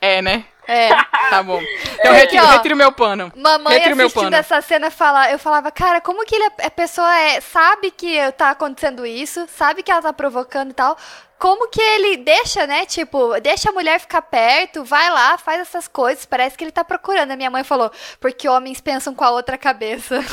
[0.00, 0.44] É, né?
[0.66, 0.88] É.
[1.26, 1.60] Tá bom.
[1.98, 3.32] Então É, retiro, retiro meu pano.
[3.34, 4.36] Mamãe Retiro meu pano.
[4.36, 8.50] essa cena, fala, eu falava, cara, como que ele, a pessoa é, sabe que tá
[8.50, 10.96] acontecendo isso, sabe que ela tá provocando e tal,
[11.36, 15.88] como que ele deixa, né, tipo, deixa a mulher ficar perto, vai lá, faz essas
[15.88, 17.32] coisas, parece que ele tá procurando.
[17.32, 17.90] A minha mãe falou,
[18.20, 20.24] porque homens pensam com a outra cabeça.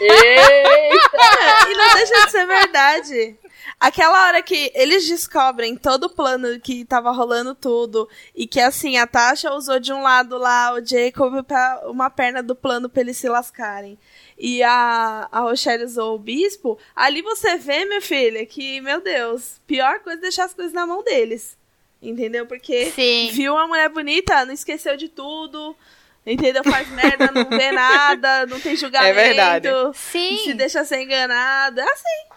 [0.00, 1.16] Eita!
[1.18, 3.38] É, e não deixa de ser verdade.
[3.78, 8.98] Aquela hora que eles descobrem todo o plano que tava rolando tudo e que assim
[8.98, 13.00] a Tasha usou de um lado lá o Jacob pra uma perna do plano pra
[13.00, 13.98] eles se lascarem.
[14.38, 16.78] E a, a Rochelle usou o bispo.
[16.94, 20.86] Ali você vê, minha filha, que, meu Deus, pior coisa é deixar as coisas na
[20.86, 21.58] mão deles.
[22.02, 22.46] Entendeu?
[22.46, 23.30] Porque Sim.
[23.32, 25.76] viu uma mulher bonita, não esqueceu de tudo.
[26.24, 26.62] Entendeu?
[26.64, 29.18] Faz merda, não vê nada, não tem julgamento.
[29.18, 29.68] É verdade.
[29.94, 30.38] Sim.
[30.44, 31.80] Se deixa ser enganado.
[31.80, 32.29] É assim.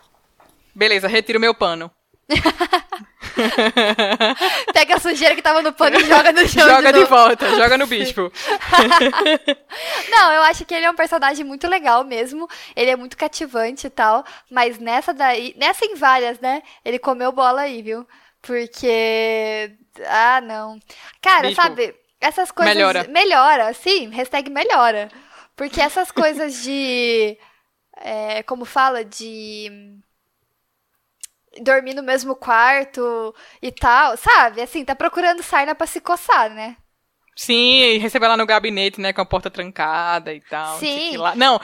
[0.75, 1.91] Beleza, retiro meu pano.
[4.73, 7.49] Pega a sujeira que tava no pano e joga no chão joga de de volta,
[7.55, 8.31] joga no bispo.
[10.09, 12.47] Não, eu acho que ele é um personagem muito legal mesmo.
[12.75, 14.23] Ele é muito cativante e tal.
[14.49, 15.53] Mas nessa daí.
[15.57, 16.61] Nessa em várias, né?
[16.85, 18.07] Ele comeu bola aí, viu?
[18.41, 19.71] Porque.
[20.07, 20.79] Ah, não.
[21.21, 21.61] Cara, Bispo.
[21.61, 21.95] sabe?
[22.21, 22.73] Essas coisas.
[22.73, 23.05] Melhora.
[23.09, 24.09] Melhora, sim.
[24.09, 25.09] Hashtag melhora.
[25.55, 27.37] Porque essas coisas de.
[27.97, 29.03] é, como fala?
[29.03, 29.69] De.
[31.61, 34.61] Dormir no mesmo quarto e tal, sabe?
[34.61, 36.77] Assim, tá procurando sarna pra se coçar, né?
[37.35, 40.77] Sim, e receber lá no gabinete, né, com a porta trancada e tal.
[40.77, 41.17] Sim.
[41.17, 41.35] lá.
[41.35, 41.59] Não,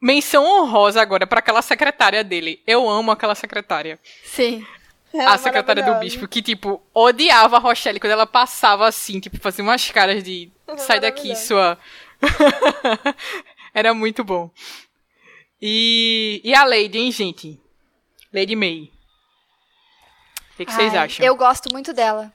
[0.00, 2.62] menção honrosa agora pra aquela secretária dele.
[2.66, 3.98] Eu amo aquela secretária.
[4.24, 4.64] Sim.
[5.12, 9.18] Ela a é secretária do bispo, que, tipo, odiava a Rochelle quando ela passava assim,
[9.18, 11.78] tipo, fazia umas caras de sai daqui, sua.
[13.74, 14.50] Era muito bom.
[15.60, 17.58] E, e a Lady, hein, gente?
[18.32, 18.90] Lady May.
[20.58, 21.24] O que, que vocês Ai, acham?
[21.24, 22.32] Eu gosto muito dela.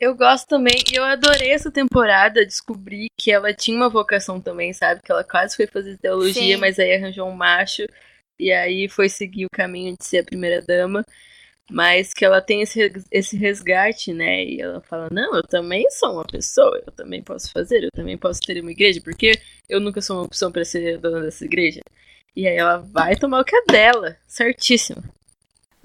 [0.00, 4.72] Eu gosto também, e eu adorei essa temporada, descobri que ela tinha uma vocação também,
[4.72, 5.02] sabe?
[5.04, 6.56] Que ela quase foi fazer teologia, Sim.
[6.56, 7.84] mas aí arranjou um macho,
[8.38, 11.04] e aí foi seguir o caminho de ser a primeira dama,
[11.70, 14.42] mas que ela tem esse, esse resgate, né?
[14.42, 18.16] E ela fala, não, eu também sou uma pessoa, eu também posso fazer, eu também
[18.16, 19.38] posso ter uma igreja, porque
[19.68, 21.82] eu nunca sou uma opção pra ser dona dessa igreja.
[22.34, 25.04] E aí ela vai tomar o que é dela, certíssimo.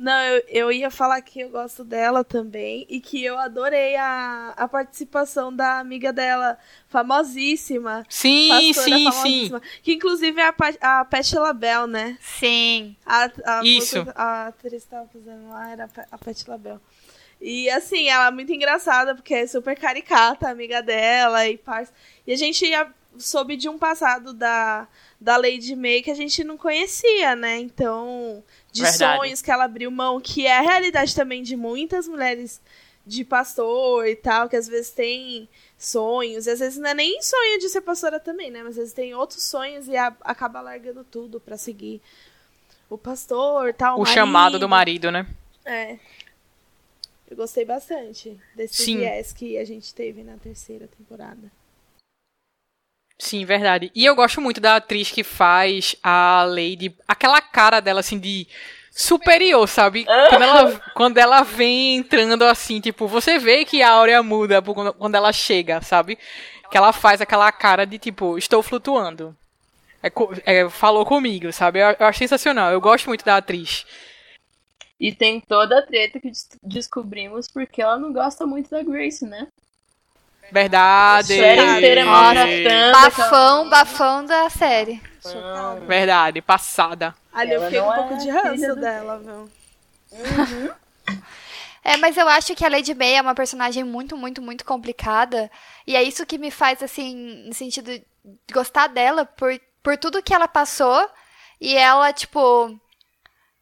[0.06, 4.53] Não, eu, eu ia falar que eu gosto dela também e que eu adorei a,
[4.56, 8.06] a participação da amiga dela, famosíssima.
[8.07, 9.11] Sim, pastora sim, sim.
[9.11, 12.19] famosíssima, Que inclusive é a, a Patti LaBelle, né?
[12.22, 12.95] Sim.
[13.03, 13.98] A, a, Isso.
[13.98, 16.80] moça- a atriz que tava fazendo lá era a Pa- a Patti LaBelle.
[17.41, 21.91] E assim, ela é muito engraçada porque é super caricata, a amiga dela e parça.
[22.27, 22.88] E a gente já
[23.18, 24.88] soube de um passado da,
[25.19, 27.57] da Lady May que a gente não conhecia, né?
[27.60, 28.44] Então,
[28.76, 29.18] de Verdade.
[29.20, 32.60] sonhos que ela abriu mão, que é a realidade também de muitas mulheres
[33.08, 35.48] de pastor e tal, que às vezes tem
[35.78, 38.60] sonhos, e às vezes não é nem sonho de ser pastora também, né?
[38.64, 42.02] Mas às vezes tem outros sonhos e a- acaba largando tudo pra seguir
[42.90, 45.26] o pastor, tal, O chamado do marido, né?
[45.64, 45.98] É.
[47.32, 48.98] Eu gostei bastante desse Sim.
[48.98, 51.50] viés que a gente teve na terceira temporada.
[53.18, 53.92] Sim, verdade.
[53.96, 56.94] E eu gosto muito da atriz que faz a Lady.
[57.08, 58.46] Aquela cara dela, assim, de
[58.92, 60.06] superior, sabe?
[60.30, 65.16] Quando ela, quando ela vem entrando assim, tipo, você vê que a áurea muda quando,
[65.16, 66.18] ela chega, sabe?
[66.70, 69.36] Que ela faz aquela cara de tipo, estou flutuando.
[70.04, 70.12] É,
[70.60, 71.80] é, falou comigo, sabe?
[71.80, 72.72] Eu, eu acho sensacional.
[72.72, 73.86] Eu gosto muito da atriz.
[75.00, 79.26] E tem toda a treta que des- descobrimos porque ela não gosta muito da Grace,
[79.26, 79.48] né?
[80.52, 81.36] Verdade.
[81.36, 82.92] Série maltratando.
[82.92, 85.02] Bafão, bafão da série.
[85.22, 85.82] Chocada.
[85.82, 87.16] Verdade, passada.
[87.34, 89.50] Ali eu fiquei um é pouco de ranço dela, viu?
[91.88, 95.52] É, mas eu acho que a Lady May é uma personagem muito, muito, muito complicada.
[95.86, 98.04] E é isso que me faz, assim, no sentido de
[98.52, 99.52] gostar dela por,
[99.84, 101.08] por tudo que ela passou.
[101.62, 102.76] E ela, tipo,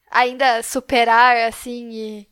[0.10, 2.28] ainda superar, assim, e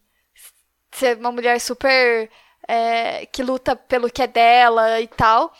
[0.94, 2.30] ser uma mulher super.
[2.73, 5.53] É, que luta pelo que é dela e tal.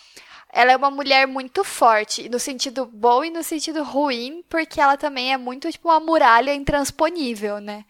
[0.54, 4.96] Ela é uma mulher muito forte, no sentido bom e no sentido ruim, porque ela
[4.96, 7.84] também é muito, tipo, uma muralha intransponível, né?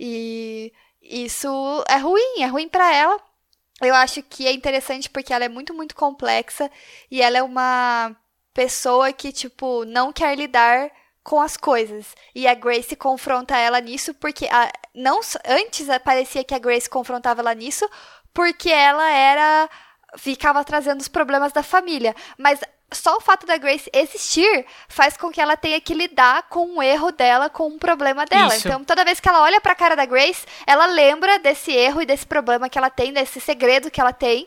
[0.00, 0.72] E
[1.02, 1.48] isso
[1.86, 3.20] é ruim, é ruim para ela.
[3.82, 6.70] Eu acho que é interessante porque ela é muito, muito complexa
[7.10, 8.16] e ela é uma
[8.54, 10.90] pessoa que, tipo, não quer lidar
[11.22, 12.14] com as coisas.
[12.34, 17.40] E a Grace confronta ela nisso porque a, não antes parecia que a Grace confrontava
[17.40, 17.88] ela nisso
[18.32, 19.70] porque ela era
[20.16, 22.60] ficava trazendo os problemas da família, mas
[22.92, 26.82] só o fato da Grace existir faz com que ela tenha que lidar com um
[26.82, 28.54] erro dela, com um problema dela.
[28.54, 28.68] Isso.
[28.68, 32.02] Então, toda vez que ela olha para a cara da Grace, ela lembra desse erro
[32.02, 34.46] e desse problema que ela tem, desse segredo que ela tem.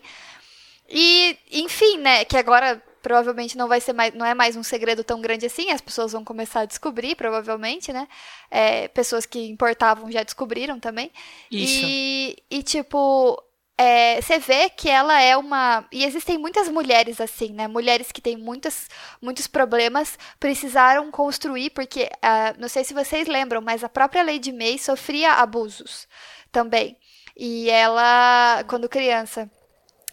[0.88, 5.03] E, enfim, né, que agora provavelmente não vai ser mais, não é mais um segredo
[5.03, 8.07] tão grande assim, as pessoas vão começar a descobrir, provavelmente, né?
[8.49, 11.12] É, pessoas que importavam já descobriram também.
[11.52, 11.82] Isso.
[11.86, 13.40] E, e tipo,
[13.77, 15.85] é, você vê que ela é uma.
[15.91, 17.68] E existem muitas mulheres assim, né?
[17.68, 18.88] Mulheres que têm muitos,
[19.22, 24.53] muitos problemas, precisaram construir, porque, uh, não sei se vocês lembram, mas a própria Lady
[24.53, 26.07] May sofria abusos
[26.52, 26.97] também.
[27.35, 29.49] E ela, quando criança.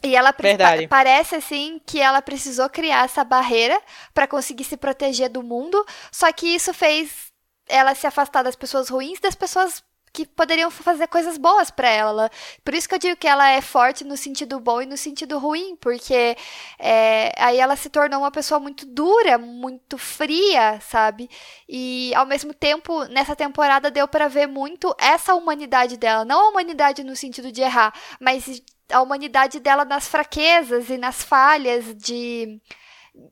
[0.02, 0.42] E ela pa
[0.88, 3.80] parece assim que ela precisou criar essa barreira
[4.12, 7.30] para conseguir se proteger do mundo, só que isso fez
[7.68, 12.30] ela se afastar das pessoas ruins, das pessoas que poderiam fazer coisas boas para ela.
[12.64, 15.38] Por isso que eu digo que ela é forte no sentido bom e no sentido
[15.38, 16.36] ruim, porque
[16.78, 21.30] é, aí ela se tornou uma pessoa muito dura, muito fria, sabe?
[21.68, 26.48] E ao mesmo tempo, nessa temporada deu para ver muito essa humanidade dela, não a
[26.50, 32.60] humanidade no sentido de errar, mas a humanidade dela nas fraquezas e nas falhas de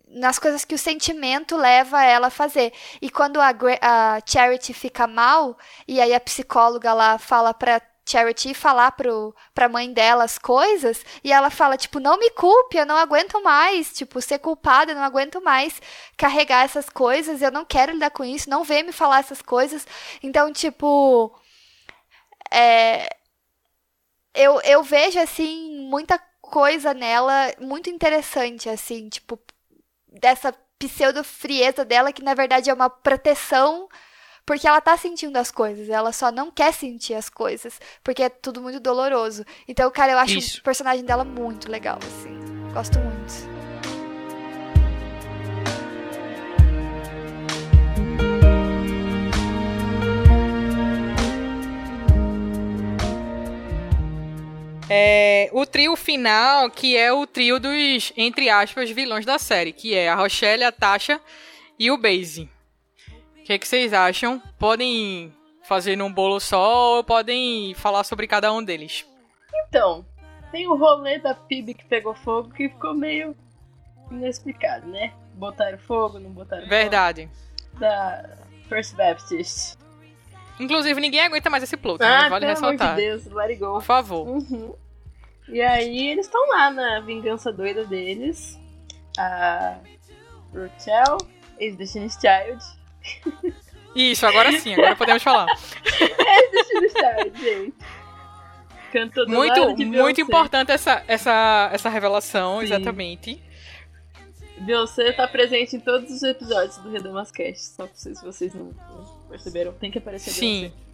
[0.09, 2.73] nas coisas que o sentimento leva ela a fazer.
[3.01, 3.51] E quando a,
[3.81, 9.69] a Charity fica mal, e aí a psicóloga lá fala pra Charity falar pro, pra
[9.69, 13.93] mãe dela as coisas, e ela fala, tipo, não me culpe, eu não aguento mais,
[13.93, 15.81] tipo, ser culpada, eu não aguento mais
[16.17, 19.87] carregar essas coisas, eu não quero lidar com isso, não vem me falar essas coisas.
[20.23, 21.33] Então, tipo,
[22.51, 23.09] é,
[24.35, 29.39] eu, eu vejo, assim, muita coisa nela muito interessante, assim, tipo,
[30.13, 33.89] dessa pseudo-frieza dela, que na verdade é uma proteção,
[34.47, 38.29] porque ela tá sentindo as coisas, ela só não quer sentir as coisas, porque é
[38.29, 39.45] tudo muito doloroso.
[39.69, 40.61] Então, cara, eu acho Isso.
[40.61, 42.39] o personagem dela muito legal, assim.
[42.73, 43.60] Gosto muito.
[54.93, 59.95] É, o trio final, que é o trio dos, entre aspas, vilões da série, que
[59.95, 61.21] é a Rochelle, a Tasha
[61.79, 62.51] e o Basie.
[63.39, 64.43] O que, é que vocês acham?
[64.59, 69.07] Podem fazer num bolo só ou podem falar sobre cada um deles?
[69.69, 70.05] Então,
[70.51, 73.37] tem o rolê da PIB que pegou fogo que ficou meio
[74.11, 75.13] inexplicado, né?
[75.35, 77.29] Botaram fogo, não botaram Verdade.
[77.29, 77.81] Fogo.
[77.81, 78.39] Da
[78.69, 79.79] First Baptist.
[80.61, 82.29] Inclusive, ninguém aguenta mais esse plot, ah, né?
[82.29, 82.89] Vale pelo ressaltar.
[82.89, 83.73] Amor de Deus, let it go.
[83.73, 84.29] Por favor.
[84.29, 84.75] Uhum.
[85.49, 88.59] E aí eles estão lá na vingança doida deles.
[89.19, 89.79] A
[90.53, 91.19] Rochelle,
[91.59, 92.63] ex-Destiny's Child.
[93.95, 95.47] Isso, agora sim, agora podemos falar.
[95.99, 98.01] ex-Destiny's Child, gente.
[99.15, 102.65] Do muito, muito importante essa, essa, essa revelação, sim.
[102.65, 103.41] exatamente.
[104.59, 107.77] Beyoncé tá presente em todos os episódios do Redamascast.
[107.77, 108.75] Só pra vocês, vocês não
[109.31, 110.61] perceberam, tem que aparecer Sim.
[110.61, 110.91] Beyoncé.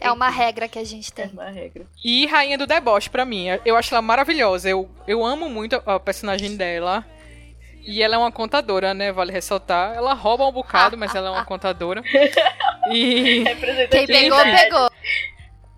[0.00, 1.26] É uma regra que a gente tem.
[1.26, 1.84] É uma regra.
[2.02, 3.46] E Rainha do Deboche, pra mim.
[3.66, 4.68] Eu acho ela maravilhosa.
[4.68, 7.04] Eu, eu amo muito a, a personagem dela.
[7.82, 9.12] E ela é uma contadora, né?
[9.12, 9.94] Vale ressaltar.
[9.94, 12.02] Ela rouba um bocado, mas ela é uma contadora.
[12.90, 13.44] E.
[13.90, 14.90] Quem pegou, pegou.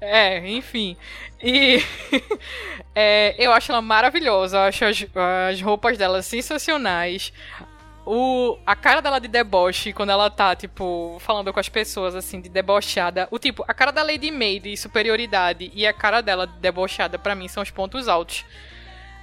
[0.01, 0.97] É, enfim.
[1.43, 1.83] E
[2.95, 4.57] é, eu acho ela maravilhosa.
[4.57, 5.07] Eu acho as,
[5.51, 7.33] as roupas dela sensacionais
[8.05, 12.41] o, a cara dela de deboche, quando ela tá, tipo, falando com as pessoas, assim,
[12.41, 13.29] de debochada.
[13.31, 17.19] O tipo, a cara da Lady May de superioridade e a cara dela de debochada,
[17.19, 18.45] para mim, são os pontos altos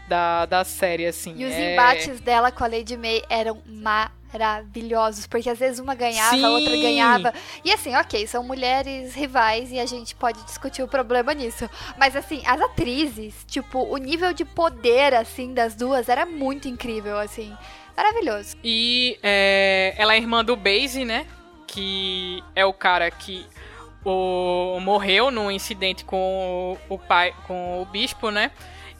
[0.08, 1.36] da, da série, assim.
[1.38, 1.74] E os é...
[1.74, 6.46] embates dela com a Lady May eram maravilhosos, porque às vezes uma ganhava, Sim.
[6.46, 7.34] a outra ganhava.
[7.64, 11.70] E assim, ok, são mulheres rivais e a gente pode discutir o problema nisso.
[11.98, 17.20] Mas assim, as atrizes, tipo, o nível de poder, assim, das duas era muito incrível,
[17.20, 17.56] assim.
[18.00, 18.56] Maravilhoso.
[18.64, 21.28] E é, ela é irmã do Base, né?
[21.68, 23.46] Que é o cara que.
[24.06, 28.52] o, morreu num incidente com o, o pai, com o bispo, né?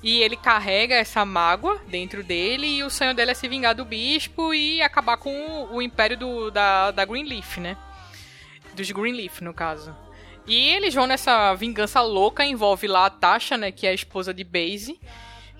[0.04, 3.86] E ele carrega essa mágoa dentro dele e o sonho dele é se vingar do
[3.86, 7.78] bispo e acabar com o, o império do, da, da Greenleaf, né?
[8.74, 9.96] Dos Greenleaf, no caso.
[10.46, 13.72] E eles vão nessa vingança louca, envolve lá a Tasha, né?
[13.72, 15.00] Que é a esposa de Base.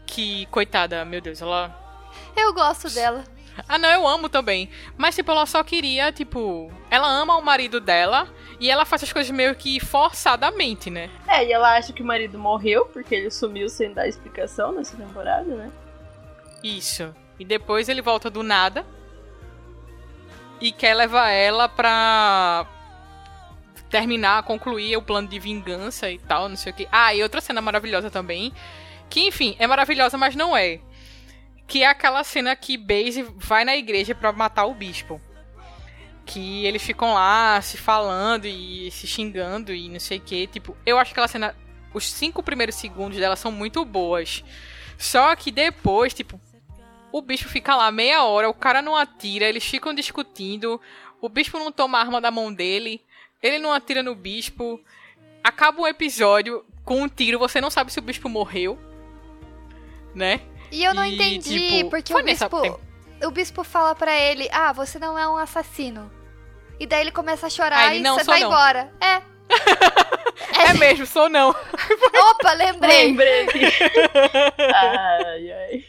[0.06, 1.89] Que, coitada, meu Deus, ela.
[2.36, 3.24] Eu gosto dela.
[3.68, 4.70] Ah, não, eu amo também.
[4.98, 6.72] Mas, tipo, ela só queria, tipo.
[6.90, 8.28] Ela ama o marido dela
[8.60, 11.10] e ela faz as coisas meio que forçadamente, né?
[11.28, 14.96] É, e ela acha que o marido morreu porque ele sumiu sem dar explicação nessa
[14.96, 15.72] temporada, né?
[16.64, 17.14] Isso.
[17.40, 18.86] E depois ele volta do nada
[20.60, 22.68] e quer levar ela pra
[23.90, 26.88] terminar, concluir o plano de vingança e tal, não sei o que.
[26.92, 28.54] Ah, e outra cena maravilhosa também.
[29.10, 30.80] Que, enfim, é maravilhosa, mas não é.
[31.70, 35.22] Que é aquela cena que Base vai na igreja para matar o bispo
[36.30, 40.46] que eles ficam lá se falando e se xingando e não sei o que.
[40.46, 41.56] Tipo, eu acho que aquela cena,
[41.92, 44.44] os cinco primeiros segundos dela são muito boas.
[44.96, 46.40] Só que depois, tipo,
[47.12, 50.80] o bicho fica lá meia hora, o cara não atira, eles ficam discutindo,
[51.20, 53.02] o bispo não toma a arma da mão dele,
[53.42, 54.80] ele não atira no bispo.
[55.44, 58.78] Acaba o episódio com um tiro, você não sabe se o bispo morreu,
[60.14, 60.42] né?
[60.72, 62.80] E eu não e, entendi, tipo, porque o bispo,
[63.26, 66.12] o bispo fala para ele: "Ah, você não é um assassino".
[66.80, 68.48] E daí ele começa a chorar e você vai não.
[68.48, 68.94] embora.
[69.02, 69.22] É.
[70.58, 71.50] É, é mesmo, sou não.
[72.30, 73.08] Opa, lembrei.
[73.08, 73.48] Lembrei.
[74.74, 75.86] ai, ai.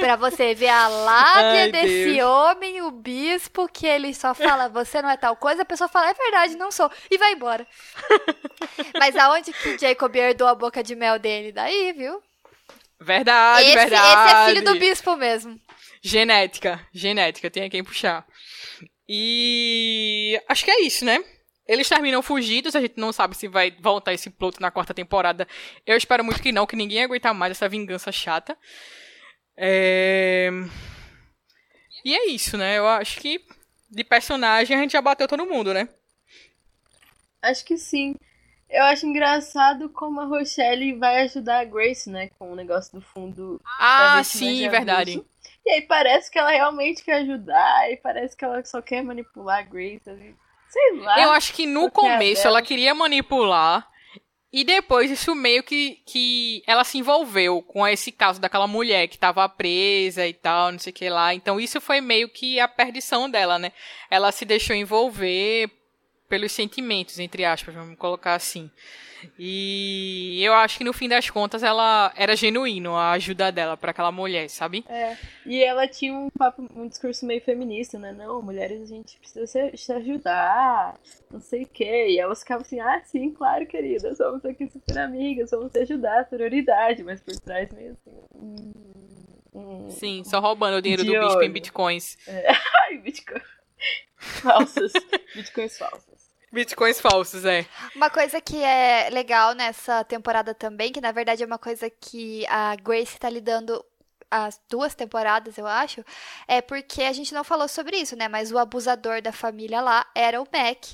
[0.00, 2.28] Pra você ver a lábia ai, desse Deus.
[2.28, 6.10] homem, o bispo, que ele só fala, você não é tal coisa, a pessoa fala,
[6.10, 6.90] é verdade, não sou.
[7.10, 7.66] E vai embora.
[8.98, 11.52] Mas aonde que Jacob herdou a boca de mel dele?
[11.52, 12.22] Daí, viu?
[13.00, 14.30] Verdade, esse, verdade.
[14.30, 15.58] Esse é filho do bispo mesmo.
[16.02, 18.26] Genética, genética, tem quem puxar.
[19.08, 21.24] E acho que é isso, né?
[21.66, 25.46] Eles terminam fugidos, a gente não sabe se vai voltar esse plot na quarta temporada.
[25.86, 28.56] Eu espero muito que não, que ninguém aguenta mais essa vingança chata.
[29.56, 30.50] É...
[32.04, 32.78] E é isso, né?
[32.78, 33.44] Eu acho que
[33.90, 35.88] de personagem a gente já bateu todo mundo, né?
[37.42, 38.16] Acho que sim.
[38.70, 42.30] Eu acho engraçado como a Rochelle vai ajudar a Grace, né?
[42.38, 43.60] Com o negócio do fundo.
[43.80, 45.22] Ah, sim, verdade.
[45.66, 49.58] E aí parece que ela realmente quer ajudar, e parece que ela só quer manipular
[49.58, 50.04] a Grace.
[50.04, 51.20] Sei lá.
[51.20, 53.88] Eu acho que no começo ela queria manipular.
[54.52, 59.16] E depois isso meio que, que ela se envolveu com esse caso daquela mulher que
[59.16, 61.32] tava presa e tal, não sei o que lá.
[61.32, 63.72] Então isso foi meio que a perdição dela, né?
[64.10, 65.70] Ela se deixou envolver
[66.30, 68.70] pelos sentimentos, entre aspas, vamos colocar assim.
[69.38, 73.90] E eu acho que no fim das contas ela era genuíno a ajuda dela para
[73.90, 74.82] aquela mulher, sabe?
[74.88, 75.16] É.
[75.44, 78.12] E ela tinha um papo, um discurso meio feminista, né?
[78.12, 80.98] Não, mulheres a gente precisa se, se ajudar,
[81.30, 82.06] não sei o quê.
[82.10, 86.28] E elas ficavam assim, ah, sim, claro, querida, somos aqui super amigas, vamos te ajudar,
[86.30, 88.16] prioridade, mas por trás meio assim.
[88.34, 88.72] Hum,
[89.52, 92.16] hum, sim, só roubando o dinheiro do bispo em bitcoins.
[92.26, 92.48] É.
[92.86, 93.42] Ai, bitcoin.
[94.16, 94.92] Falsos.
[95.34, 96.09] bitcoins falsos.
[96.52, 97.64] Bitcoins falsos, é.
[97.94, 102.44] Uma coisa que é legal nessa temporada também, que na verdade é uma coisa que
[102.48, 103.84] a Grace tá lidando
[104.30, 106.04] as duas temporadas, eu acho,
[106.46, 108.28] é porque a gente não falou sobre isso, né?
[108.28, 110.84] Mas o abusador da família lá era o Mac,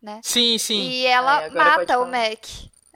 [0.00, 0.20] né?
[0.22, 0.80] Sim, sim.
[0.80, 2.46] E ela Ai, mata o Mac.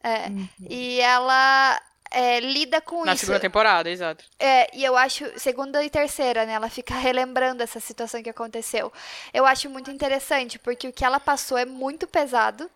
[0.02, 0.28] É.
[0.28, 0.48] Uhum.
[0.68, 1.80] E ela
[2.12, 3.06] é, lida com Na isso.
[3.10, 4.24] Na segunda temporada, exato.
[4.38, 6.52] É, e eu acho, segunda e terceira, né?
[6.52, 8.92] Ela fica relembrando essa situação que aconteceu.
[9.32, 12.70] Eu acho muito interessante, porque o que ela passou é muito pesado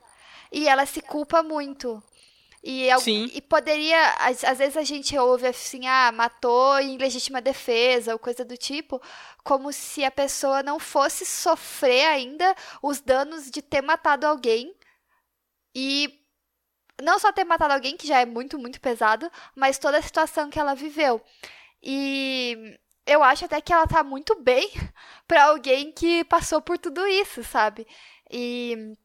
[0.50, 2.02] e ela se culpa muito.
[2.62, 3.30] E, Sim.
[3.32, 8.18] e poderia, às, às, vezes a gente ouve assim, ah, matou em legítima defesa ou
[8.18, 9.00] coisa do tipo,
[9.44, 14.74] como se a pessoa não fosse sofrer ainda os danos de ter matado alguém
[15.72, 16.25] e
[17.02, 20.50] não só ter matado alguém, que já é muito, muito pesado, mas toda a situação
[20.50, 21.20] que ela viveu.
[21.82, 24.70] E eu acho até que ela tá muito bem
[25.28, 27.86] para alguém que passou por tudo isso, sabe?
[28.30, 28.96] E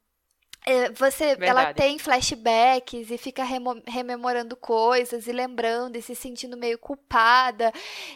[0.93, 1.49] você, Verdade.
[1.49, 3.43] ela tem flashbacks e fica
[3.87, 7.73] rememorando coisas e lembrando e se sentindo meio culpada.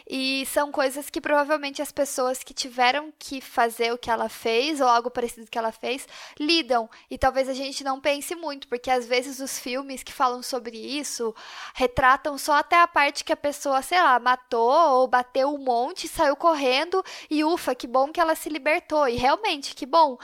[0.08, 4.80] E são coisas que provavelmente as pessoas que tiveram que fazer o que ela fez
[4.80, 6.06] ou algo parecido que ela fez
[6.38, 6.88] lidam.
[7.10, 10.78] E talvez a gente não pense muito, porque às vezes os filmes que falam sobre
[10.78, 11.34] isso
[11.74, 16.06] retratam só até a parte que a pessoa, sei lá, matou ou bateu um monte,
[16.06, 19.08] saiu correndo e ufa, que bom que ela se libertou.
[19.08, 20.16] E realmente, que bom.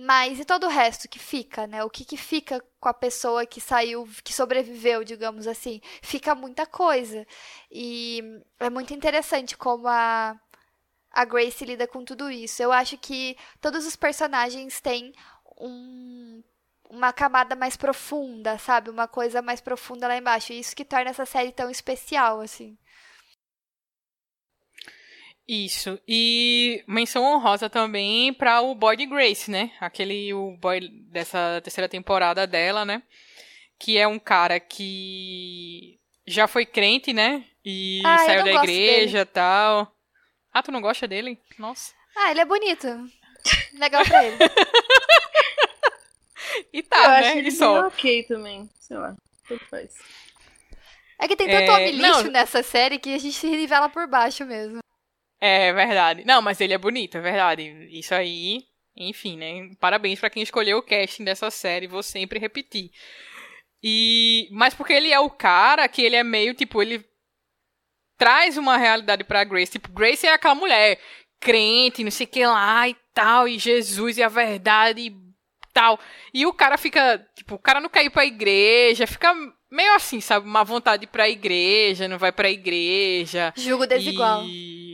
[0.00, 1.82] Mas e todo o resto que fica, né?
[1.82, 5.80] O que, que fica com a pessoa que saiu, que sobreviveu, digamos assim?
[6.00, 7.26] Fica muita coisa.
[7.68, 8.22] E
[8.60, 10.38] é muito interessante como a,
[11.10, 12.62] a Grace lida com tudo isso.
[12.62, 15.12] Eu acho que todos os personagens têm
[15.60, 16.44] um,
[16.88, 18.90] uma camada mais profunda, sabe?
[18.90, 20.52] Uma coisa mais profunda lá embaixo.
[20.52, 22.78] E isso que torna essa série tão especial, assim.
[25.48, 25.98] Isso.
[26.06, 29.70] E menção honrosa também para o boy de Grace, né?
[29.80, 30.80] Aquele o boy
[31.10, 33.02] dessa terceira temporada dela, né?
[33.78, 37.44] Que é um cara que já foi crente, né?
[37.64, 39.90] E ah, saiu da igreja e tal.
[40.52, 41.38] Ah, tu não gosta dele?
[41.58, 41.94] Nossa.
[42.14, 42.86] Ah, ele é bonito.
[43.72, 44.36] Legal pra ele.
[46.72, 47.18] e tá, Eu né?
[47.20, 47.86] acho ele só.
[47.86, 48.68] ok também.
[48.80, 49.16] Sei lá.
[49.46, 49.94] Tudo faz.
[51.18, 52.32] É que tem tanto É, homem lixo não.
[52.32, 54.80] nessa série que a gente se revela por baixo mesmo.
[55.40, 56.24] É verdade.
[56.24, 57.88] Não, mas ele é bonito, é verdade.
[57.90, 58.62] Isso aí,
[58.96, 59.70] enfim, né?
[59.80, 62.90] Parabéns pra quem escolheu o casting dessa série, vou sempre repetir.
[63.82, 67.04] E mas porque ele é o cara que ele é meio tipo, ele
[68.16, 70.98] traz uma realidade pra Grace, tipo, Grace é aquela mulher
[71.40, 75.16] crente, não sei o que lá e tal, e Jesus e a verdade e
[75.72, 76.00] tal.
[76.34, 79.32] E o cara fica, tipo, o cara não quer ir pra igreja, fica
[79.70, 83.52] meio assim, sabe, uma vontade de ir pra igreja, não vai pra igreja.
[83.56, 84.42] Julgo desigual.
[84.44, 84.87] E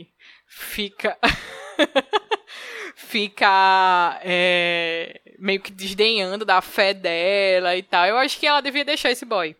[0.55, 1.17] fica.
[2.95, 8.05] fica é, meio que desdenhando da fé dela e tal.
[8.05, 9.55] Eu acho que ela devia deixar esse boy.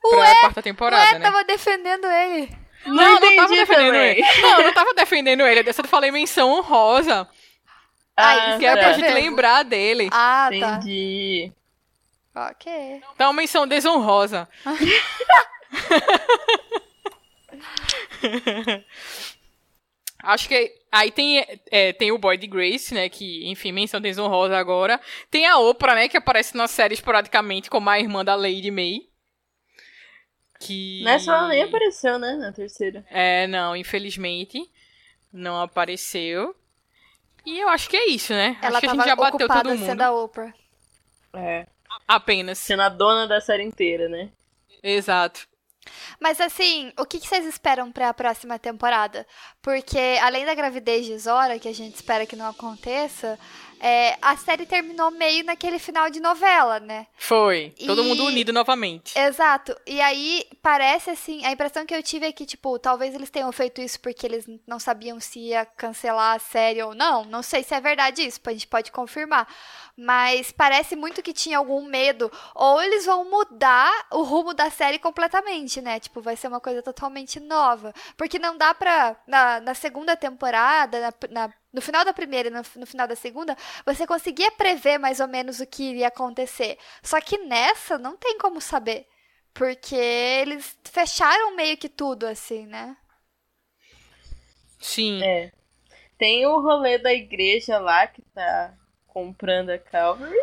[0.00, 1.24] pra quarta temporada, Ué, né?
[1.24, 2.48] tava defendendo ele.
[2.86, 4.10] Não, Não, não tava entendi defendendo também.
[4.10, 4.22] ele.
[4.42, 5.62] Não, eu não tava defendendo ele.
[5.62, 7.28] Dessa eu falei menção honrosa.
[8.16, 8.78] Ah, Que é tá.
[8.80, 10.08] pra gente lembrar dele.
[10.12, 11.52] Ah, Entendi.
[12.32, 12.50] tá.
[12.50, 13.00] Ok.
[13.14, 14.48] Então, menção desonrosa.
[20.24, 23.08] Acho que aí tem, é, tem o boy de Grace, né?
[23.08, 25.00] Que, enfim, menção desonrosa agora.
[25.30, 26.08] Tem a Oprah, né?
[26.08, 29.00] Que aparece na série esporadicamente como a irmã da Lady May.
[30.60, 31.02] Que.
[31.04, 32.34] Nessa ela nem apareceu, né?
[32.36, 33.04] Na terceira.
[33.10, 34.58] É, não, infelizmente.
[35.32, 36.54] Não apareceu.
[37.44, 38.56] E eu acho que é isso, né?
[38.62, 39.84] Ela acho que a gente já bateu todo mundo.
[39.84, 40.54] sendo a Oprah.
[41.34, 41.66] É.
[42.08, 42.58] Apenas.
[42.58, 44.30] Sendo a dona da série inteira, né?
[44.82, 45.46] Exato.
[46.20, 49.26] Mas assim, o que vocês esperam pra próxima temporada?
[49.62, 53.38] Porque além da gravidez de Zora, que a gente espera que não aconteça,
[53.86, 57.06] é, a série terminou meio naquele final de novela, né?
[57.18, 57.74] Foi.
[57.86, 59.18] Todo E- mundo unido novamente.
[59.18, 59.76] Exato.
[59.86, 63.52] E aí parece assim, a impressão que eu tive é que, tipo, talvez eles tenham
[63.52, 67.24] feito isso porque eles não sabiam se ia cancelar a série ou não.
[67.26, 69.46] Não sei se é verdade isso, a gente pode confirmar.
[69.96, 72.30] Mas parece muito que tinha algum medo.
[72.54, 76.00] Ou eles vão mudar o rumo da série completamente, né?
[76.00, 77.92] Tipo, vai ser uma coisa totalmente nova.
[78.16, 79.16] Porque não dá pra.
[79.26, 83.16] Na, na segunda temporada, na- na- no final da primeira e no, no final da
[83.16, 86.78] segunda, você conseguia prever mais ou menos o que iria acontecer.
[87.02, 89.06] Só que nessa não tem como saber.
[89.52, 92.96] Porque eles fecharam meio que tudo, assim, né?
[94.80, 95.22] Sim.
[95.22, 95.52] É.
[96.18, 98.74] Tem o rolê da igreja lá que tá
[99.06, 100.34] comprando a Calvary.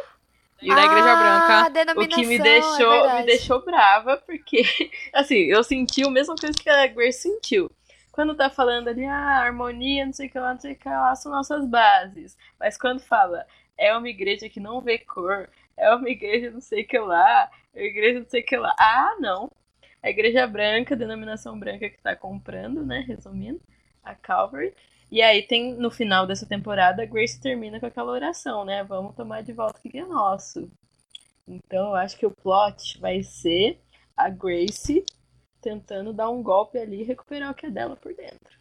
[0.62, 1.92] E da Igreja ah, Branca.
[1.92, 3.26] a O que me é deixou, me verdade.
[3.26, 4.62] deixou brava, porque,
[5.12, 7.72] assim, eu senti a mesma coisa que a Grace sentiu.
[8.12, 10.90] Quando tá falando ali, ah, harmonia, não sei o que lá, não sei o que
[10.90, 12.38] lá, são nossas bases.
[12.60, 13.46] Mas quando fala,
[13.78, 17.50] é uma igreja que não vê cor, é uma igreja não sei o que lá,
[17.74, 18.76] é uma igreja não sei o que lá.
[18.80, 19.50] Ah, não.
[20.04, 23.62] A igreja branca, a denominação branca que tá comprando, né, resumindo,
[24.04, 24.74] a Calvary.
[25.12, 28.84] E aí tem, no final dessa temporada, a Grace termina com aquela oração, né?
[28.84, 30.72] Vamos tomar de volta o que é nosso.
[31.48, 33.80] Então eu acho que o plot vai ser
[34.16, 35.04] a Grace
[35.62, 38.60] tentando dar um golpe ali e recuperar o que é dela por dentro.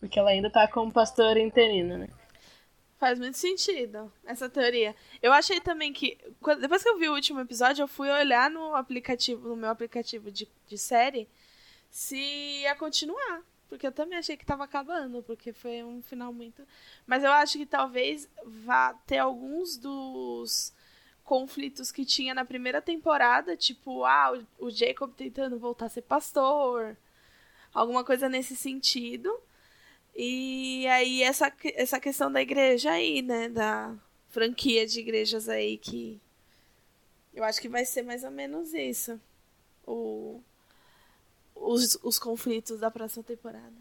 [0.00, 2.08] Porque ela ainda tá como pastora interina, né?
[2.98, 4.94] Faz muito sentido essa teoria.
[5.22, 6.18] Eu achei também que.
[6.60, 10.32] Depois que eu vi o último episódio, eu fui olhar no aplicativo, no meu aplicativo
[10.32, 11.28] de, de série,
[11.90, 13.42] se ia continuar.
[13.68, 16.66] Porque eu também achei que tava acabando, porque foi um final muito.
[17.06, 20.72] Mas eu acho que talvez vá ter alguns dos
[21.28, 26.96] conflitos que tinha na primeira temporada, tipo, ah, o, Jacob tentando voltar a ser pastor,
[27.74, 29.38] alguma coisa nesse sentido.
[30.16, 33.50] E aí essa, essa questão da igreja aí, né?
[33.50, 33.94] Da
[34.30, 36.18] franquia de igrejas aí que.
[37.34, 39.20] Eu acho que vai ser mais ou menos isso.
[39.86, 40.40] O,
[41.54, 43.76] os, os conflitos da próxima temporada.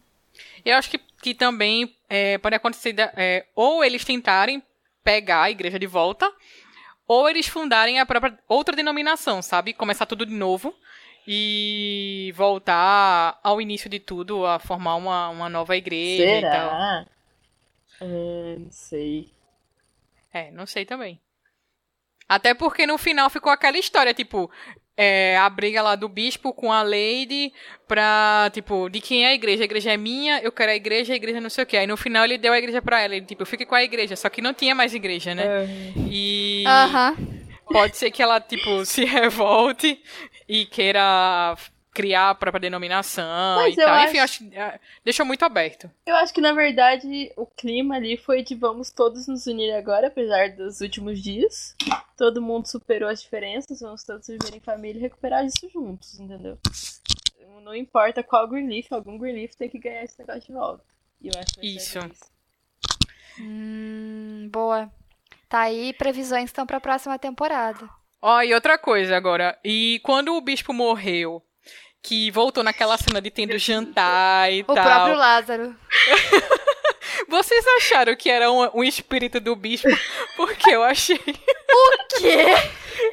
[0.66, 4.62] Eu acho que, que também é, pode acontecer é, ou eles tentarem
[5.02, 6.30] pegar a igreja de volta,
[7.08, 9.74] ou eles fundarem a própria outra denominação, sabe?
[9.74, 10.76] Começar tudo de novo
[11.26, 16.70] e voltar ao início de tudo, a formar uma, uma nova igreja e tal.
[16.70, 17.06] Será?
[18.02, 19.32] É, não sei.
[20.34, 21.20] É, não sei também.
[22.30, 24.52] Até porque no final ficou aquela história, tipo,
[24.98, 27.54] é, a briga lá do bispo com a Lady
[27.88, 29.62] pra, tipo, de quem é a igreja?
[29.62, 31.78] A igreja é minha, eu quero a igreja, a igreja não sei o que.
[31.78, 34.16] Aí no final ele deu a igreja pra ela, ele, tipo, fique com a igreja,
[34.16, 35.44] só que não tinha mais igreja, né?
[35.46, 35.68] É.
[36.10, 37.16] E Aham.
[37.72, 40.02] pode ser que ela, tipo, se revolte
[40.50, 41.56] e queira
[41.98, 44.00] criar a própria denominação Mas e tal.
[44.06, 45.90] Enfim, acho- acho, é, deixou muito aberto.
[46.06, 50.08] Eu acho que, na verdade, o clima ali foi de vamos todos nos unir agora,
[50.08, 51.76] apesar dos últimos dias.
[52.16, 56.58] Todo mundo superou as diferenças, vamos todos viver em família e recuperar isso juntos, entendeu?
[57.64, 60.84] Não importa qual Greenleaf, algum Greenleaf tem que ganhar esse negócio de volta.
[61.22, 62.00] E eu acho que Isso.
[63.40, 64.92] Hum, boa.
[65.50, 67.90] Tá aí, previsões estão pra próxima temporada.
[68.22, 69.58] Ó, e outra coisa agora.
[69.64, 71.44] E quando o bispo morreu,
[72.08, 74.84] que voltou naquela cena de tendo jantar e O tal.
[74.86, 75.76] próprio Lázaro.
[77.28, 79.90] Vocês acharam que era um, um espírito do bispo?
[80.38, 81.18] Porque eu achei.
[81.18, 82.46] Quê?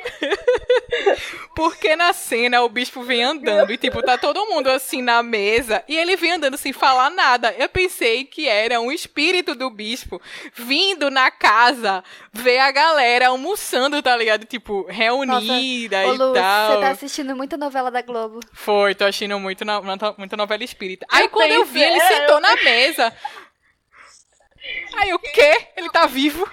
[1.55, 5.83] Porque na cena o bispo vem andando e, tipo, tá todo mundo assim na mesa
[5.89, 7.55] e ele vem andando sem falar nada.
[7.57, 10.21] Eu pensei que era um espírito do bispo
[10.55, 12.03] vindo na casa
[12.33, 14.45] ver a galera almoçando, tá ligado?
[14.45, 16.73] Tipo, reunida Ô, e Lu, tal.
[16.73, 18.41] você tá assistindo muita novela da Globo.
[18.53, 21.07] Foi, tô achando muito na, muita, novela espírita.
[21.11, 23.13] Aí quando eu vi, pensei, ele é, sentou eu- na mesa.
[24.97, 25.69] Aí o quê?
[25.77, 26.49] Ele tá vivo?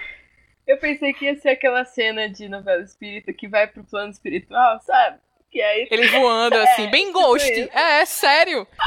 [0.72, 4.80] Eu pensei que ia ser aquela cena de novela espírita que vai pro plano espiritual,
[4.82, 5.20] sabe?
[5.50, 7.52] Que aí Ele voando assim, É, bem tipo ghost.
[7.74, 8.68] É, é sério.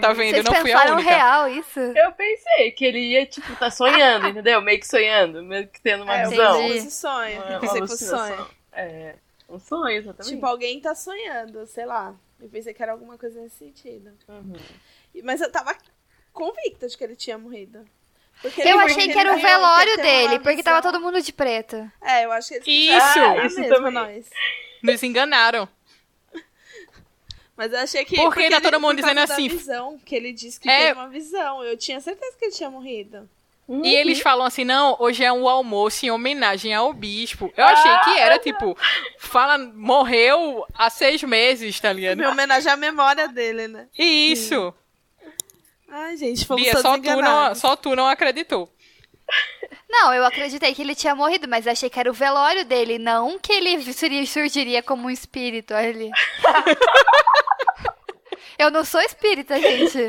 [0.00, 0.30] Tá vendo?
[0.36, 1.10] Vocês não fui a única.
[1.10, 1.80] real isso?
[1.80, 4.62] eu pensei que ele ia, tipo, tá sonhando, entendeu?
[4.62, 6.54] Meio que sonhando, meio que tendo uma É, visão.
[6.62, 6.72] Entendi.
[6.74, 7.34] pensei que sonho.
[7.36, 8.46] Uma- Eu uma pensei que sonho.
[8.72, 9.14] É,
[9.48, 10.32] um sonho, exatamente.
[10.32, 12.14] Tipo, alguém tá sonhando, sei lá.
[12.40, 14.12] Eu pensei que era alguma coisa nesse sentido.
[14.28, 14.52] Uhum.
[15.24, 15.76] Mas eu tava
[16.32, 17.84] convicta de que ele tinha morrido.
[18.42, 21.20] Porque Eu achei porque que era o ele viu velório dele, porque tava todo mundo
[21.20, 21.76] de preto.
[22.02, 23.18] É, eu acho que eles Isso!
[23.20, 23.92] Ah, isso mesmo, também.
[23.92, 24.26] nós.
[24.82, 25.68] Nos enganaram.
[27.56, 28.16] Mas eu achei que.
[28.16, 30.88] Porque tá ele- todo mundo dizendo assim- visão, que ele disse que É.
[30.88, 31.62] teve uma visão.
[31.62, 33.28] Eu tinha certeza que ele tinha morrido.
[33.68, 33.84] Uhum.
[33.84, 37.52] E eles falam assim, não, hoje é um almoço em homenagem ao bispo.
[37.56, 38.76] Eu achei que era, tipo,
[39.18, 42.20] fala, morreu há seis meses, tá ligado?
[42.20, 43.86] Em homenagem à memória dele, né?
[43.96, 44.74] Isso.
[45.90, 48.72] Ai, gente, fomos Bia, só tu, não, só tu não acreditou.
[49.88, 53.38] Não, eu acreditei que ele tinha morrido, mas achei que era o velório dele, não
[53.38, 56.10] que ele seria- surgiria como um espírito ali.
[58.58, 60.08] eu não sou espírita, gente.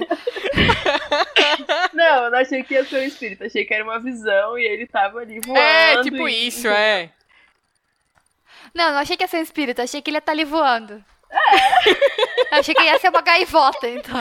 [1.94, 4.64] Não, eu não achei que ia ser um espírito, achei que era uma visão e
[4.64, 5.60] ele tava ali voando.
[5.60, 7.10] É, tipo e- isso, é.
[8.74, 11.04] Não, não achei que ia ser um espírito, achei que ele ia estar ali voando.
[12.52, 14.20] Eu achei que ia ser uma gaivota, então.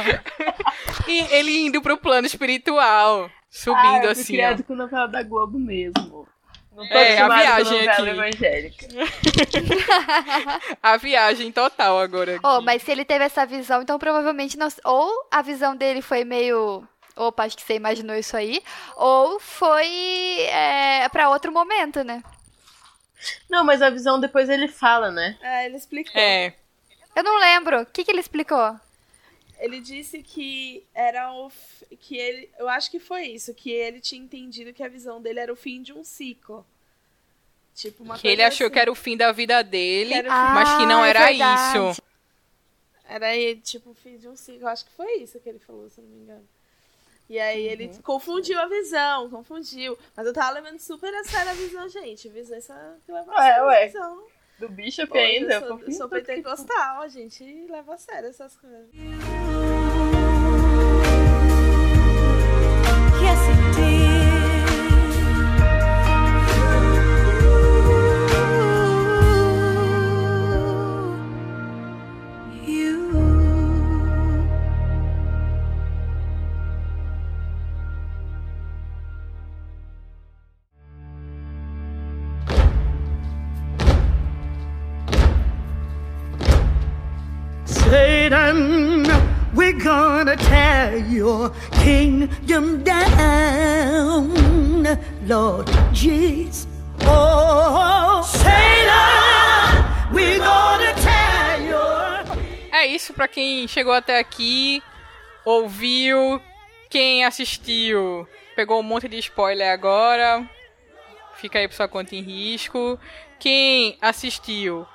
[1.08, 4.36] E ele indo pro plano espiritual, Ah, subindo eu fui assim, ó.
[4.36, 6.26] criado com novela da Globo mesmo.
[6.74, 8.02] Não tô É, a viagem aqui.
[8.08, 8.86] evangélica.
[10.82, 12.36] A viagem total agora.
[12.36, 12.46] aqui.
[12.46, 14.68] Oh, mas se ele teve essa visão, então provavelmente não.
[14.84, 16.86] Ou a visão dele foi meio.
[17.16, 18.62] Opa, acho que você imaginou isso aí.
[18.96, 22.22] Ou foi é, para outro momento, né?
[23.50, 25.36] Não, mas a visão depois ele fala, né?
[25.42, 26.12] É, ele explicou.
[26.18, 26.54] É.
[27.14, 27.82] Eu não lembro.
[27.82, 28.78] O que, que ele explicou?
[29.58, 31.48] Ele disse que era o.
[31.50, 32.50] f- que ele.
[32.58, 35.56] Eu acho que foi isso, que ele tinha entendido que a visão dele era o
[35.56, 36.64] fim de um ciclo.
[37.74, 38.72] Tipo, uma Que coisa ele achou assim.
[38.72, 41.96] que era o fim da vida dele, Que Ah, mas que não é era verdade.
[41.96, 42.02] isso.
[43.08, 44.62] Era aí, tipo, o fim de um ciclo.
[44.62, 46.48] Eu acho que foi isso que ele falou, se eu não me engano.
[47.28, 48.02] E aí ele Uhum.
[48.02, 49.96] confundiu a visão, confundiu.
[50.16, 52.28] Mas eu tava levando super a sério a visão, gente.
[52.28, 53.86] Visão essa que leva a Ué, sério a ué.
[53.86, 54.24] visão.
[54.60, 55.54] Do Bishop Pô, ainda.
[55.54, 58.88] eu sou, em sou que- pentecostal, a gente leva a sério essas coisas.
[90.96, 91.50] Your
[91.82, 94.32] kingdom down,
[95.26, 96.66] Lord Jesus.
[97.02, 98.22] Oh,
[100.12, 102.24] we're gonna tear your
[102.72, 104.82] É isso pra quem chegou até aqui,
[105.44, 106.40] ouviu,
[106.88, 110.48] quem assistiu, pegou um monte de spoiler agora.
[111.36, 112.98] Fica aí por sua conta em risco.
[113.38, 114.86] Quem assistiu,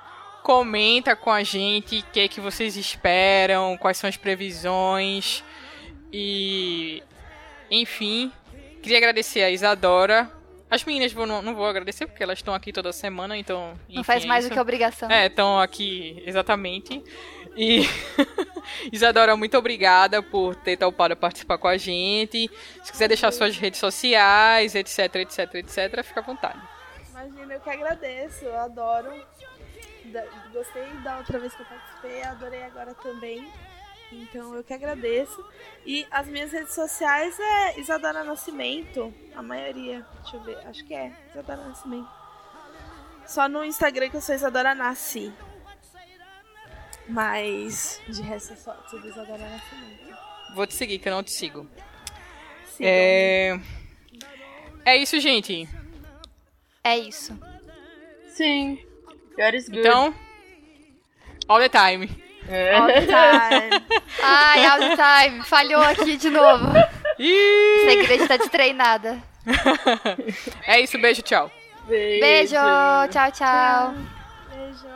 [0.44, 5.42] comenta com a gente o que, é que vocês esperam, quais são as previsões.
[6.18, 7.02] E
[7.70, 8.32] enfim,
[8.82, 10.30] queria agradecer a Isadora.
[10.70, 13.78] As meninas vou, não, não vou agradecer porque elas estão aqui toda semana, então.
[13.88, 15.10] Não enfim, faz é mais do que obrigação.
[15.10, 17.02] É, estão aqui, exatamente.
[17.56, 17.82] E
[18.90, 22.50] Isadora, muito obrigada por ter topado participar com a gente.
[22.82, 26.60] Se quiser deixar suas redes sociais, etc, etc, etc, fica à vontade.
[27.10, 29.10] Imagina, eu que agradeço, eu adoro.
[30.06, 33.46] Da- Gostei da outra vez que eu participei, adorei agora também.
[34.12, 35.44] Então eu que agradeço.
[35.84, 40.06] E as minhas redes sociais é Isadora Nascimento, a maioria.
[40.22, 42.08] Deixa eu ver, acho que é Isadora Nascimento.
[43.26, 45.32] Só no Instagram que eu sou Isadora Nasci.
[47.08, 50.16] Mas de resto é só tudo Isadora Nascimento.
[50.54, 51.68] Vou te seguir, que eu não te sigo.
[52.76, 52.88] Sigam.
[52.88, 53.60] É...
[54.84, 55.68] é isso, gente.
[56.82, 57.38] É isso.
[58.28, 58.78] Sim.
[59.68, 60.14] Então,
[61.48, 62.25] all the time.
[62.48, 63.82] All the time.
[64.22, 65.42] Ai, all the time.
[65.44, 66.66] Falhou aqui de novo.
[67.18, 67.80] Ih!
[67.82, 69.22] Essa igreja tá destreinada.
[70.66, 71.50] é isso, beijo, tchau.
[71.86, 72.20] Beijo.
[72.20, 72.56] Beijo.
[73.10, 73.94] Tchau, tchau.
[74.50, 74.86] Beijo.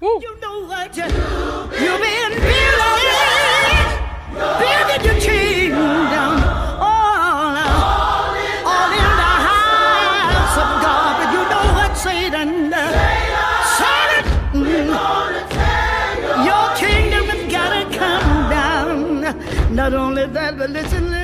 [0.00, 0.20] Uh!
[0.20, 3.28] You know what you, you've been building,
[4.38, 6.47] building your kingdom all,
[19.88, 21.17] Not only that, but listen.